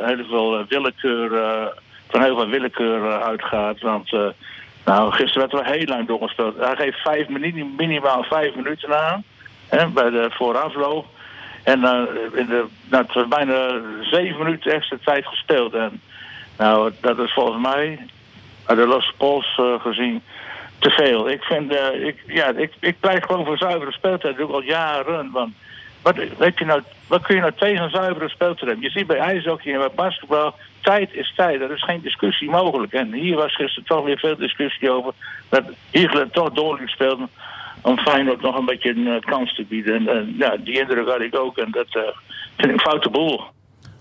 heel 0.04 0.24
veel 0.28 0.64
willekeur, 0.68 1.34
eh, 1.34 1.66
van 2.08 2.22
heel 2.22 2.36
veel 2.36 2.48
willekeur 2.48 3.22
uitgaat. 3.22 3.80
Want 3.80 4.12
eh, 4.12 4.20
nou, 4.88 5.12
gisteren 5.12 5.48
werd 5.48 5.66
er 5.66 5.72
heel 5.72 5.86
lang 5.86 6.06
doorgespeeld. 6.06 6.56
Hij 6.56 6.76
geeft 6.76 6.98
vijf 6.98 7.28
minuten, 7.28 7.74
minimaal 7.76 8.22
vijf 8.22 8.54
minuten 8.54 8.98
aan 8.98 9.24
hè, 9.68 9.86
bij 9.86 10.10
de 10.10 10.26
voorafloop. 10.30 11.06
En 11.62 11.84
eh, 11.84 12.02
in 12.34 12.46
de, 12.46 12.64
nou, 12.90 13.26
bijna 13.28 13.80
zeven 14.00 14.44
minuten 14.44 14.72
extra 14.72 14.96
tijd 15.04 15.26
gespeeld. 15.26 15.74
En 15.74 16.00
nou, 16.58 16.92
dat 17.00 17.18
is 17.18 17.32
volgens 17.32 17.62
mij, 17.62 17.98
uit 18.64 18.78
de 18.78 18.86
losse 18.86 19.12
pols 19.16 19.58
eh, 19.58 19.80
gezien, 19.80 20.22
te 20.78 20.90
veel. 20.90 21.30
Ik 21.30 21.42
vind, 21.42 21.74
eh, 21.74 22.06
ik, 22.06 22.22
ja, 22.26 22.48
ik, 22.48 22.72
ik 22.80 23.00
pleit 23.00 23.24
gewoon 23.24 23.44
voor 23.44 23.58
zuivere 23.58 23.92
speeltijd. 23.92 24.36
Dat 24.36 24.36
doe 24.36 24.48
ik 24.48 24.54
al 24.54 24.70
jaren. 24.70 25.30
Want 25.32 25.52
wat, 26.02 26.16
weet 26.38 26.58
je 26.58 26.64
nou, 26.64 26.82
wat 27.06 27.22
kun 27.22 27.34
je 27.34 27.40
nou 27.40 27.52
tegen 27.56 27.84
een 27.84 27.90
zuivere 27.90 28.28
speeltijd 28.28 28.66
hebben? 28.66 28.84
Je 28.84 28.90
ziet 28.90 29.06
bij 29.06 29.18
ijshockey 29.18 29.72
en 29.72 29.78
bij 29.78 29.90
basketbal, 29.94 30.54
tijd 30.80 31.14
is 31.14 31.32
tijd. 31.36 31.60
Er 31.60 31.72
is 31.72 31.84
geen 31.84 32.00
discussie 32.00 32.50
mogelijk. 32.50 32.92
En 32.92 33.12
hier 33.12 33.36
was 33.36 33.54
gisteren 33.54 33.88
toch 33.88 34.04
weer 34.04 34.18
veel 34.18 34.36
discussie 34.36 34.90
over. 34.90 35.12
Dat 35.48 35.64
Hiegelen 35.90 36.30
toch 36.30 36.52
doorliep 36.52 36.88
speelde 36.88 37.28
om 37.82 37.98
Feyenoord 37.98 38.40
nog 38.40 38.58
een 38.58 38.64
beetje 38.64 38.90
een 38.90 39.06
eh, 39.06 39.20
kans 39.20 39.54
te 39.54 39.64
bieden. 39.64 39.94
En 39.94 40.08
eh, 40.08 40.38
ja, 40.38 40.56
die 40.56 40.80
indruk 40.80 41.08
had 41.08 41.20
ik 41.20 41.38
ook. 41.38 41.58
En 41.58 41.70
dat 41.70 41.86
eh, 41.86 42.02
vind 42.56 42.68
ik 42.68 42.72
een 42.72 42.80
foute 42.80 43.10
boel. 43.10 43.40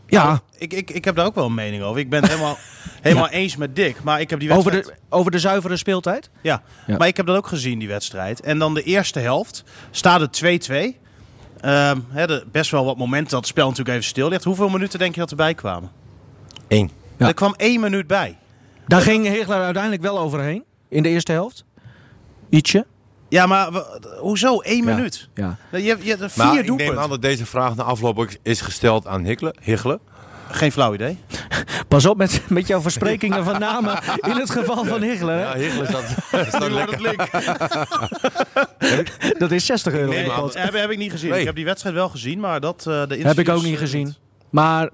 Ja, 0.07 0.39
Ik, 0.57 0.73
ik, 0.73 0.89
ik 0.89 1.05
heb 1.05 1.15
daar 1.15 1.25
ook 1.25 1.35
wel 1.35 1.45
een 1.45 1.53
mening 1.53 1.83
over. 1.83 1.99
Ik 1.99 2.09
ben 2.09 2.21
het 2.21 2.31
helemaal, 2.31 2.57
helemaal 3.01 3.29
eens 3.29 3.55
met 3.55 3.75
Dick. 3.75 4.03
Maar 4.03 4.19
ik 4.19 4.29
heb 4.29 4.39
die 4.39 4.51
over 4.51 4.71
wedstrijd... 4.71 5.01
de, 5.09 5.15
over 5.15 5.31
de 5.31 5.39
zuivere 5.39 5.77
speeltijd. 5.77 6.29
Ja. 6.41 6.61
Ja. 6.87 6.97
maar 6.97 7.07
ik 7.07 7.17
heb 7.17 7.25
dat 7.25 7.37
ook 7.37 7.47
gezien, 7.47 7.79
die 7.79 7.87
wedstrijd. 7.87 8.41
En 8.41 8.59
dan 8.59 8.73
de 8.73 8.83
eerste 8.83 9.19
helft 9.19 9.63
staat 9.91 10.19
het 10.19 10.69
2-2. 10.71 11.05
Ehm, 11.61 11.99
best 12.51 12.71
wel 12.71 12.85
wat 12.85 12.97
momenten 12.97 13.29
dat 13.29 13.39
het 13.39 13.47
spel 13.47 13.67
natuurlijk 13.67 13.97
even 13.97 14.09
stil 14.09 14.29
ligt. 14.29 14.43
Hoeveel 14.43 14.69
minuten 14.69 14.99
denk 14.99 15.13
je 15.13 15.19
dat 15.19 15.29
erbij 15.29 15.53
kwamen? 15.53 15.91
Eén. 16.67 16.91
Ja. 17.17 17.27
Er 17.27 17.33
kwam 17.33 17.53
één 17.57 17.79
minuut 17.79 18.07
bij. 18.07 18.37
Daar 18.87 19.01
ging 19.01 19.25
Heegler 19.27 19.61
uiteindelijk 19.61 20.01
wel 20.03 20.19
overheen. 20.19 20.63
In 20.89 21.03
de 21.03 21.09
eerste 21.09 21.31
helft. 21.31 21.65
Ietsje. 22.49 22.85
Ja, 23.29 23.45
maar 23.45 23.69
hoezo? 24.19 24.59
Één 24.59 24.85
Ja. 24.85 24.95
minuut? 24.95 25.29
Ja. 25.33 25.57
Je 25.71 25.79
je 25.81 26.15
hebt 26.15 26.31
vier 26.33 26.45
Maar 26.45 26.57
ik 26.57 26.75
neem 26.75 26.97
aan 26.99 27.09
dat 27.09 27.21
deze 27.21 27.45
vraag 27.45 27.75
na 27.75 27.83
afloop 27.83 28.19
ook 28.19 28.29
is 28.41 28.61
gesteld 28.61 29.07
aan 29.07 29.23
Higgelen. 29.61 29.99
Geen 30.51 30.71
flauw 30.71 30.93
idee. 30.93 31.17
Pas 31.87 32.05
op 32.05 32.17
met, 32.17 32.41
met 32.49 32.67
jouw 32.67 32.81
versprekingen 32.81 33.43
van 33.43 33.59
namen 33.59 33.99
in 34.21 34.35
het 34.35 34.49
geval 34.49 34.85
van 34.85 35.01
Higgler. 35.01 35.35
hè? 35.35 35.41
Ja, 35.41 35.55
Higgelen 35.55 35.87
staat, 35.87 36.15
staat 36.47 36.71
lekker. 36.71 37.29
Dat 39.39 39.51
is 39.51 39.65
60 39.65 39.93
euro. 39.93 40.11
Nee, 40.11 40.29
heb, 40.53 40.73
heb 40.73 40.89
ik 40.89 40.97
niet 40.97 41.11
gezien. 41.11 41.29
Nee. 41.29 41.39
Ik 41.39 41.45
heb 41.45 41.55
die 41.55 41.65
wedstrijd 41.65 41.95
wel 41.95 42.09
gezien, 42.09 42.39
maar 42.39 42.59
dat... 42.59 42.85
eh, 42.87 43.07
de 43.07 43.17
Heb 43.21 43.39
ik 43.39 43.49
ook 43.49 43.63
niet 43.63 43.77
gezien. 43.77 44.15
Maar 44.49 44.89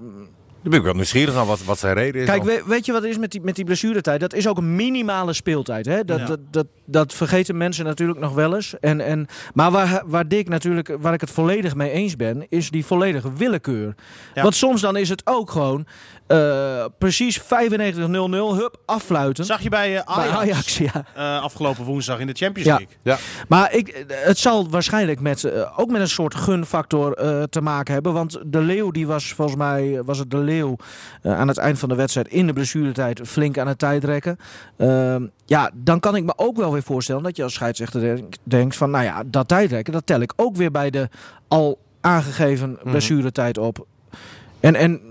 Dan 0.63 0.71
ben 0.71 0.79
ik 0.79 0.85
wel 0.85 0.93
nieuwsgierig 0.93 1.33
naar 1.35 1.45
wat, 1.45 1.63
wat 1.63 1.79
zijn 1.79 1.93
reden 1.93 2.21
is. 2.21 2.27
Kijk, 2.27 2.63
weet 2.65 2.85
je 2.85 2.91
wat 2.91 3.01
het 3.01 3.11
is 3.11 3.17
met 3.17 3.31
die, 3.31 3.41
met 3.41 3.55
die 3.55 3.65
blessuretijd? 3.65 4.19
Dat 4.19 4.33
is 4.33 4.47
ook 4.47 4.57
een 4.57 4.75
minimale 4.75 5.33
speeltijd. 5.33 5.85
Hè? 5.85 6.05
Dat, 6.05 6.19
Ja. 6.19 6.25
dat, 6.25 6.39
dat, 6.51 6.65
dat 6.85 7.13
vergeten 7.13 7.57
mensen 7.57 7.85
natuurlijk 7.85 8.19
nog 8.19 8.33
wel 8.33 8.55
eens. 8.55 8.79
En, 8.79 9.01
en, 9.01 9.27
maar 9.53 9.71
waar, 9.71 10.03
waar 10.05 10.27
Dick 10.27 10.49
natuurlijk, 10.49 10.95
waar 10.99 11.13
ik 11.13 11.21
het 11.21 11.31
volledig 11.31 11.75
mee 11.75 11.89
eens 11.91 12.15
ben, 12.15 12.45
is 12.49 12.69
die 12.69 12.85
volledige 12.85 13.33
willekeur. 13.33 13.95
Ja. 14.33 14.41
Want 14.41 14.55
soms 14.55 14.81
dan 14.81 14.95
is 14.95 15.09
het 15.09 15.21
ook 15.25 15.51
gewoon 15.51 15.85
eh, 16.27 16.85
precies 16.97 17.41
95-0-0, 17.41 17.45
hup, 18.55 18.77
affluiten. 18.85 19.45
Zag 19.45 19.61
je 19.61 19.69
bij 19.69 19.97
eh, 19.97 20.15
Bij 20.15 20.29
Ajax, 20.29 20.77
ja. 20.77 21.05
eh, 21.15 21.41
afgelopen 21.41 21.83
woensdag 21.85 22.19
in 22.19 22.27
de 22.27 22.33
Champions. 22.33 22.67
League? 22.69 22.87
Ja. 23.03 23.17
Maar 23.47 23.73
ik, 23.73 24.05
het 24.07 24.37
zal 24.37 24.69
waarschijnlijk 24.69 25.19
met, 25.19 25.51
ook 25.75 25.91
met 25.91 26.01
een 26.01 26.07
soort 26.09 26.35
gunfactor 26.35 27.13
eh, 27.13 27.43
te 27.43 27.61
maken 27.61 27.93
hebben. 27.93 28.13
Want 28.13 28.39
de 28.45 28.59
Leeuw, 28.59 28.91
die 28.91 29.07
was 29.07 29.33
volgens 29.33 29.57
mij, 29.57 30.01
was 30.05 30.17
het 30.17 30.31
de 30.31 30.37
Leeuw 30.37 30.51
eh, 30.61 31.39
aan 31.39 31.47
het 31.47 31.57
eind 31.57 31.79
van 31.79 31.89
de 31.89 31.95
wedstrijd 31.95 32.27
in 32.27 32.47
de 32.47 32.53
blessuretijd 32.53 33.21
flink 33.27 33.57
aan 33.57 33.67
het 33.67 33.79
tijdrekken. 33.79 34.37
Ehm, 34.77 35.25
ja, 35.45 35.71
dan 35.73 35.99
kan 35.99 36.15
ik 36.15 36.23
me 36.23 36.33
ook 36.35 36.57
wel 36.57 36.71
weer 36.71 36.83
voorstellen 36.83 37.23
dat 37.23 37.35
je 37.35 37.43
als 37.43 37.53
scheidsrechter 37.53 38.01
denk- 38.01 38.35
denkt 38.43 38.75
van, 38.75 38.91
nou 38.91 39.03
ja, 39.03 39.23
dat 39.25 39.47
tijdrekken, 39.47 39.93
dat 39.93 40.05
tel 40.05 40.19
ik 40.19 40.33
ook 40.35 40.55
weer 40.55 40.71
bij 40.71 40.89
de 40.89 41.09
al 41.47 41.79
aangegeven 42.01 42.77
blessuretijd 42.83 43.57
op. 43.57 43.85
En, 44.59 44.75
en, 44.75 45.01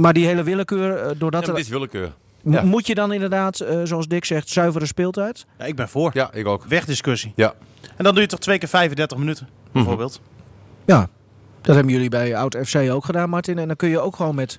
maar 0.00 0.12
die 0.12 0.26
hele 0.26 0.42
willekeur, 0.42 0.96
eh, 0.96 1.10
doordat 1.18 1.42
Ja, 1.42 1.48
er, 1.48 1.54
dit 1.54 1.64
is 1.64 1.70
willekeur. 1.70 2.12
ja. 2.42 2.62
moet 2.62 2.86
je 2.86 2.94
dan 2.94 3.12
inderdaad, 3.12 3.60
eh, 3.60 3.80
zoals 3.84 4.06
Dick 4.08 4.24
zegt, 4.24 4.48
zuivere 4.48 4.86
speeltijd? 4.86 5.46
Ja, 5.58 5.64
ik 5.64 5.76
ben 5.76 5.88
voor. 5.88 6.10
Ja, 6.14 6.32
ik 6.32 6.46
ook. 6.46 6.64
Wegdiscussie. 6.64 7.32
Ja. 7.36 7.54
En 7.96 8.04
dan 8.04 8.12
doe 8.12 8.22
je 8.22 8.28
toch 8.28 8.38
twee 8.40 8.58
keer 8.58 8.68
35 8.68 9.18
minuten, 9.18 9.48
bijvoorbeeld. 9.72 10.20
Ja, 10.84 11.08
dat 11.60 11.74
hebben 11.74 11.92
jullie 11.92 12.08
bij 12.08 12.36
Oud 12.36 12.56
FC 12.64 12.76
ook 12.76 13.04
gedaan, 13.04 13.28
Martin. 13.30 13.58
En 13.58 13.66
dan 13.66 13.76
kun 13.76 13.88
je 13.88 14.00
ook 14.00 14.16
gewoon 14.16 14.34
met 14.34 14.58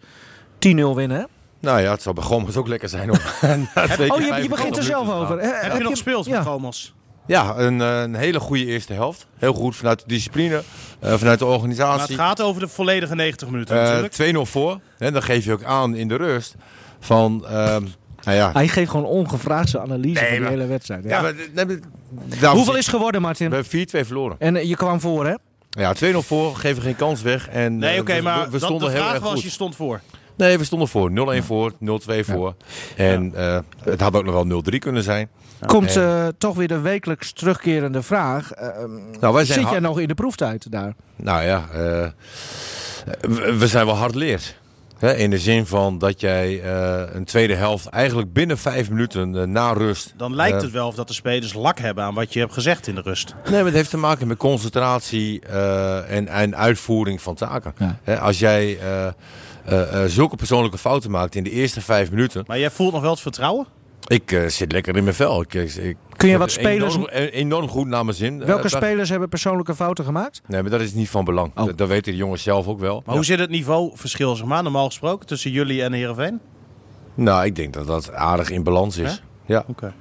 10-0 0.67 0.95
winnen. 0.95 1.17
Hè? 1.17 1.23
Nou 1.59 1.81
ja, 1.81 1.91
het 1.91 2.01
zou 2.01 2.15
bij 2.15 2.23
Gommers 2.23 2.55
ook 2.55 2.67
lekker 2.67 2.89
zijn. 2.89 3.11
Om, 3.11 3.17
Oh, 3.21 3.43
je, 3.43 3.51
je 3.51 3.97
25 3.97 4.47
begint 4.49 4.77
er 4.77 4.83
zelf 4.83 5.09
over. 5.13 5.39
Hè, 5.39 5.47
Heb, 5.47 5.73
je 5.77 5.79
nog 5.83 5.91
gespeeld 5.91 6.25
ja. 6.25 6.37
met 6.37 6.47
Gomos? 6.47 6.93
Ja, 7.27 7.53
een, 7.57 7.81
eh, 7.81 8.01
een 8.01 8.15
hele 8.15 8.39
goede 8.39 8.65
eerste 8.65 8.93
helft. 8.93 9.25
Heel 9.37 9.53
goed 9.53 9.75
vanuit 9.75 9.99
de 9.99 10.05
discipline, 10.07 10.55
eh, 10.55 10.63
vanuit 10.99 11.19
de 11.21 11.25
Maar 11.25 11.33
het 11.35 11.41
organisatie. 11.41 12.15
gaat 12.15 12.41
over 12.41 12.61
de 12.61 12.67
volledige 12.67 13.15
90 13.15 13.49
minuten 13.49 13.75
Eh, 13.75 13.81
natuurlijk. 13.81 14.13
2-0 14.13 14.45
voor. 14.45 14.79
En 14.97 15.13
dan 15.13 15.23
geef 15.23 15.45
je 15.45 15.51
ook 15.51 15.63
aan 15.63 15.95
in 15.95 16.07
de 16.07 16.15
rust 16.15 16.55
van... 16.99 17.45
ehm, 17.47 17.83
nou 18.23 18.37
ja, 18.37 18.51
Hij 18.53 18.67
geeft 18.67 18.89
gewoon 18.91 19.05
ongevraagd 19.05 19.69
zijn 19.69 19.83
analyse 19.83 20.25
van 20.29 20.39
maar- 20.41 20.49
hele 20.49 20.65
wedstrijd. 20.65 21.03
ja, 21.03 21.21
maar, 21.21 21.33
nee, 21.53 21.65
maar- 21.65 21.77
daarom 22.39 22.57
Hoeveel 22.57 22.77
is 22.77 22.85
het 22.85 22.95
geworden, 22.95 23.21
We 23.21 23.27
Martin? 23.27 23.51
hebben 23.51 23.69
4-2 23.69 24.05
verloren. 24.05 24.35
En 24.39 24.55
eh, 24.55 24.63
je 24.69 24.75
kwam 24.75 24.99
voor, 24.99 25.25
hè? 25.25 25.33
Ja, 25.69 25.93
2-0 25.93 26.21
voor, 26.21 26.55
geven 26.55 26.81
geen 26.83 26.95
kans 26.95 27.21
weg. 27.21 27.47
En, 27.49 27.77
Nee, 27.77 27.93
eh, 27.95 28.01
oké, 28.01 28.15
we- 28.15 28.21
maar 28.21 28.45
we, 28.45 28.49
we 28.51 28.59
dat, 28.59 28.69
de 28.79 28.89
heel 28.89 28.89
vraag 28.89 29.13
erg 29.13 29.21
was, 29.23 29.33
goed. 29.33 29.41
je 29.43 29.49
stond 29.49 29.75
voor. 29.75 30.01
Nee, 30.35 30.57
we 30.57 30.63
stonden 30.63 30.87
voor. 30.87 31.09
0-1 31.41 31.43
voor, 31.45 31.71
0-2 31.71 31.75
voor. 32.19 32.55
En 32.95 33.35
eh, 33.35 33.59
het 33.83 34.01
had 34.01 34.15
ook 34.15 34.23
nog 34.25 34.33
wel 34.43 34.63
0-3 34.73 34.77
kunnen 34.79 35.03
zijn. 35.03 35.29
Komt 35.65 35.95
eh, 35.95 36.27
toch 36.37 36.55
weer 36.55 36.67
de 36.67 36.79
wekelijks 36.79 37.31
terugkerende 37.31 38.01
vraag. 38.01 38.51
eh, 38.51 38.67
Nou, 39.19 39.33
wij 39.33 39.45
zijn 39.45 39.45
zit 39.45 39.55
jij 39.55 39.63
hard- 39.63 39.81
nog 39.81 39.99
in 39.99 40.07
de 40.07 40.13
proeftijd 40.13 40.71
daar? 40.71 40.93
Nou 41.15 41.43
ja, 41.43 41.63
eh, 41.71 42.07
we, 43.21 43.55
we 43.57 43.67
zijn 43.67 43.85
wel 43.85 43.95
hardleers. 43.95 44.55
Hè, 44.99 45.13
in 45.15 45.29
de 45.29 45.37
zin 45.39 45.65
van 45.65 45.97
dat 45.97 46.19
jij 46.21 46.61
eh, 46.61 47.01
een 47.13 47.23
tweede 47.25 47.55
helft 47.55 47.85
eigenlijk 47.87 48.33
binnen 48.33 48.57
vijf 48.57 48.89
minuten 48.89 49.51
na 49.51 49.71
rust... 49.73 50.13
Dan 50.17 50.35
lijkt 50.35 50.61
het 50.61 50.71
wel 50.71 50.87
of 50.87 50.95
dat 50.95 51.07
de 51.07 51.13
spelers 51.13 51.53
lak 51.53 51.79
hebben 51.79 52.03
aan 52.03 52.13
wat 52.13 52.33
je 52.33 52.39
hebt 52.39 52.53
gezegd 52.53 52.87
in 52.87 52.95
de 52.95 53.01
rust. 53.01 53.35
Nee, 53.43 53.53
maar 53.53 53.65
het 53.65 53.73
heeft 53.73 53.89
te 53.89 53.97
maken 53.97 54.27
met 54.27 54.37
concentratie 54.37 55.41
eh, 55.41 56.11
en, 56.15 56.27
en 56.27 56.55
uitvoering 56.55 57.21
van 57.21 57.35
taken. 57.35 57.73
Ja. 57.77 57.97
Hè, 58.03 58.19
als 58.19 58.39
jij 58.39 58.77
zulke 60.07 60.35
persoonlijke 60.35 60.77
fouten 60.77 61.11
maakt 61.11 61.35
in 61.35 61.43
de 61.43 61.49
eerste 61.51 61.81
vijf 61.81 62.09
minuten... 62.09 62.43
Maar 62.47 62.59
jij 62.59 62.71
voelt 62.71 62.91
nog 62.93 63.01
wel 63.01 63.11
het 63.11 63.19
vertrouwen? 63.19 63.65
Ik 64.07 64.31
eh, 64.31 64.47
zit 64.47 64.71
lekker 64.71 64.95
in 64.97 65.03
mijn 65.03 65.15
vel. 65.15 65.41
Ik, 65.41 65.95
Kun 66.17 66.29
je 66.29 66.37
wat 66.37 66.51
spelers- 66.51 66.93
Enorm, 66.95 67.09
eh, 67.09 67.33
enorm 67.33 67.67
goed 67.67 67.87
naar 67.87 68.05
mijn 68.05 68.17
zin. 68.17 68.45
Welke 68.45 68.63
Eh, 68.63 68.69
spelers 68.69 69.09
hebben 69.09 69.29
persoonlijke 69.29 69.75
fouten 69.75 70.05
gemaakt? 70.05 70.41
Nee, 70.47 70.61
maar 70.61 70.71
dat 70.71 70.81
is 70.81 70.93
niet 70.93 71.09
van 71.09 71.25
belang. 71.25 71.51
Oh. 71.55 71.65
Dat, 71.65 71.77
dat 71.77 71.87
weten 71.87 72.11
de 72.11 72.17
jongens 72.17 72.43
zelf 72.43 72.67
ook 72.67 72.79
wel. 72.79 73.01
Maar 73.05 73.15
hoe 73.15 73.25
zit 73.25 73.39
het 73.39 73.49
niveauverschil, 73.49 74.35
zeg 74.35 74.45
maar, 74.45 74.63
normaal 74.63 74.85
gesproken, 74.85 75.27
tussen 75.27 75.51
jullie 75.51 75.83
en 75.83 75.93
Heerenveen? 75.93 76.39
Nou, 77.15 77.45
ik 77.45 77.55
denk 77.55 77.73
dat 77.73 77.87
dat 77.87 78.13
aardig 78.13 78.49
in 78.49 78.63
balans 78.63 78.97
is. 78.97 79.21
Ja. 79.45 79.63
Oké. 79.67 79.93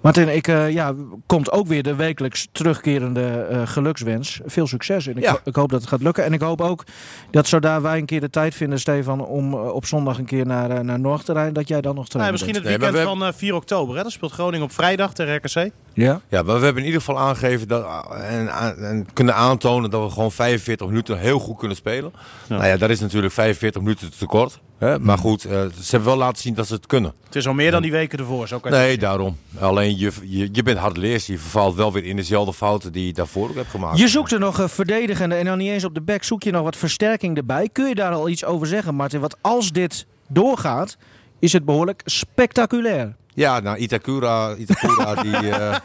Martin, 0.00 0.28
ik, 0.28 0.48
eh, 0.48 0.70
ja, 0.70 0.94
komt 1.26 1.52
ook 1.52 1.66
weer 1.66 1.82
de 1.82 1.94
wekelijks 1.94 2.48
terugkerende 2.52 3.22
eh, 3.50 3.62
gelukswens. 3.64 4.40
Veel 4.46 4.66
succes. 4.66 5.06
En 5.06 5.16
ik, 5.16 5.22
Ja. 5.22 5.30
ho- 5.30 5.38
ik 5.44 5.54
hoop 5.54 5.70
dat 5.70 5.80
het 5.80 5.88
gaat 5.88 6.02
lukken. 6.02 6.24
En 6.24 6.32
ik 6.32 6.40
hoop 6.40 6.60
ook 6.60 6.84
dat 7.30 7.46
zodra 7.46 7.80
wij 7.80 7.98
een 7.98 8.06
keer 8.06 8.20
de 8.20 8.30
tijd 8.30 8.54
vinden, 8.54 8.80
Stefan, 8.80 9.26
om 9.26 9.52
eh, 9.52 9.68
op 9.74 9.86
zondag 9.86 10.18
een 10.18 10.24
keer 10.24 10.46
naar, 10.46 10.84
naar 10.84 11.00
Noord 11.00 11.24
te 11.24 11.32
rijden, 11.32 11.54
dat 11.54 11.68
jij 11.68 11.80
dan 11.80 11.94
nog 11.94 12.08
Nou, 12.08 12.08
trainen 12.08 12.32
misschien 12.32 12.54
het 12.54 12.64
Nee, 12.64 12.78
weekend 12.78 12.98
we 12.98 13.04
van 13.04 13.24
eh, 13.24 13.32
4 13.36 13.54
oktober. 13.54 13.96
Hè? 13.96 14.02
Dan 14.02 14.10
speelt 14.10 14.32
Groningen 14.32 14.66
op 14.66 14.72
vrijdag 14.72 15.12
tegen 15.14 15.34
RKC. 15.36 15.70
Ja? 15.92 16.20
Ja, 16.28 16.42
maar 16.42 16.58
we 16.58 16.64
hebben 16.64 16.82
in 16.82 16.88
ieder 16.88 17.00
geval 17.02 17.18
aangegeven 17.20 17.68
dat, 17.68 17.86
en, 18.22 18.48
en 18.78 19.06
kunnen 19.12 19.34
aantonen 19.34 19.90
dat 19.90 20.02
we 20.02 20.10
gewoon 20.10 20.32
45 20.32 20.86
minuten 20.86 21.18
heel 21.18 21.38
goed 21.38 21.58
kunnen 21.58 21.76
spelen. 21.76 22.12
Nou 22.48 22.66
ja, 22.66 22.76
dat 22.76 22.90
is 22.90 23.00
natuurlijk 23.00 23.32
45 23.32 23.80
minuten 23.82 24.10
te 24.18 24.26
kort. 24.26 24.60
Hè? 24.78 24.98
Maar 24.98 25.18
goed, 25.18 25.44
eh, 25.44 25.50
ze 25.80 25.90
hebben 25.90 26.08
wel 26.08 26.18
laten 26.18 26.42
zien 26.42 26.54
dat 26.54 26.66
ze 26.66 26.74
het 26.74 26.86
kunnen. 26.86 27.12
Het 27.24 27.36
is 27.36 27.46
al 27.46 27.54
meer 27.54 27.70
dan 27.70 27.82
die 27.82 27.90
weken 27.90 28.18
ervoor. 28.18 28.48
Zo 28.48 28.58
kan 28.58 28.70
Nee, 28.72 28.98
daarom. 28.98 29.36
Alleen 29.60 29.98
je, 29.98 30.12
je, 30.22 30.48
je 30.52 30.62
bent 30.62 30.78
hardleers. 30.78 31.26
Je 31.26 31.38
vervalt 31.38 31.74
wel 31.74 31.92
weer 31.92 32.04
in 32.04 32.16
dezelfde 32.16 32.52
fouten 32.52 32.92
die 32.92 33.06
je 33.06 33.12
daarvoor 33.12 33.48
ook 33.48 33.54
hebt 33.54 33.70
gemaakt. 33.70 33.98
Je 33.98 34.08
zoekt 34.08 34.32
er 34.32 34.38
nog 34.38 34.58
een 34.58 34.68
verdedigende 34.68 35.34
en 35.34 35.44
dan 35.44 35.58
niet 35.58 35.70
eens 35.70 35.84
op 35.84 35.94
de 35.94 36.00
back. 36.00 36.22
Zoek 36.22 36.42
je 36.42 36.50
nog 36.50 36.62
wat 36.62 36.76
versterking 36.76 37.36
erbij? 37.36 37.68
Kun 37.72 37.88
je 37.88 37.94
daar 37.94 38.12
al 38.12 38.28
iets 38.28 38.44
over 38.44 38.66
zeggen, 38.66 38.94
Martin? 38.94 39.20
Want 39.20 39.36
als 39.40 39.72
dit 39.72 40.06
doorgaat, 40.28 40.96
is 41.38 41.52
het 41.52 41.64
behoorlijk 41.64 42.02
spectaculair. 42.04 43.14
Ja, 43.34 43.60
nou, 43.60 43.76
Itakura, 43.76 44.54
Itakura 44.54 45.14
die, 45.22 45.36
eh, 45.36 45.76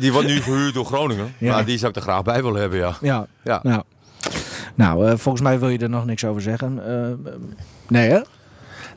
die 0.00 0.12
wordt 0.12 0.28
nu 0.28 0.40
gehuurd 0.40 0.74
door 0.74 0.84
Groningen. 0.84 1.34
Ja. 1.38 1.52
Maar 1.52 1.64
die 1.64 1.78
zou 1.78 1.90
ik 1.90 1.96
er 1.96 2.02
graag 2.02 2.22
bij 2.22 2.42
willen 2.42 2.60
hebben, 2.60 2.78
ja. 2.78 2.96
Ja. 3.00 3.26
Ja. 3.44 3.60
Nou, 3.62 3.82
nou 4.74 5.06
eh, 5.06 5.16
volgens 5.16 5.42
mij 5.42 5.58
wil 5.58 5.68
je 5.68 5.78
er 5.78 5.90
nog 5.90 6.04
niks 6.04 6.24
over 6.24 6.42
zeggen. 6.42 6.86
Eh, 6.86 7.32
nee, 7.88 8.10
hè? 8.10 8.20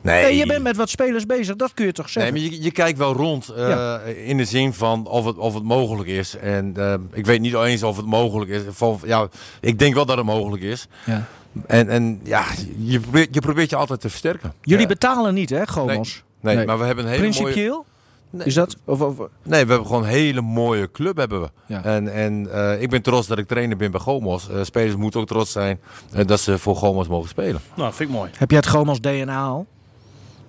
Nee, 0.02 0.22
Nee, 0.22 0.36
je 0.36 0.46
bent 0.46 0.62
met 0.62 0.76
wat 0.76 0.88
spelers 0.90 1.26
bezig, 1.26 1.56
dat 1.56 1.74
kun 1.74 1.86
je 1.86 1.92
toch 1.92 2.04
Nee, 2.04 2.12
zeggen? 2.14 2.32
maar 2.32 2.42
je, 2.42 2.62
je 2.62 2.70
kijkt 2.70 2.98
wel 2.98 3.12
rond 3.12 3.48
eh, 3.48 3.68
Ja. 3.68 3.98
in 4.00 4.36
de 4.36 4.44
zin 4.44 4.72
van 4.74 5.06
of 5.06 5.24
het, 5.24 5.36
of 5.38 5.54
het 5.54 5.62
mogelijk 5.62 6.08
is. 6.08 6.36
En 6.36 6.72
eh, 6.76 6.94
ik 7.12 7.26
weet 7.26 7.40
niet 7.40 7.54
eens 7.54 7.82
of 7.82 7.96
het 7.96 8.06
mogelijk 8.06 8.50
is. 8.50 8.62
Van, 8.70 9.00
ja, 9.04 9.28
ik 9.60 9.78
denk 9.78 9.94
wel 9.94 10.06
dat 10.06 10.16
het 10.16 10.26
mogelijk 10.26 10.62
is. 10.62 10.86
Ja. 11.04 11.24
En, 11.66 11.88
en 11.88 12.20
ja, 12.22 12.44
je 12.78 13.00
probeert, 13.00 13.34
je 13.34 13.40
probeert 13.40 13.70
je 13.70 13.76
altijd 13.76 14.00
te 14.00 14.08
versterken. 14.08 14.52
Jullie 14.62 14.82
Ja. 14.82 14.88
betalen 14.88 15.34
niet, 15.34 15.50
hè, 15.50 15.66
Gomos? 15.66 16.22
Nee, 16.40 16.56
Nee. 16.56 16.66
maar 16.66 16.78
we 16.78 16.84
hebben 16.84 17.04
een 17.04 17.10
hele 17.10 17.22
mooie... 17.22 17.34
Principieel? 17.34 17.84
Nee. 18.30 18.46
Is 18.46 18.54
dat? 18.54 18.76
Of, 18.84 19.00
of, 19.00 19.16
Nee, 19.42 19.64
we 19.64 19.70
hebben 19.70 19.86
gewoon 19.86 20.02
een 20.02 20.08
hele 20.08 20.40
mooie 20.40 20.90
club 20.90 21.16
hebben 21.16 21.40
we. 21.40 21.50
Ja. 21.66 21.84
En, 21.84 22.12
en 22.12 22.48
eh, 22.52 22.82
ik 22.82 22.90
ben 22.90 23.02
trots 23.02 23.26
dat 23.26 23.38
ik 23.38 23.46
trainer 23.48 23.76
ben 23.76 23.90
bij 23.90 24.00
Gomos. 24.00 24.48
Eh, 24.48 24.62
spelers 24.62 24.96
moeten 24.96 25.20
ook 25.20 25.26
trots 25.26 25.52
zijn 25.52 25.80
eh, 26.12 26.26
dat 26.26 26.40
ze 26.40 26.58
voor 26.58 26.76
Gomos 26.76 27.08
mogen 27.08 27.28
spelen. 27.28 27.60
Nou, 27.76 27.92
vind 27.94 28.08
ik 28.10 28.14
mooi. 28.16 28.30
heb 28.36 28.50
jij 28.50 28.58
het 28.58 28.68
Gomos 28.68 29.00
DNA 29.00 29.44
al? 29.44 29.66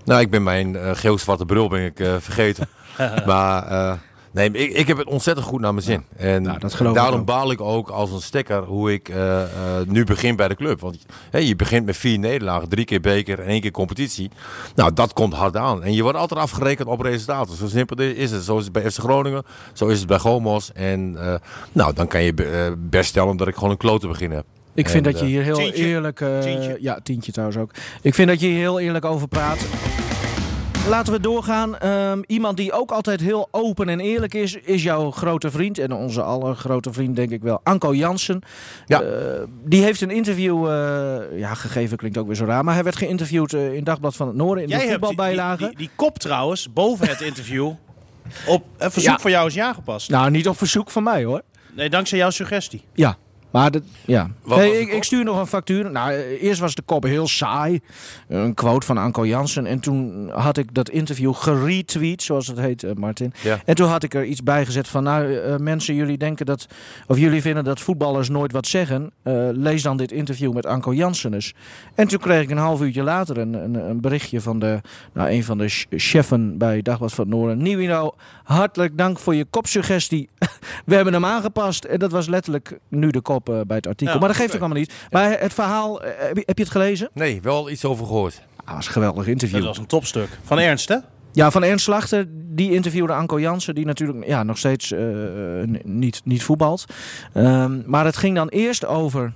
Nou, 0.06 0.22
ik 0.22 0.30
ben 0.30 0.44
mijn 0.44 0.76
eh 0.76 0.90
geel-zwarte 0.94 1.46
bril 1.46 1.68
ben 1.70 1.86
ik, 1.86 2.00
eh, 2.00 2.16
vergeten. 2.20 2.68
maar 3.26 3.68
eh, 3.68 3.94
nee, 4.32 4.52
ik, 4.52 4.72
ik 4.74 4.88
heb 4.88 4.98
het 4.98 5.08
ontzettend 5.08 5.48
goed 5.48 5.62
naar 5.62 5.74
mijn 5.74 5.86
zin. 5.86 6.06
En 6.16 6.42
Nou, 6.42 6.60
dat 6.60 6.74
geloof 6.74 6.92
ik 6.96 7.02
daarom 7.02 7.26
baal 7.26 7.52
ik 7.52 7.62
ook 7.62 7.90
als 7.90 8.12
een 8.12 8.22
stekker 8.22 8.64
hoe 8.64 8.94
ik 8.94 9.12
nu 9.88 10.04
begin 10.04 10.36
bij 10.36 10.48
de 10.48 10.56
club. 10.56 10.80
Want 10.80 10.98
je 11.32 11.56
begint 11.56 11.86
met 11.86 11.98
vier 11.98 12.20
nederlagen, 12.20 12.70
drie 12.70 12.86
keer 12.86 13.02
beker 13.02 13.40
en 13.40 13.46
één 13.48 13.62
keer 13.62 13.72
competitie. 13.72 14.32
Nou, 14.76 14.94
dat 14.94 15.14
komt 15.14 15.34
hard 15.34 15.58
aan. 15.58 15.84
En 15.84 15.94
je 15.94 16.02
wordt 16.04 16.18
altijd 16.18 16.40
afgerekend 16.40 16.88
op 16.88 17.02
resultaten. 17.02 17.56
Zo 17.56 17.68
simpel 17.68 17.98
is 17.98 18.32
het. 18.32 18.44
Zo 18.44 18.58
is 18.58 18.64
het 18.64 18.74
bij 18.74 18.92
FC 18.92 19.00
Groningen, 19.00 19.44
zo 19.74 19.88
is 19.88 19.98
het 20.00 20.08
bij 20.08 20.20
Gomos. 20.20 20.72
En 20.74 21.18
nou, 21.72 21.94
dan 21.94 22.08
kan 22.08 22.24
je 22.24 22.34
be- 22.34 22.76
best 22.78 23.10
stellen 23.10 23.38
dat 23.38 23.48
ik 23.48 23.56
gewoon 23.56 23.70
een 23.72 23.78
klote 23.78 24.08
begin 24.08 24.32
heb. 24.32 24.46
Ik 24.76 24.90
vind 24.90 25.06
En, 25.06 25.12
dat 25.12 25.20
je 25.22 25.26
eh, 25.26 25.32
hier 25.32 25.44
heel 25.44 25.56
tientje. 25.58 25.86
eerlijk... 25.86 26.22
eh, 26.22 26.40
Tientje. 26.40 26.78
Ja, 26.80 27.00
tientje 27.04 27.32
trouwens 27.32 27.60
ook. 27.60 27.72
Ik 28.02 28.14
vind 28.14 28.28
dat 28.28 28.40
je 28.40 28.48
hier 28.48 28.58
heel 28.58 28.80
eerlijk 28.80 29.06
over 29.06 29.28
praat. 29.28 29.66
Laten 30.88 31.14
we 31.14 31.20
doorgaan. 31.20 31.78
Ehm, 31.78 32.22
iemand 32.28 32.58
die 32.58 32.72
ook 32.72 32.92
altijd 32.92 33.20
heel 33.22 33.48
open 33.52 33.90
en 33.90 34.00
eerlijk 34.00 34.34
is, 34.34 34.56
is 34.56 34.84
jouw 34.84 35.12
grote 35.12 35.52
vriend. 35.52 35.78
En 35.78 35.92
onze 35.94 36.22
allergrote 36.22 36.94
vriend 36.94 37.16
denk 37.16 37.32
ik 37.32 37.42
wel, 37.42 37.60
Anko 37.64 37.94
Jansen. 37.96 38.42
Ja. 38.86 39.02
Eh, 39.02 39.44
die 39.66 39.84
heeft 39.84 40.02
een 40.02 40.12
interview 40.12 40.68
eh, 40.68 41.40
ja, 41.40 41.54
gegeven, 41.54 41.98
klinkt 41.98 42.18
ook 42.18 42.28
weer 42.28 42.36
zo 42.36 42.46
raar. 42.46 42.64
Maar 42.64 42.74
hij 42.74 42.84
werd 42.84 42.96
geïnterviewd 42.96 43.54
in 43.54 43.84
Dagblad 43.84 44.16
van 44.16 44.28
het 44.28 44.36
Noorden 44.36 44.64
in 44.64 44.70
de 44.70 44.76
hebt 44.76 44.88
die, 44.90 44.98
die, 44.98 45.08
voetbalbijlage. 45.08 45.68
die, 45.68 45.78
die 45.78 45.90
kop 45.96 46.20
trouwens, 46.20 46.74
boven 46.74 47.08
het 47.08 47.22
interview. 47.22 47.72
Op 48.48 48.64
een 48.78 48.92
verzoek 48.92 49.12
Ja. 49.12 49.20
van 49.20 49.32
jou 49.32 49.48
is 49.48 49.54
ja 49.54 49.74
gepast. 49.74 50.10
Nou, 50.10 50.32
niet 50.32 50.48
op 50.48 50.58
verzoek 50.58 50.92
van 50.92 51.04
mij 51.04 51.24
hoor. 51.24 51.42
Nee, 51.76 51.90
dankzij 51.90 52.18
jouw 52.18 52.30
suggestie. 52.30 52.84
Ja. 52.94 53.18
Maar 53.54 53.72
dat, 53.72 53.82
ja. 54.06 54.30
Wat 54.44 54.58
Hey, 54.58 54.80
ik, 54.80 54.92
ik 54.94 55.04
stuur 55.04 55.24
nog 55.24 55.40
een 55.40 55.48
factuur. 55.48 55.92
Nou, 55.92 56.12
eh, 56.12 56.44
eerst 56.44 56.60
was 56.60 56.76
de 56.76 56.82
kop 56.82 57.04
heel 57.04 57.28
saai. 57.28 57.80
Een 58.28 58.54
quote 58.54 58.86
van 58.86 58.98
Anko 58.98 59.26
Jansen. 59.26 59.66
En 59.66 59.80
toen 59.80 60.30
had 60.30 60.58
ik 60.58 60.74
dat 60.74 60.90
interview 60.90 61.34
geretweet, 61.34 62.22
zoals 62.24 62.48
het 62.48 62.60
heet, 62.60 62.84
eh, 62.84 62.92
Martin. 62.94 63.34
Ja. 63.42 63.60
En 63.66 63.76
toen 63.76 63.88
had 63.88 64.04
ik 64.04 64.14
er 64.14 64.26
iets 64.26 64.44
bij 64.44 64.66
gezet 64.66 64.88
van, 64.88 65.04
nou 65.04 65.36
eh, 65.38 65.56
mensen, 65.58 65.96
jullie 65.96 66.18
denken 66.18 66.46
dat, 66.46 66.68
of 67.08 67.18
jullie 67.18 67.42
vinden 67.42 67.64
dat 67.64 67.80
voetballers 67.80 68.30
nooit 68.30 68.52
wat 68.52 68.68
zeggen. 68.68 69.12
Eh, 69.24 69.34
lees 69.52 69.82
dan 69.82 69.98
dit 69.98 70.12
interview 70.12 70.54
met 70.54 70.66
Anko 70.66 70.94
Jansen 70.94 71.34
eens. 71.34 71.54
En 71.96 72.08
toen 72.08 72.20
kreeg 72.20 72.42
ik 72.42 72.50
een 72.50 72.58
half 72.58 72.82
uurtje 72.82 73.04
later 73.04 73.38
een, 73.38 73.54
een, 73.54 73.74
een 73.90 74.02
berichtje 74.02 74.42
van 74.42 74.60
de, 74.60 74.82
nou, 75.14 75.30
een 75.30 75.44
van 75.44 75.58
de 75.58 75.68
ch- 75.68 75.86
cheffen 75.90 76.58
bij 76.58 76.82
Dagblad 76.82 77.14
van 77.14 77.26
het 77.26 77.34
Noorden. 77.34 77.58
Nieuwino, 77.58 78.16
hartelijk 78.44 78.98
dank 78.98 79.20
voor 79.20 79.36
je 79.36 79.46
kopsuggestie. 79.50 80.30
We 80.86 80.96
hebben 80.96 81.14
hem 81.14 81.26
aangepast. 81.26 81.84
En 81.84 82.00
dat 82.00 82.12
was 82.12 82.28
letterlijk 82.28 82.80
nu 82.88 83.10
de 83.12 83.22
kop 83.22 83.43
bij 83.44 83.78
het 83.78 83.88
artikel. 83.88 84.14
Ja, 84.14 84.20
maar 84.20 84.30
dat 84.30 84.38
geeft 84.38 84.54
ook 84.54 84.60
allemaal 84.60 84.78
niet. 84.78 84.94
Maar 85.12 85.40
het 85.40 85.54
verhaal, 85.54 86.04
eh, 86.04 86.12
heb 86.28 86.38
je, 86.38 86.44
heb 86.46 86.58
je 86.58 86.64
het 86.64 86.72
gelezen? 86.72 87.10
Nee, 87.14 87.42
wel 87.42 87.70
iets 87.70 87.86
over 87.86 88.06
gehoord. 88.06 88.42
Ah, 88.66 88.76
was 88.76 88.86
een 88.86 88.92
geweldig 88.92 89.28
interview. 89.28 89.58
Dat 89.58 89.68
was 89.68 89.78
een 89.78 89.86
topstuk. 89.86 90.28
Van 90.44 90.60
Ernst, 90.60 90.90
hè? 90.90 90.98
Ja, 91.32 91.52
van 91.52 91.64
Ernst 91.64 91.84
Slachter, 91.84 92.26
die 92.30 92.72
interviewde 92.72 93.14
Anko 93.14 93.40
Jansen, 93.40 93.76
die 93.76 93.86
natuurlijk 93.86 94.26
ja, 94.26 94.44
nog 94.44 94.58
steeds 94.58 94.92
eh, 94.92 95.04
niet, 95.84 96.22
niet 96.24 96.44
voetbalt. 96.44 96.86
Ehm, 97.34 97.82
maar 97.86 98.06
het 98.06 98.18
ging 98.18 98.36
dan 98.36 98.48
eerst 98.48 98.86
over, 98.86 99.34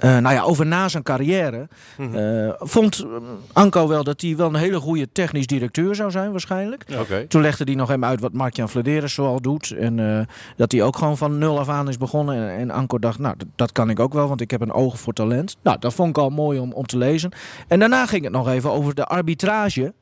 eh, 0.00 0.18
nou 0.18 0.34
ja, 0.34 0.42
over 0.42 0.66
na 0.66 0.88
zijn 0.88 1.02
carrière. 1.02 1.68
Eh, 1.96 2.52
vond 2.58 2.98
eh, 2.98 3.06
Anko 3.52 3.88
wel 3.88 4.04
dat 4.04 4.20
hij 4.20 4.36
wel 4.36 4.48
een 4.48 4.54
hele 4.54 4.80
goede 4.80 5.08
technisch 5.12 5.46
directeur 5.46 5.94
zou 5.94 6.10
zijn 6.10 6.30
waarschijnlijk. 6.30 6.84
Toen 7.28 7.42
legde 7.42 7.64
hij 7.64 7.74
nog 7.74 7.90
even 7.90 8.04
uit 8.04 8.20
wat 8.20 8.32
Mark-Jan 8.32 8.68
Vladeres 8.68 9.14
zoal 9.14 9.40
doet. 9.40 9.70
En 9.70 10.26
dat 10.56 10.72
hij 10.72 10.82
ook 10.82 10.96
gewoon 10.96 11.16
van 11.16 11.38
nul 11.38 11.58
af 11.58 11.68
aan 11.68 11.88
is 11.88 11.96
begonnen. 11.96 12.48
En, 12.48 12.58
en 12.58 12.70
Anko 12.70 12.98
dacht, 12.98 13.18
nou, 13.18 13.34
dat, 13.36 13.48
dat 13.56 13.72
kan 13.72 13.90
ik 13.90 14.00
ook 14.00 14.12
wel, 14.12 14.28
want 14.28 14.40
ik 14.40 14.50
heb 14.50 14.60
een 14.60 14.72
oog 14.72 15.00
voor 15.00 15.12
talent. 15.12 15.56
Nou, 15.62 15.78
dat 15.78 15.94
vond 15.94 16.08
ik 16.08 16.18
al 16.18 16.30
mooi 16.30 16.58
om, 16.58 16.72
om 16.72 16.86
te 16.86 16.98
lezen. 16.98 17.32
En 17.68 17.78
daarna 17.78 18.06
ging 18.06 18.24
het 18.24 18.32
nog 18.32 18.48
even 18.48 18.70
over 18.70 18.94
de 18.94 19.04
arbitrage. 19.04 19.92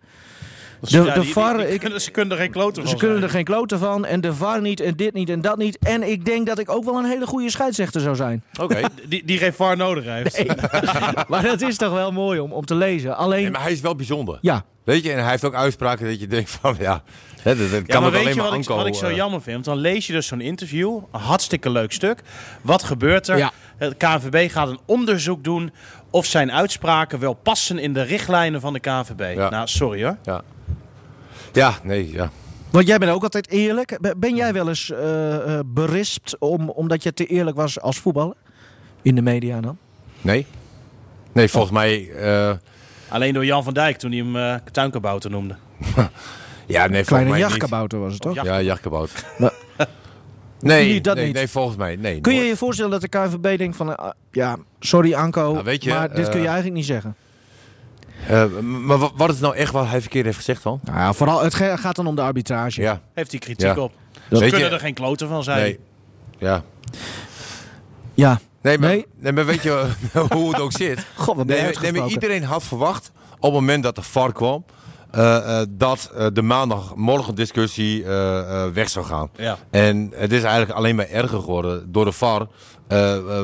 De, 0.80 0.86
Ja, 0.96 1.04
de 1.04 1.12
die- 1.12 1.22
die- 1.22 1.32
VAR, 1.32 1.56
die 1.56 1.66
ik- 1.66 2.00
ze 2.00 2.10
kunnen 2.10 2.32
er 2.36 2.42
geen 2.42 2.50
kloten 2.50 2.82
van 2.82 2.90
ze 2.90 2.96
kunnen 2.96 3.22
er 3.22 3.30
geen 3.30 3.44
kloten 3.44 3.78
van. 3.78 4.04
En 4.06 4.20
de 4.20 4.34
VAR 4.34 4.60
niet, 4.60 4.80
en 4.80 4.96
dit 4.96 5.12
niet, 5.14 5.28
en 5.28 5.40
dat 5.40 5.56
niet. 5.58 5.78
En 5.78 6.10
ik 6.10 6.24
denk 6.24 6.46
dat 6.46 6.58
ik 6.58 6.70
ook 6.70 6.84
wel 6.84 6.96
een 6.96 7.04
hele 7.04 7.26
goede 7.26 7.50
scheidsrechter 7.50 8.00
zou 8.00 8.16
zijn. 8.16 8.42
Oké. 8.60 8.80
Die, 9.08 9.24
die 9.24 9.38
geen 9.38 9.52
VAR 9.52 9.76
nodig 9.76 10.04
heeft. 10.04 10.44
maar 11.28 11.42
dat 11.42 11.60
is 11.60 11.76
toch 11.76 11.92
wel 11.92 12.12
mooi 12.12 12.40
om, 12.40 12.52
om 12.52 12.64
te 12.64 12.74
lezen. 12.74 13.16
Alleen, 13.16 13.42
Nee, 13.42 13.50
maar 13.50 13.62
hij 13.62 13.72
is 13.72 13.80
wel 13.80 13.96
bijzonder. 13.96 14.38
ja, 14.40 14.64
Weet 14.84 15.02
je, 15.04 15.12
en 15.12 15.20
hij 15.22 15.30
heeft 15.30 15.44
ook 15.44 15.54
uitspraken 15.54 16.06
dat 16.06 16.20
je 16.20 16.26
denkt 16.26 16.50
van, 16.50 16.76
ja, 16.78 17.02
hè, 17.42 17.56
dat, 17.56 17.70
dat 17.70 17.78
Ja, 17.80 17.84
kan 17.86 18.02
maar 18.02 18.10
alleen 18.10 18.28
je 18.28 18.34
maar 18.34 18.44
wat 18.50 18.54
ik, 18.58 18.68
wat 18.68 18.86
ik 18.86 18.94
zo 18.94 19.06
eh, 19.06 19.16
jammer 19.16 19.42
vind? 19.42 19.54
Want 19.54 19.66
dan 19.66 19.76
lees 19.92 20.06
je 20.06 20.12
dus 20.12 20.26
zo'n 20.26 20.40
interview, 20.40 20.98
een 21.12 21.20
hartstikke 21.20 21.70
leuk 21.70 21.92
stuk. 21.92 22.20
Wat 22.62 22.82
gebeurt 22.82 23.28
er? 23.28 23.36
Ja. 23.38 23.52
Het 23.76 23.96
KNVB 23.96 24.50
gaat 24.50 24.68
een 24.68 24.78
onderzoek 24.86 25.44
doen 25.44 25.72
of 26.10 26.26
zijn 26.26 26.52
uitspraken 26.52 27.18
wel 27.18 27.32
passen 27.34 27.78
in 27.78 27.92
de 27.92 28.02
richtlijnen 28.02 28.60
van 28.60 28.72
de 28.72 28.80
KNVB. 28.80 29.36
Ja. 29.36 29.50
Nou, 29.50 29.66
sorry 29.68 30.02
hoor. 30.04 30.16
Ja. 30.22 30.42
Ja, 31.52 31.74
nee, 31.82 32.12
ja. 32.12 32.30
want 32.70 32.86
jij 32.86 32.98
bent 32.98 33.12
ook 33.12 33.22
altijd 33.22 33.50
eerlijk. 33.50 34.14
Ben- 34.18 34.34
jij 34.36 34.52
wel 34.52 34.68
eens 34.68 34.90
eh, 34.90 35.34
eh, 35.58 35.60
berispt 35.66 36.38
om, 36.38 36.70
omdat 36.70 37.02
je 37.02 37.14
te 37.14 37.26
eerlijk 37.26 37.56
was 37.56 37.80
als 37.80 37.98
voetballer? 37.98 38.36
In 39.02 39.14
de 39.14 39.22
media 39.22 39.60
dan? 39.60 39.78
Nee. 40.20 40.46
Nee, 41.32 41.48
volgens 41.48 41.72
mij, 41.72 42.10
eh, 42.10 42.50
Alleen 43.08 43.34
door 43.34 43.44
Jan 43.44 43.64
van 43.64 43.74
Dijk 43.74 43.96
toen 43.96 44.10
hij 44.10 44.20
hem 44.20 44.36
eh 44.36 44.54
tuinkabouter 44.72 45.30
noemde. 45.30 45.56
ja, 46.66 46.86
nee, 46.86 47.04
volgens 47.04 47.08
Kleine 47.08 47.30
mij 47.30 47.38
niet. 47.38 47.48
jachtkabouter 47.48 47.98
was 48.00 48.12
het 48.12 48.22
toch? 48.22 48.34
Ja. 48.34 48.42
Ja, 48.44 48.60
jachtkebout. 48.62 49.10
Maar- 49.38 49.52
nee, 50.60 51.00
dat 51.00 51.16
nee, 51.16 51.24
niet. 51.26 51.34
nee, 51.34 51.48
volgens 51.48 51.76
mij, 51.76 51.96
nee. 51.96 52.20
Kun 52.20 52.32
je 52.32 52.38
nooit. 52.38 52.50
je 52.50 52.56
voorstellen 52.56 52.90
dat 52.90 53.00
de 53.00 53.08
KNVB 53.08 53.58
denkt 53.58 53.76
van... 53.76 54.14
ja, 54.30 54.56
sorry 54.80 55.14
Anko, 55.14 55.52
Nou, 55.52 55.64
weet 55.64 55.84
je, 55.84 55.90
maar 55.90 56.14
dit 56.14 56.28
kun 56.28 56.40
je 56.40 56.46
eigenlijk 56.46 56.76
niet 56.76 56.86
zeggen. 56.86 57.16
Eh, 58.28 58.44
maar 58.60 58.98
wa- 58.98 59.10
wat 59.16 59.30
is 59.32 59.40
nou 59.40 59.54
echt 59.56 59.72
wat 59.72 59.86
hij 59.86 60.00
verkeerd 60.00 60.24
heeft 60.24 60.36
gezegd 60.36 60.62
dan? 60.62 60.80
Nou 60.82 60.98
ja, 60.98 61.12
vooral, 61.12 61.42
het 61.42 61.54
gaat 61.54 61.96
dan 61.96 62.06
om 62.06 62.14
de 62.16 62.22
arbitrage. 62.22 62.80
Ja, 62.80 63.00
Heeft 63.14 63.30
hij 63.30 63.40
kritiek 63.40 63.74
Ja. 63.74 63.82
op. 63.82 63.92
Ze 64.30 64.44
je- 64.44 64.50
kunnen 64.50 64.72
er 64.72 64.80
geen 64.80 64.94
kloten 64.94 65.28
van 65.28 65.42
zijn. 65.42 65.58
nee. 65.60 65.78
Ja. 66.38 66.62
Ja. 68.14 68.40
Nee, 68.62 68.78
maar, 68.78 68.88
Nee. 68.88 69.06
nee. 69.16 69.32
maar 69.32 69.46
weet 69.46 69.62
je 69.62 69.86
hoe 70.32 70.50
het 70.52 70.60
ook 70.60 70.72
zit? 70.72 71.06
God, 71.14 71.36
wat 71.36 71.46
ben 71.46 71.56
je 71.56 71.62
Nee, 71.62 71.70
nee, 71.72 71.72
maar 71.72 71.72
uitgesproken. 71.82 72.10
iedereen 72.12 72.44
had 72.44 72.62
verwacht 72.62 73.10
op 73.36 73.42
het 73.42 73.52
moment 73.52 73.82
dat 73.82 73.94
de 73.94 74.02
VAR 74.02 74.32
kwam... 74.32 74.64
eh, 75.10 75.60
eh, 75.60 75.66
dat 75.70 76.10
eh, 76.14 76.26
de 76.32 76.42
maandagmorgen 76.42 77.34
discussie 77.34 78.04
eh, 78.04 78.38
eh, 78.64 78.70
weg 78.72 78.88
zou 78.88 79.06
gaan. 79.06 79.30
Ja. 79.36 79.56
En 79.70 80.12
het 80.14 80.32
is 80.32 80.42
eigenlijk 80.42 80.72
alleen 80.78 80.96
maar 80.96 81.08
erger 81.08 81.40
geworden. 81.40 81.92
Door 81.92 82.04
de 82.04 82.12
VAR 82.12 82.46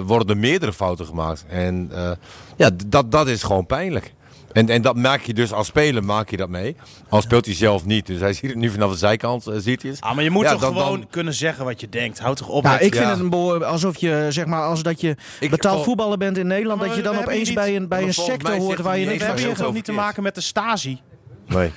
worden 0.06 0.28
er 0.28 0.36
meerdere 0.36 0.72
fouten 0.72 1.06
gemaakt. 1.06 1.44
En 1.48 1.90
eh, 1.94 2.10
ja, 2.56 2.70
dat, 2.86 3.10
dat 3.10 3.28
is 3.28 3.42
gewoon 3.42 3.66
pijnlijk. 3.66 4.14
En, 4.54 4.68
en 4.68 4.82
dat 4.82 4.96
maak 4.96 5.20
je 5.22 5.34
dus 5.34 5.52
als 5.52 5.66
speler 5.66 6.04
maak 6.04 6.30
je 6.30 6.36
dat 6.36 6.48
mee. 6.48 6.76
Al 7.08 7.20
speelt 7.22 7.44
hij 7.44 7.54
zelf 7.54 7.84
niet. 7.84 8.06
Dus 8.06 8.20
hij 8.20 8.32
ziet 8.32 8.50
het 8.50 8.58
nu 8.58 8.70
vanaf 8.70 8.90
de 8.90 8.96
zijkant. 8.96 9.46
eh, 9.46 9.54
ziet 9.58 9.82
hij 9.82 9.90
het. 9.90 10.00
Ah, 10.00 10.14
maar 10.14 10.24
je 10.24 10.30
moet 10.30 10.44
Ja, 10.44 10.50
toch 10.50 10.60
dan- 10.60 10.76
gewoon 10.76 10.98
dan- 11.00 11.08
kunnen 11.10 11.34
zeggen 11.34 11.64
wat 11.64 11.80
je 11.80 11.88
denkt. 11.88 12.18
Houd 12.18 12.36
toch 12.36 12.48
op 12.48 12.62
met... 12.62 12.72
ik 12.72 12.78
vind 12.80 12.94
ja. 12.94 13.10
het 13.10 13.18
een 13.18 13.30
behoor, 13.30 13.64
alsof 13.64 13.96
je, 13.96 14.26
zeg 14.28 14.46
maar, 14.46 14.62
als 14.62 14.82
dat 14.82 15.00
je 15.00 15.16
betaald 15.50 15.84
voetballer 15.84 16.18
bent 16.18 16.38
in 16.38 16.46
Nederland, 16.46 16.78
Maar 16.80 16.88
dat 16.88 16.96
je 16.96 17.02
dan 17.02 17.18
opeens 17.18 17.52
bij 17.52 17.76
een, 17.76 17.88
bij 17.88 18.02
een 18.02 18.14
sector 18.14 18.56
hoort 18.56 18.80
waar 18.80 18.98
je 18.98 19.06
niks 19.06 19.24
hier 19.42 19.56
hebt. 19.56 19.72
niet 19.72 19.84
te 19.84 19.92
maken 19.92 20.22
met 20.22 20.34
de 20.34 20.40
stasi? 20.40 21.00
Nee. 21.46 21.70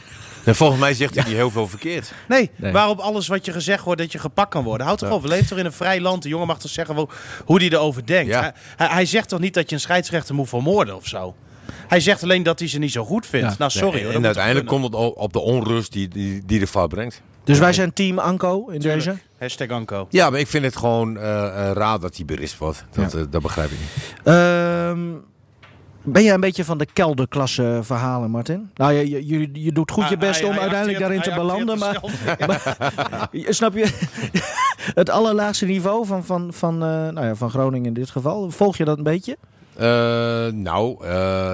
En 0.45 0.55
volgens 0.55 0.79
mij 0.79 0.93
zegt 0.93 1.15
hij 1.15 1.23
niet 1.23 1.33
heel 1.33 1.51
veel 1.51 1.67
verkeerd. 1.67 2.13
Nee, 2.27 2.49
Nee. 2.55 2.71
waarop 2.71 2.99
alles 2.99 3.27
wat 3.27 3.45
je 3.45 3.51
gezegd 3.51 3.83
wordt 3.83 4.01
dat 4.01 4.11
je 4.11 4.19
gepakt 4.19 4.49
kan 4.49 4.63
worden. 4.63 4.85
Houd 4.87 4.99
toch 4.99 5.09
Ja. 5.09 5.15
op, 5.15 5.21
we 5.21 5.27
leven 5.27 5.47
toch 5.47 5.57
in 5.57 5.65
een 5.65 5.71
vrij 5.73 6.01
land. 6.01 6.23
De 6.23 6.29
jongen 6.29 6.47
mag 6.47 6.59
toch 6.59 6.71
zeggen 6.71 7.07
hoe 7.45 7.57
hij 7.59 7.69
erover 7.69 8.05
denkt. 8.05 8.31
Ja. 8.31 8.41
Hij, 8.41 8.53
hij, 8.75 8.87
hij 8.87 9.05
zegt 9.05 9.29
toch 9.29 9.39
niet 9.39 9.53
dat 9.53 9.69
je 9.69 9.75
een 9.75 9.81
scheidsrechter 9.81 10.35
moet 10.35 10.49
vermoorden 10.49 10.95
of 10.95 11.07
zo? 11.07 11.35
Hij 11.87 11.99
zegt 11.99 12.23
alleen 12.23 12.43
dat 12.43 12.59
hij 12.59 12.67
ze 12.67 12.79
niet 12.79 12.91
zo 12.91 13.03
goed 13.05 13.25
vindt. 13.25 13.47
Ja. 13.49 13.55
Nou, 13.57 13.71
sorry 13.71 13.95
Nee, 13.95 14.05
hoor. 14.05 14.13
en 14.13 14.25
uiteindelijk 14.25 14.67
komt 14.67 14.83
het 14.83 14.93
op 14.95 15.33
de 15.33 15.39
onrust 15.39 15.91
die, 15.93 16.07
die, 16.07 16.41
die 16.45 16.59
de 16.59 16.67
VAR 16.67 16.87
brengt. 16.87 17.21
Dus 17.43 17.59
wij 17.59 17.73
zijn 17.73 17.93
team 17.93 18.19
Anko 18.19 18.67
in 18.67 18.79
deze. 18.79 19.17
Hashtag 19.39 19.69
Anko. 19.69 20.07
Ja, 20.09 20.29
maar 20.29 20.39
ik 20.39 20.47
vind 20.47 20.63
het 20.65 20.75
gewoon 20.75 21.17
eh, 21.17 21.45
eh, 21.69 21.71
raar 21.75 21.99
dat 21.99 22.15
hij 22.15 22.25
berispt 22.25 22.57
wordt. 22.57 22.85
Dat, 22.91 23.13
eh, 23.13 23.21
dat 23.29 23.41
begrijp 23.41 23.69
ik 23.71 23.77
niet. 23.79 24.13
Ehm, 24.23 24.99
ben 26.03 26.23
jij 26.23 26.33
een 26.33 26.39
beetje 26.39 26.65
van 26.65 26.77
de 26.77 26.87
kelderklasse 26.93 27.79
verhalen, 27.83 28.31
Martin? 28.31 28.69
Nou, 28.75 28.93
je, 28.93 29.27
je, 29.27 29.49
je, 29.53 29.71
doet 29.71 29.91
goed 29.91 30.09
je 30.09 30.17
best 30.17 30.43
om 30.43 30.51
hij 30.51 30.59
uiteindelijk 30.59 30.99
daarin 30.99 31.17
acteert- 31.17 31.35
te 31.35 31.41
belanden, 31.41 31.77
maar, 31.79 31.99
snap 33.53 33.73
je? 33.73 34.07
het 35.01 35.09
allerlaagste 35.09 35.65
niveau 35.65 36.05
van, 36.05 36.25
van, 36.25 36.53
van, 36.53 36.73
eh, 36.73 36.89
nou 36.89 37.25
ja, 37.25 37.35
van 37.35 37.49
Groningen 37.49 37.87
in 37.87 37.93
dit 37.93 38.09
geval. 38.09 38.49
Volg 38.51 38.77
je 38.77 38.85
dat 38.85 38.97
een 38.97 39.03
beetje? 39.03 39.37
Eh, 39.77 39.85
nou, 40.53 41.05
eh, 41.05 41.53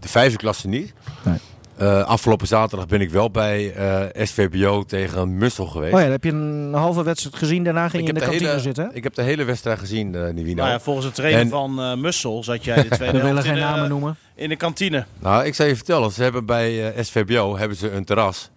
de 0.00 0.08
vijfde 0.08 0.36
klasse 0.38 0.68
niet. 0.68 0.92
Nee. 1.24 1.38
Eh, 1.76 2.02
afgelopen 2.04 2.46
zaterdag 2.46 2.86
ben 2.86 3.00
ik 3.00 3.10
wel 3.10 3.30
bij 3.30 3.72
eh, 3.74 4.26
SVBO 4.26 4.82
tegen 4.84 5.36
Mussel 5.38 5.66
geweest. 5.66 5.92
Oh 5.92 5.98
ja, 5.98 6.04
dan 6.04 6.12
heb 6.14 6.24
je 6.24 6.30
een 6.30 6.72
halve 6.74 7.02
wedstrijd 7.02 7.36
gezien. 7.36 7.64
Daarna 7.64 7.88
ging 7.88 8.02
je 8.02 8.08
in 8.08 8.14
de, 8.14 8.20
kantine 8.20 8.48
hele, 8.48 8.60
zitten. 8.60 8.84
hè? 8.84 8.94
ik 8.94 9.02
heb 9.02 9.14
de 9.14 9.22
hele 9.22 9.44
wedstrijd 9.44 9.78
gezien, 9.78 10.14
eh 10.14 10.32
Nivino. 10.32 10.54
Nou 10.54 10.68
ja, 10.70 10.80
volgens 10.80 11.06
de 11.06 11.12
trainer 11.12 11.40
En- 11.40 11.48
van 11.48 11.80
eh 11.82 11.94
Mussel 11.96 12.44
zat 12.44 12.64
jij 12.64 12.82
de 12.82 12.88
tweede 12.96 13.06
We 13.18 13.22
willen 13.24 13.26
helft 13.32 13.44
in, 13.48 13.52
geen 13.54 13.62
de- 13.62 13.68
namen 13.70 13.88
noemen. 13.88 14.16
in 14.34 14.48
de 14.48 14.56
kantine. 14.56 15.04
Nou, 15.18 15.44
ik 15.44 15.54
zal 15.54 15.66
je 15.66 15.76
vertellen. 15.76 16.10
Ze 16.12 16.22
hebben 16.22 16.44
bij 16.46 16.92
eh, 16.94 17.04
SVBO 17.04 17.56
hebben 17.56 17.76
ze 17.76 17.90
een 17.90 18.04
terras. 18.04 18.50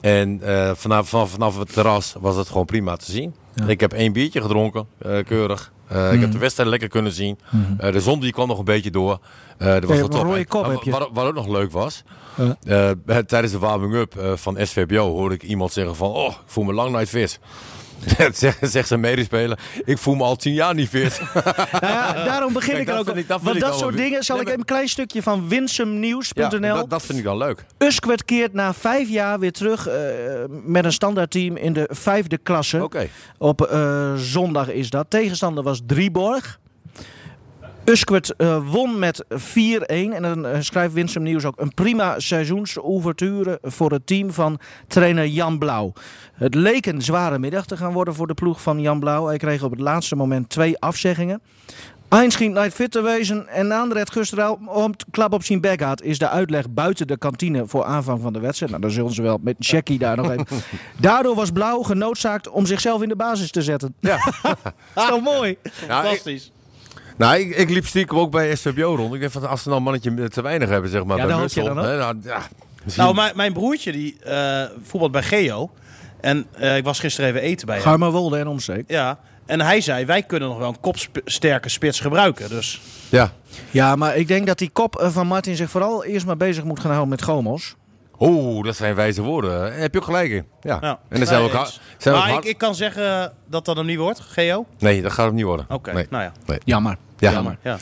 En 0.00 0.40
eh, 0.42 0.70
vanaf, 0.74 1.08
vanaf, 1.08 1.30
vanaf 1.30 1.58
het 1.58 1.72
terras 1.72 2.14
was 2.20 2.36
het 2.36 2.48
gewoon 2.48 2.64
prima 2.66 2.96
te 2.96 3.10
zien. 3.12 3.34
Ja. 3.54 3.66
Ik 3.66 3.80
heb 3.80 3.92
één 3.92 4.12
biertje 4.12 4.40
gedronken, 4.42 4.86
eh, 4.98 5.18
Eh, 5.92 6.06
Ik 6.06 6.12
Mhm. 6.12 6.20
heb 6.20 6.32
de 6.32 6.38
wedstrijd 6.38 6.68
lekker 6.68 6.88
kunnen 6.88 7.12
zien. 7.12 7.38
Eh, 7.78 7.92
de 7.92 8.00
zon 8.00 8.20
die 8.20 8.32
kwam 8.32 8.48
nog 8.48 8.58
een 8.58 8.64
beetje 8.64 8.90
door. 8.90 9.18
Eh 9.58 9.66
dat 9.66 9.84
was 9.84 9.90
Ja, 9.90 9.94
wel 9.96 10.04
een 10.04 10.10
top. 10.10 10.22
rode 10.22 10.38
En- 10.38 10.46
kop 10.46 10.62
maar 10.62 10.70
heb 10.70 10.82
je. 10.82 10.90
Wat, 10.90 11.08
wat 11.12 11.26
ook 11.26 11.34
nog 11.34 11.48
leuk 11.48 11.72
was. 11.72 12.02
Eh, 12.64 12.90
tijdens 13.26 13.52
de 13.52 13.58
warming-up 13.58 14.16
eh, 14.16 14.32
van 14.36 14.56
SVBO 14.60 15.10
hoorde 15.10 15.34
ik 15.34 15.42
iemand 15.42 15.72
zeggen 15.72 15.96
van... 15.96 16.08
Oh, 16.10 16.30
ik 16.30 16.36
voel 16.46 16.64
me 16.64 16.72
lang 16.72 16.90
nooit 16.90 17.08
zegt, 18.32 18.58
zegt 18.60 18.88
zijn 18.88 19.00
medespeler, 19.00 19.58
ik 19.84 19.98
voel 19.98 20.14
me 20.14 20.22
al 20.24 20.36
tien 20.36 20.52
jaar 20.54 20.74
niet 20.74 20.88
fit. 20.88 21.20
Nou 21.80 21.92
ja, 21.94 22.24
daarom 22.24 22.52
begin 22.52 22.70
Kijk, 22.74 22.82
ik 22.88 22.94
er 22.94 22.98
ook 22.98 23.16
ik- 23.16 23.28
dat 23.28 23.42
Want 23.42 23.60
dat 23.60 23.68
soort 23.70 23.80
wel 23.80 23.90
weer- 23.90 24.02
dingen 24.04 24.22
zal 24.22 24.36
Nee, 24.36 24.44
ik 24.44 24.50
maar- 24.50 24.58
een 24.60 24.64
klein 24.66 24.88
stukje 24.88 25.22
van 25.22 25.48
winsumnieuws.nl. 25.48 26.60
Ja, 26.60 26.74
dat, 26.74 26.90
dat 26.90 27.02
vind 27.02 27.18
ik 27.18 27.24
dan 27.24 27.36
leuk. 27.36 27.64
Uskwert 27.78 28.24
keert 28.24 28.52
na 28.52 28.74
vijf 28.74 29.08
jaar 29.08 29.38
weer 29.38 29.52
terug 29.52 29.86
eh, 29.88 29.94
met 30.48 30.84
een 30.84 30.92
standaardteam 30.92 31.56
in 31.56 31.72
de 31.72 31.88
vijfde 31.92 32.38
klasse. 32.38 32.82
Oké. 32.82 33.08
Op 33.38 33.62
eh, 33.62 34.14
zondag 34.14 34.68
is 34.68 34.90
dat. 34.90 35.06
Tegenstander 35.08 35.64
was 35.64 35.80
Drieborg. 35.86 36.60
Uskwert 37.84 38.36
eh, 38.36 38.70
won 38.70 38.98
met 38.98 39.24
4-1. 39.24 39.34
En 39.86 40.22
dan 40.22 40.46
eh, 40.46 40.60
schrijft 40.60 40.94
Winsum 40.94 41.22
Nieuws 41.22 41.44
ook 41.44 41.60
een 41.60 41.74
prima 41.74 42.20
seizoensouverture 42.20 43.58
voor 43.62 43.92
het 43.92 44.06
team 44.06 44.32
van 44.32 44.58
trainer 44.86 45.26
Jan 45.26 45.58
Blauw. 45.58 45.92
Het 46.32 46.54
leek 46.54 46.86
een 46.86 47.02
zware 47.02 47.38
middag 47.38 47.66
te 47.66 47.76
gaan 47.76 47.92
worden 47.92 48.14
voor 48.14 48.26
de 48.26 48.34
ploeg 48.34 48.62
van 48.62 48.80
Jan 48.80 49.00
Blauw. 49.00 49.26
Hij 49.26 49.36
kreeg 49.36 49.62
op 49.62 49.70
het 49.70 49.80
laatste 49.80 50.16
moment 50.16 50.48
twee 50.48 50.78
afzeggingen. 50.78 51.42
Naar 52.08 52.64
het 52.64 52.74
fit 52.74 52.90
te 52.90 53.00
wezen 53.00 53.48
en 53.48 53.68
de 53.68 53.74
andere 53.74 54.00
het 54.00 54.12
gisteren 54.12 54.68
om 54.68 54.94
klap 55.10 55.32
op 55.32 55.44
zijn 55.44 55.60
bek 55.60 55.80
had, 55.80 56.02
is 56.02 56.18
de 56.18 56.28
uitleg 56.28 56.70
buiten 56.70 57.06
de 57.06 57.18
kantine 57.18 57.66
voor 57.66 57.84
aanvang 57.84 58.20
van 58.20 58.32
de 58.32 58.40
wedstrijd. 58.40 58.70
Nou, 58.70 58.82
dan 58.82 58.92
zullen 58.92 59.12
ze 59.12 59.22
wel 59.22 59.38
met 59.42 59.54
een 59.58 59.64
checkie 59.64 59.98
daar 59.98 60.16
nog 60.16 60.30
even. 60.30 60.46
Daardoor 61.00 61.34
was 61.34 61.50
Blauw 61.50 61.82
genoodzaakt 61.82 62.48
om 62.48 62.66
zichzelf 62.66 63.02
in 63.02 63.08
de 63.08 63.16
basis 63.16 63.50
te 63.50 63.62
zetten. 63.62 63.94
Ja. 64.00 64.16
Dat 64.42 65.04
is 65.04 65.06
toch 65.06 65.22
mooi? 65.22 65.56
Nou, 65.62 66.06
ik, 66.06 66.08
Fantastisch. 66.08 66.52
Nou, 67.22 67.40
ik, 67.40 67.56
ik 67.56 67.70
liep 67.70 67.86
stiekem 67.86 68.18
ook 68.18 68.30
bij 68.30 68.54
SVBO 68.56 68.94
rond. 68.94 69.14
Ik 69.14 69.20
denk 69.20 69.32
van, 69.32 69.48
als 69.48 69.62
ze 69.62 69.66
nou 69.68 69.78
een 69.78 69.84
mannetje 69.84 70.28
te 70.28 70.42
weinig 70.42 70.68
hebben, 70.68 70.90
zeg 70.90 71.04
maar, 71.04 71.16
Ja, 71.16 71.26
bij 71.26 71.36
Mussel, 71.36 71.64
dan 71.64 71.76
hè, 71.78 71.96
nou, 71.98 72.16
ja, 72.22 72.42
misschien- 72.84 73.04
Nou, 73.04 73.14
mijn, 73.16 73.32
mijn 73.36 73.52
broertje 73.52 73.92
die 73.92 74.18
eh 74.22 74.62
voetbalt 74.82 75.12
bij 75.12 75.22
Geo. 75.22 75.70
En 76.20 76.46
eh, 76.52 76.76
ik 76.76 76.84
was 76.84 77.00
gisteren 77.00 77.30
even 77.30 77.40
eten 77.42 77.66
bij 77.66 77.74
hem. 77.76 77.84
Garmerwolde 77.84 78.38
en 78.38 78.46
omsteek. 78.46 78.84
Ja. 78.86 79.18
En 79.46 79.60
hij 79.60 79.80
zei, 79.80 80.04
wij 80.04 80.22
kunnen 80.22 80.48
nog 80.48 80.58
wel 80.58 80.68
een 80.68 80.80
kopsterke 80.80 81.68
spits 81.68 82.00
gebruiken. 82.00 82.48
Dus 82.48 82.80
ja. 83.08 83.32
Ja, 83.70 83.96
maar 83.96 84.16
ik 84.16 84.28
denk 84.28 84.46
dat 84.46 84.58
die 84.58 84.70
kop 84.72 84.96
eh, 84.96 85.08
van 85.10 85.26
Martin 85.26 85.56
zich 85.56 85.70
vooral 85.70 86.04
eerst 86.04 86.26
maar 86.26 86.36
bezig 86.36 86.64
moet 86.64 86.80
gaan 86.80 86.90
houden 86.90 87.08
met 87.10 87.22
Gomos. 87.22 87.74
Oeh, 88.18 88.64
dat 88.64 88.76
zijn 88.76 88.94
wijze 88.94 89.22
woorden. 89.22 89.74
Heb 89.80 89.92
je 89.92 89.98
ook 89.98 90.04
gelijk 90.04 90.30
in. 90.30 90.44
Ja. 90.60 90.78
ja. 90.80 90.98
En 91.08 91.18
dan 91.18 91.26
zijn 91.26 91.38
we 91.40 91.46
ook, 91.46 91.52
Nee, 91.52 91.60
ha- 91.60 91.66
eens. 91.66 91.80
zijn 91.98 92.14
we 92.14 92.20
ook 92.20 92.26
Maar 92.26 92.26
ik, 92.28 92.32
hard- 92.34 92.46
ik 92.46 92.58
kan 92.58 92.74
zeggen 92.74 93.32
dat 93.46 93.64
dat 93.64 93.76
hem 93.76 93.86
niet 93.86 93.98
wordt, 93.98 94.20
Geo. 94.20 94.66
Nee, 94.78 95.02
dat 95.02 95.12
gaat 95.12 95.26
hem 95.26 95.34
niet 95.34 95.44
worden. 95.44 95.66
Oké, 95.68 95.92
Nee. 95.92 96.06
nou 96.10 96.22
ja. 96.46 96.56
Jammer. 96.64 96.96
Ja. 97.22 97.32
Jammer. 97.32 97.56
ja. 97.62 97.78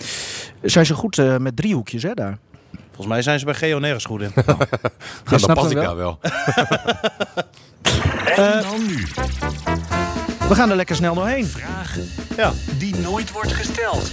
Zijn 0.62 0.86
ze 0.86 0.94
goed 0.94 1.18
eh, 1.18 1.36
met 1.36 1.56
driehoekjes, 1.56 2.02
hè, 2.02 2.14
daar? 2.14 2.38
Volgens 2.86 3.06
mij 3.06 3.22
zijn 3.22 3.38
ze 3.38 3.44
bij 3.44 3.54
Geo 3.54 3.78
nergens 3.78 4.04
goed 4.04 4.20
in. 4.20 4.32
Ja, 4.46 4.56
dan 5.24 5.38
snapt 5.38 5.60
pas 5.60 5.68
hem 5.68 5.70
ik 5.70 5.76
wel. 5.76 5.86
daar 5.86 5.96
wel. 5.96 6.18
En 8.36 8.62
dan 8.62 8.86
nu. 8.86 9.06
We 10.48 10.54
gaan 10.54 10.70
er 10.70 10.76
lekker 10.76 10.96
snel 10.96 11.14
doorheen. 11.14 11.46
Vraag 11.46 11.96
ja. 12.36 12.52
die 12.78 12.96
nooit 12.96 13.32
wordt 13.32 13.52
gesteld. 13.52 14.10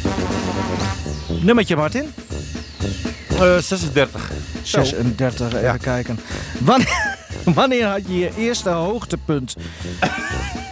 Nummertje, 1.41 1.75
Martin. 1.75 2.13
Eh 3.39 3.57
36. 3.57 4.32
36, 4.63 5.53
even 5.53 5.80
kijken. 5.80 6.19
Wanneer, 6.59 7.17
wanneer 7.59 7.86
had 7.88 8.01
je 8.07 8.17
je 8.19 8.30
eerste 8.38 8.69
hoogtepunt? 8.69 9.55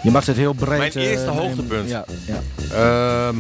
Je 0.04 0.12
mag 0.12 0.26
het 0.26 0.38
heel 0.38 0.54
breed... 0.54 0.78
Mijn 0.78 0.92
eh, 0.92 1.04
eerste 1.12 1.30
hoogtepunt? 1.30 1.90
Ja, 1.90 2.06
ja. 2.26 2.40
Ehm, 3.28 3.36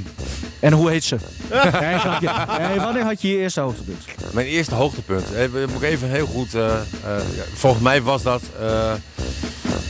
En 0.59 0.72
hoe 0.74 0.89
heet 0.89 1.03
ze? 1.03 1.16
Nee, 1.82 1.99
grapje. 1.99 2.30
Nee, 2.68 2.80
wanneer 2.80 3.03
had 3.03 3.22
je 3.22 3.28
je 3.28 3.38
eerste 3.38 3.59
hoogtepunt? 3.59 4.03
mijn 4.32 4.47
eerste 4.47 4.76
hoogtepunt. 4.76 5.30
Even, 5.32 5.70
moet 5.70 5.82
ik 5.82 5.89
even 5.89 6.09
heel 6.09 6.26
goed... 6.26 6.53
eh, 6.53 6.66
eh, 6.66 6.82
ja, 7.36 7.43
volgens 7.53 7.84
mij 7.84 8.01
was 8.01 8.24
dat 8.24 8.41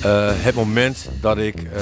eh, 0.02 0.30
het 0.34 0.56
moment 0.56 1.10
dat 1.22 1.38
ik 1.38 1.64
eh, 1.64 1.82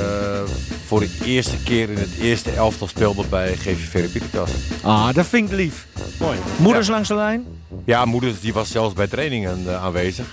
voor 0.86 0.99
de 0.99 1.09
eerste 1.26 1.57
keer 1.64 1.89
in 1.89 1.97
het 1.97 2.18
eerste 2.20 2.51
elftal 2.51 2.88
speelde 2.88 3.24
bij 3.30 3.55
GVV 3.55 3.93
Repetitas. 3.93 4.49
Ah, 4.82 5.14
dat 5.14 5.26
vind 5.26 5.49
ik 5.49 5.55
lief. 5.55 5.88
Mooi. 6.20 6.38
Moeders 6.57 6.88
langs 6.88 7.07
de 7.07 7.16
lijn? 7.16 7.45
Ja, 7.86 8.05
moeder 8.05 8.34
die 8.41 8.53
was 8.53 8.71
zelfs 8.71 8.93
bij 8.93 9.07
trainingen 9.07 9.63
eh, 9.67 9.84
aanwezig. 9.84 10.26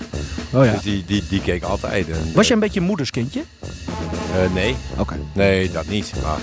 Oh 0.53 0.65
ja. 0.65 0.73
Dus 0.73 0.83
die, 0.83 1.05
die, 1.07 1.25
die 1.29 1.41
keek 1.41 1.63
altijd. 1.63 2.09
En, 2.11 2.33
Was 2.35 2.47
je 2.49 2.55
een 2.55 2.61
beetje 2.61 2.81
een 2.81 2.87
moederskindje? 2.87 3.43
eh, 4.35 4.53
nee, 4.55 4.77
Oké. 4.97 5.15
nee, 5.33 5.71
dat 5.71 5.87
niet. 5.89 6.13
Maar 6.23 6.39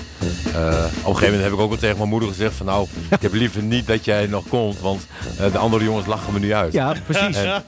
eh, 0.62 0.68
op 0.84 0.84
een 0.84 0.90
gegeven 1.04 1.24
moment 1.24 1.42
heb 1.42 1.52
ik 1.52 1.58
ook 1.58 1.68
wel 1.68 1.78
tegen 1.78 1.96
mijn 1.96 2.08
moeder 2.08 2.28
gezegd 2.28 2.54
van 2.54 2.66
nou, 2.66 2.86
ik 3.10 3.22
heb 3.22 3.32
liever 3.32 3.62
niet 3.62 3.86
dat 3.86 4.04
jij 4.04 4.26
nog 4.26 4.44
komt, 4.48 4.80
want 4.80 5.06
eh, 5.38 5.52
de 5.52 5.58
andere 5.58 5.84
jongens 5.84 6.06
lachen 6.06 6.32
me 6.32 6.38
nu 6.38 6.54
uit. 6.54 6.72
Ja, 6.72 6.94
precies. 7.06 7.36
En- 7.36 7.62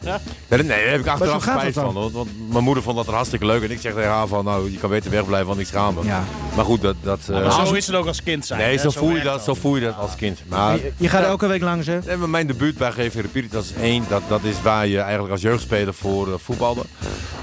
Nee, 0.49 0.66
daar 0.66 0.78
heb 0.91 1.01
ik 1.01 1.07
achteraf 1.07 1.43
spijt 1.43 1.74
van. 1.74 1.95
Want, 1.95 2.12
want 2.12 2.28
mijn 2.51 2.64
moeder 2.64 2.83
vond 2.83 2.97
dat 2.97 3.07
er 3.07 3.14
hartstikke 3.14 3.47
leuk. 3.47 3.62
En 3.62 3.70
ik 3.70 3.81
zeg 3.81 3.95
tegen 3.95 4.11
haar 4.11 4.26
van, 4.26 4.45
nou, 4.45 4.70
je 4.72 4.78
kan 4.78 4.91
beter 4.91 5.11
wegblijven, 5.11 5.49
want 5.49 5.61
ik 5.61 5.66
schaam 5.66 5.95
me. 5.95 6.05
Ja. 6.05 6.24
Maar 6.61 6.69
goed, 6.69 6.81
dat... 6.81 6.97
dat 7.03 7.21
eh, 7.29 7.41
Maar 7.57 7.67
zo 7.67 7.73
is 7.75 7.87
het 7.87 7.97
ook 7.97 8.07
als 8.07 8.23
kind 8.23 8.47
zijn. 8.47 8.61
nee, 8.61 8.77
hè, 8.77 8.83
zo 8.83 8.91
voel, 8.91 9.17
je 9.17 9.23
dat, 9.23 9.45
zo 9.45 9.55
voel 9.55 9.75
je 9.77 9.81
dat 9.85 9.97
als 9.97 10.15
kind. 10.15 10.39
Maar 10.49 10.77
Je, 10.77 10.93
je 10.97 11.09
gaat 11.09 11.25
elke 11.25 11.47
week 11.47 11.63
langs, 11.63 11.87
hè? 11.87 11.99
Nee, 12.07 12.17
maar 12.17 12.29
mijn 12.29 12.47
debuut 12.47 12.79
bij 12.79 12.91
GV 12.93 13.25
is 13.51 13.73
één. 13.81 14.05
Dat, 14.09 14.23
dat 14.29 14.43
is 14.43 14.63
waar 14.63 14.87
je 14.87 15.01
eigenlijk 15.01 15.33
als 15.33 15.41
jeugdspeler 15.41 15.95
voor 15.95 16.29
eh, 16.33 16.39
voetbalde. 16.39 16.81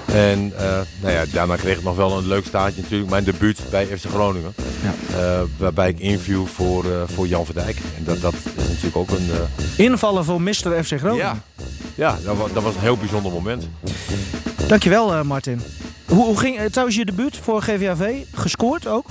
En 0.06 0.54
eh, 0.58 0.80
nou 1.02 1.14
ja, 1.14 1.24
daarna 1.32 1.56
kreeg 1.56 1.78
ik 1.78 1.84
nog 1.84 1.96
wel 1.96 2.18
een 2.18 2.28
leuk 2.28 2.46
staartje 2.46 2.82
natuurlijk. 2.82 3.10
Mijn 3.10 3.24
debuut 3.24 3.60
bij 3.70 3.86
FC 3.86 4.06
Groningen. 4.06 4.54
Ja. 4.84 5.18
Eh, 5.18 5.42
waarbij 5.58 5.90
ik 5.90 6.00
interview 6.00 6.46
voor, 6.46 6.86
eh, 6.86 6.92
voor 7.06 7.28
Jan 7.28 7.46
Verdijk. 7.46 7.78
En 7.98 8.04
dat, 8.04 8.22
dat 8.22 8.34
is 8.34 8.68
natuurlijk 8.68 8.96
ook 8.96 9.10
een... 9.10 9.30
eh, 9.32 9.86
Invallen 9.86 10.26
voor 10.26 10.42
Mr. 10.42 10.52
FC 10.84 10.94
Groningen. 10.98 11.18
ja, 11.18 11.38
ja 11.96 12.18
dat, 12.24 12.38
was, 12.38 12.52
dat 12.54 12.64
was 12.64 12.76
een 12.76 12.82
heel 12.82 12.98
bijzonder 12.98 13.32
moment. 13.32 13.68
Dankjewel, 14.68 15.14
eh, 15.14 15.22
Martin. 15.22 15.62
Hoe, 16.08 16.26
hoe 16.26 16.40
ging 16.40 16.58
eh, 16.58 16.66
trouwens 16.66 16.98
je 16.98 17.06
debuut 17.06 17.38
voor 17.38 17.62
GVAV? 17.62 18.24
Gescoord 18.34 18.88
ook? 18.88 19.10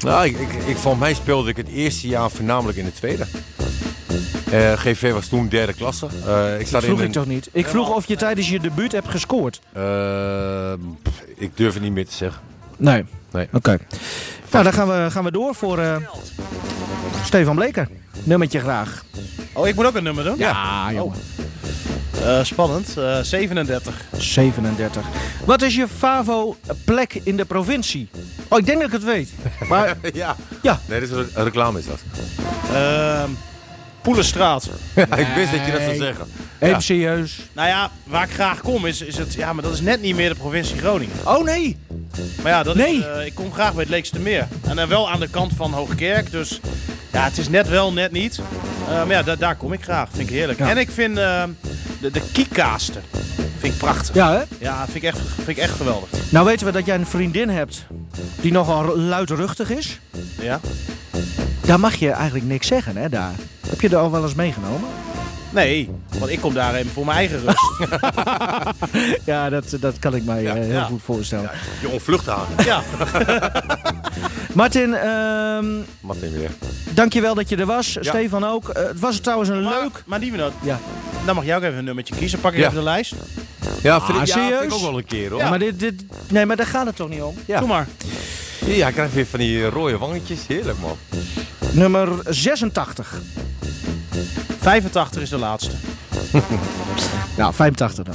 Nou, 0.00 0.26
ik, 0.26 0.38
ik, 0.38 0.52
ik, 0.66 0.76
van 0.76 0.98
mij 0.98 1.14
speelde 1.14 1.50
ik 1.50 1.56
het 1.56 1.68
eerste 1.68 2.08
jaar 2.08 2.30
voornamelijk 2.30 2.78
in 2.78 2.84
de 2.84 2.92
tweede. 2.92 3.26
Eh, 4.50 4.72
GV 4.72 5.12
was 5.12 5.26
toen 5.26 5.48
derde 5.48 5.72
klasse. 5.72 6.06
Eh, 6.26 6.60
ik 6.60 6.66
zat 6.66 6.84
Vroeg 6.84 6.98
in 6.98 7.06
ik 7.06 7.12
toch 7.12 7.26
niet? 7.26 7.48
Ik 7.52 7.66
vroeg 7.66 7.94
of 7.94 8.06
je 8.06 8.16
tijdens 8.16 8.48
je 8.48 8.60
debuut 8.60 8.92
hebt 8.92 9.08
gescoord. 9.08 9.60
Pff, 9.72 11.22
ik 11.36 11.56
durf 11.56 11.74
het 11.74 11.82
niet 11.82 11.92
meer 11.92 12.06
te 12.06 12.14
zeggen. 12.14 12.42
Nee. 12.76 13.04
Nee. 13.32 13.48
Oké. 13.52 13.78
Nou, 14.50 14.64
dan 14.64 14.72
gaan 14.72 14.88
we, 14.88 15.10
gaan 15.10 15.24
we 15.24 15.30
door 15.30 15.54
voor 15.54 15.78
eh, 15.78 15.96
Stefan 17.24 17.56
Bleker. 17.56 17.88
Nummertje 18.22 18.60
graag. 18.60 19.04
Oh, 19.52 19.66
ik 19.66 19.74
moet 19.74 19.86
ook 19.86 19.94
een 19.94 20.02
nummer 20.02 20.24
doen? 20.24 20.38
Ja, 20.38 20.92
jongen. 20.92 21.16
Eh, 22.24 22.44
spannend. 22.44 22.96
Eh, 22.96 23.18
37. 23.22 23.94
37. 24.16 25.02
Wat 25.44 25.62
is 25.62 25.74
je 25.74 25.86
favo 25.98 26.56
plek 26.84 27.20
in 27.22 27.36
de 27.36 27.44
provincie? 27.44 28.08
Oh, 28.48 28.58
ik 28.58 28.66
denk 28.66 28.78
dat 28.78 28.86
ik 28.86 28.92
het 28.92 29.04
weet. 29.04 29.30
Maar 29.68 29.96
ja. 30.12 30.36
ja, 30.62 30.80
Nee, 30.86 31.00
dat 31.00 31.08
is 31.08 31.14
een, 31.16 31.44
reclame 31.44 31.78
is 31.78 31.84
dat. 31.86 31.98
Ehm 32.74 33.30
Poelenstraat. 34.02 34.64
ik 34.94 35.26
wist 35.36 35.52
dat 35.52 35.66
je 35.66 35.72
dat 35.72 35.80
zou 35.80 35.96
zeggen. 35.96 36.26
even 36.58 36.82
serieus. 36.82 37.38
Nou 37.52 37.68
ja, 37.68 37.90
waar 38.04 38.22
ik 38.24 38.30
graag 38.30 38.60
kom 38.60 38.86
is, 38.86 39.00
is 39.02 39.16
het... 39.16 39.34
Ja, 39.34 39.52
maar 39.52 39.62
dat 39.62 39.72
is 39.72 39.80
net 39.80 40.00
niet 40.02 40.16
meer 40.16 40.28
de 40.28 40.34
provincie 40.34 40.78
Groningen. 40.78 41.14
Oh 41.24 41.44
nee. 41.44 41.76
Maar 42.42 42.52
ja, 42.52 42.62
dat 42.62 42.74
Nee. 42.74 42.96
is, 42.98 43.04
eh, 43.04 43.26
ik 43.26 43.34
kom 43.34 43.52
graag 43.52 43.72
bij 43.72 43.80
het 43.82 43.90
Leekste 43.90 44.18
Meer. 44.18 44.46
En 44.68 44.76
dan 44.76 44.88
wel 44.88 45.10
aan 45.10 45.20
de 45.20 45.28
kant 45.28 45.52
van 45.56 45.72
Hoogkerk. 45.72 46.30
Dus 46.30 46.60
ja, 47.12 47.24
het 47.24 47.38
is 47.38 47.48
net 47.48 47.68
wel, 47.68 47.92
net 47.92 48.12
niet. 48.12 48.40
Maar 48.88 49.08
ja, 49.10 49.22
da- 49.22 49.36
daar 49.36 49.56
kom 49.56 49.72
ik 49.72 49.82
graag. 49.82 50.08
Vind 50.12 50.28
ik 50.28 50.34
heerlijk. 50.34 50.58
Ja. 50.58 50.68
En 50.70 50.78
ik 50.78 50.90
vind 50.90 51.18
eh, 51.18 51.42
de, 52.00 52.10
de 52.10 52.22
kiekaasten 52.32 53.02
vind 53.58 53.72
ik 53.72 53.78
prachtig. 53.78 54.14
Ja, 54.14 54.32
hè? 54.32 54.42
Ja, 54.58 54.84
vind 54.84 54.96
ik, 54.96 55.02
echt, 55.02 55.18
vind 55.34 55.48
ik 55.48 55.56
echt 55.56 55.76
geweldig. 55.76 56.08
Nou 56.30 56.46
weten 56.46 56.66
we 56.66 56.72
dat 56.72 56.86
jij 56.86 56.94
een 56.94 57.06
vriendin 57.06 57.48
hebt 57.48 57.86
die 58.40 58.52
nogal 58.52 58.98
luidruchtig 58.98 59.70
is. 59.70 60.00
Ja? 60.40 60.60
Daar 61.60 61.80
mag 61.80 61.94
je 61.94 62.10
eigenlijk 62.10 62.44
niks 62.44 62.66
zeggen, 62.66 62.96
hè, 62.96 63.08
daar. 63.08 63.32
Heb 63.68 63.80
je 63.80 63.88
er 63.88 63.96
al 63.96 64.10
wel 64.10 64.22
eens 64.22 64.34
meegenomen? 64.34 64.88
Nee, 65.50 65.90
want 66.18 66.30
ik 66.30 66.40
kom 66.40 66.54
daar 66.54 66.74
even 66.74 66.90
voor 66.90 67.04
mijn 67.04 67.18
eigen 67.18 67.40
rust. 67.40 67.70
Ja, 69.24 69.48
dat, 69.48 69.76
dat 69.80 69.98
kan 69.98 70.14
ik 70.14 70.24
mij 70.24 70.46
eh, 70.46 70.52
heel 70.52 70.72
ja. 70.72 70.84
goed 70.84 71.02
voorstellen. 71.02 71.50
Je 71.80 71.88
ontvlucht 71.88 72.28
aan. 72.28 72.46
ja. 72.64 72.82
Martin, 74.58 74.94
ehm 74.94 75.66
Martin 76.00 76.32
weer. 76.32 76.50
dankjewel 76.94 77.34
dat 77.34 77.48
je 77.48 77.56
er 77.56 77.66
was. 77.66 77.96
Stefan 78.00 78.44
ook. 78.44 78.68
Eh, 78.68 78.86
het 78.86 79.00
was 79.00 79.18
trouwens 79.18 79.50
een 79.50 79.62
Maar, 79.62 79.80
leuk... 79.80 80.02
maar 80.06 80.20
die 80.20 80.32
we 80.32 80.50
Ja. 80.62 80.80
dan 81.26 81.34
mag 81.34 81.44
jij 81.44 81.56
ook 81.56 81.62
even 81.62 81.78
een 81.78 81.84
nummertje 81.84 82.14
kiezen. 82.14 82.40
Pak 82.40 82.52
ik 82.52 82.58
Ja. 82.58 82.64
even 82.64 82.78
de 82.78 82.82
lijst. 82.84 83.14
Ja, 83.82 84.00
vind, 84.00 84.18
Ah, 84.18 84.22
ik, 84.22 84.28
ja, 84.28 84.34
vind 84.34 84.46
serieus? 84.48 84.64
ik 84.64 84.72
ook 84.72 84.80
wel 84.80 84.98
een 84.98 85.04
keer 85.04 85.28
hoor. 85.30 85.38
Ja. 85.38 85.44
Ja, 85.44 85.50
Maar 85.50 85.58
dit, 85.58 85.80
dit, 85.80 86.02
nee, 86.28 86.46
maar 86.46 86.56
daar 86.56 86.66
gaat 86.66 86.86
het 86.86 86.96
toch 86.96 87.08
niet 87.08 87.22
om? 87.22 87.34
Ja. 87.44 87.58
Doe 87.58 87.68
maar. 87.68 87.86
ik 88.66 88.92
krijg 88.92 89.12
weer 89.12 89.26
van 89.26 89.38
die 89.38 89.64
rode 89.64 89.98
wangetjes. 89.98 90.40
Heerlijk 90.46 90.78
man. 90.80 90.96
Nummer 91.70 92.08
86. 92.28 93.14
85 94.60 95.22
is 95.22 95.28
de 95.30 95.38
laatste. 95.38 95.74
Nou, 97.36 97.54
85 97.54 98.04
dan. 98.04 98.14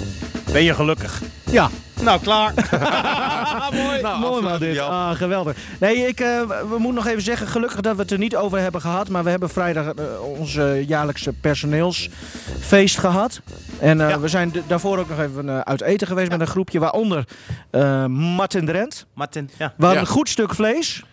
Ben 0.52 0.64
je 0.64 0.74
gelukkig? 0.74 1.22
Ja, 1.52 1.70
Nou, 2.04 2.22
klaar. 2.22 2.54
Mooi. 3.84 4.02
mooi 4.20 4.42
man 4.42 4.60
dit. 4.60 4.78
Ah, 4.80 5.12
geweldig. 5.12 5.58
Nee, 5.80 5.96
ik, 6.08 6.20
eh, 6.20 6.42
we 6.48 6.66
moeten 6.78 6.94
nog 6.94 7.08
even 7.08 7.22
zeggen, 7.22 7.48
gelukkig 7.48 7.82
dat 7.82 7.96
we 7.96 8.02
het 8.02 8.12
er 8.12 8.18
niet 8.18 8.36
over 8.36 8.60
hebben 8.60 8.82
gehad. 8.82 9.10
Maar 9.10 9.24
we 9.24 9.30
hebben 9.30 9.50
vrijdag 9.50 9.86
eh, 9.94 10.04
ons 10.40 10.56
eh, 10.56 10.88
jaarlijkse 10.88 11.34
personeelsfeest 11.34 12.98
gehad. 13.00 13.42
En 13.80 14.02
eh, 14.02 14.10
Ja. 14.10 14.20
we 14.20 14.28
zijn 14.28 14.54
daarvoor 14.68 14.98
ook 14.98 15.10
nog 15.10 15.20
even 15.20 15.50
eh, 15.50 15.60
uit 15.60 15.82
eten 15.82 16.08
geweest 16.08 16.32
met 16.32 16.40
een 16.40 16.48
groepje. 16.48 16.80
Waaronder 16.80 17.24
eh 17.72 18.06
Martin 18.06 18.66
Drent. 18.66 19.06
Martin, 19.14 19.50
ja. 19.58 19.74
We 19.78 19.86
hadden 19.86 20.02
Ja. 20.04 20.08
een 20.08 20.14
goed 20.14 20.30
stuk 20.30 20.54
vlees. 20.54 21.04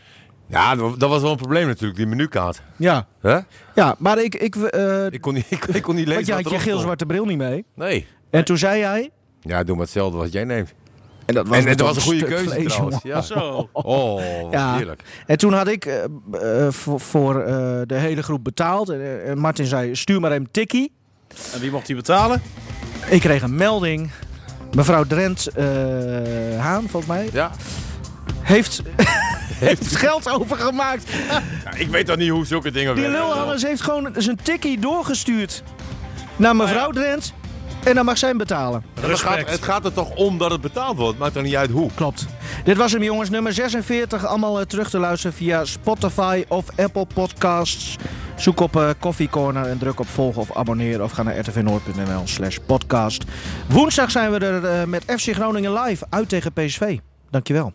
Ja, 0.47 0.75
dat 0.75 1.11
was 1.11 1.23
wel 1.23 1.31
een 1.31 1.37
probleem 1.37 1.67
natuurlijk, 1.67 1.97
die 1.99 2.07
menukaart. 2.07 2.63
Ja. 2.77 3.07
Hè? 3.21 3.39
Ja, 3.75 3.95
maar 3.99 4.19
ik... 4.23 4.35
ik 4.35 4.55
eh, 4.57 5.07
Ik 5.11 5.21
kon 5.21 5.35
niet, 5.35 5.47
ik, 5.49 5.61
kon- 5.61 5.75
ik 5.75 5.83
kon 5.83 5.95
niet 5.95 6.07
lezen 6.07 6.17
want 6.17 6.27
je 6.27 6.35
wat 6.45 6.53
had 6.53 6.63
je 6.63 6.71
geel-zwarte 6.71 7.07
bril 7.07 7.25
niet 7.25 7.39
mee. 7.39 7.65
Nee. 7.75 8.07
En 8.31 8.45
toen 8.45 8.59
zei 8.59 8.79
jij... 8.79 9.11
Ja, 9.43 9.65
doe 9.65 9.75
maar 9.77 9.85
hetzelfde 9.85 10.19
wat 10.19 10.33
jij 10.33 10.45
neemt. 10.45 10.75
En 11.31 11.37
dat 11.37 11.47
En, 11.49 11.53
en 11.55 11.65
dat 11.67 11.77
toch 11.77 11.87
was 11.87 11.97
een 11.97 12.03
goede 12.03 12.25
keuze 12.25 12.51
vlees, 12.51 12.73
trouwens. 12.73 13.03
Ja. 13.03 13.21
Zo. 13.21 13.69
Oh, 13.73 14.23
Ja. 14.51 14.77
heerlijk. 14.77 15.03
En 15.27 15.39
toen 15.39 15.53
had 15.53 15.69
ik 15.69 15.85
eh, 15.87 16.05
eh, 16.67 16.73
voor, 16.73 17.01
voor 17.01 17.41
eh, 17.41 17.81
de 17.87 17.95
hele 17.95 18.23
groep 18.23 18.45
betaald. 18.45 18.89
En, 18.89 19.39
Martin 19.39 19.67
zei, 19.67 19.95
stuur 19.97 20.21
maar 20.21 20.33
een 20.33 20.49
tikkie. 20.51 20.93
En 21.53 21.61
wie 21.61 21.71
mocht 21.71 21.87
die 21.87 21.97
betalen? 21.97 22.43
Ik 23.09 23.21
kreeg 23.21 23.43
een 23.43 23.55
melding. 23.57 24.11
Mevrouw 24.75 25.05
Drent 25.05 25.47
eh, 25.47 25.65
Haan, 26.59 26.81
volgens 26.89 27.07
mij, 27.07 27.29
Ja. 27.33 27.51
heeft, 28.41 28.83
heeft 29.67 29.97
geld 29.97 30.31
overgemaakt. 30.31 31.05
Ja, 31.65 31.75
ik 31.75 31.89
weet 31.89 32.07
dan 32.07 32.19
niet 32.19 32.31
hoe 32.31 32.47
zulke 32.47 32.71
dingen 32.71 32.95
Die 32.95 33.05
werken. 33.05 33.21
lulhangers 33.21 33.63
heeft 33.63 33.81
gewoon 33.83 34.11
zijn 34.17 34.39
tikkie 34.43 34.79
doorgestuurd 34.79 35.63
naar 36.37 36.57
mevrouw 36.57 36.91
Drent. 36.91 37.33
En 37.85 37.95
dan 37.95 38.05
mag 38.05 38.19
zij 38.19 38.29
hem 38.29 38.39
betalen. 38.39 38.85
Het 39.01 39.19
gaat, 39.19 39.51
het 39.51 39.63
gaat 39.63 39.85
er 39.85 39.93
toch 39.93 40.15
om 40.15 40.39
dat 40.39 40.51
het 40.51 40.61
betaald 40.61 40.97
wordt. 40.97 41.19
Maakt 41.19 41.37
er 41.37 41.43
niet 41.43 41.57
uit 41.57 41.71
hoe. 41.71 41.91
Klopt. 41.95 42.27
Dit 42.65 42.77
was 42.77 42.93
hem 42.93 43.03
jongens, 43.03 43.31
nummer 43.31 43.53
46. 43.53 44.27
Allemaal 44.27 44.61
eh, 44.61 44.67
terug 44.67 44.91
te 44.91 44.99
luisteren 44.99 45.37
via 45.37 45.65
Spotify 45.65 46.45
of 46.49 46.65
Apple 46.77 47.07
Podcasts. 47.15 47.97
Zoek 48.37 48.61
op 48.61 48.77
eh 48.77 48.91
Coffee 49.01 49.29
Corner 49.29 49.67
en 49.67 49.79
druk 49.79 50.01
op 50.01 50.09
volgen 50.09 50.43
of 50.43 50.57
abonneren. 50.57 51.05
Of 51.05 51.13
ga 51.13 51.23
naar 51.23 51.39
rtvnoord.nl 51.39 52.23
slash 52.25 52.57
podcast. 52.67 53.25
Woensdag 53.69 54.11
zijn 54.11 54.31
we 54.31 54.39
er 54.39 54.65
eh, 54.65 54.87
met 54.87 55.05
FC 55.07 55.33
Groningen 55.33 55.73
live 55.73 56.07
uit 56.09 56.29
tegen 56.29 56.53
PSV. 56.53 56.99
Dankjewel. 57.31 57.73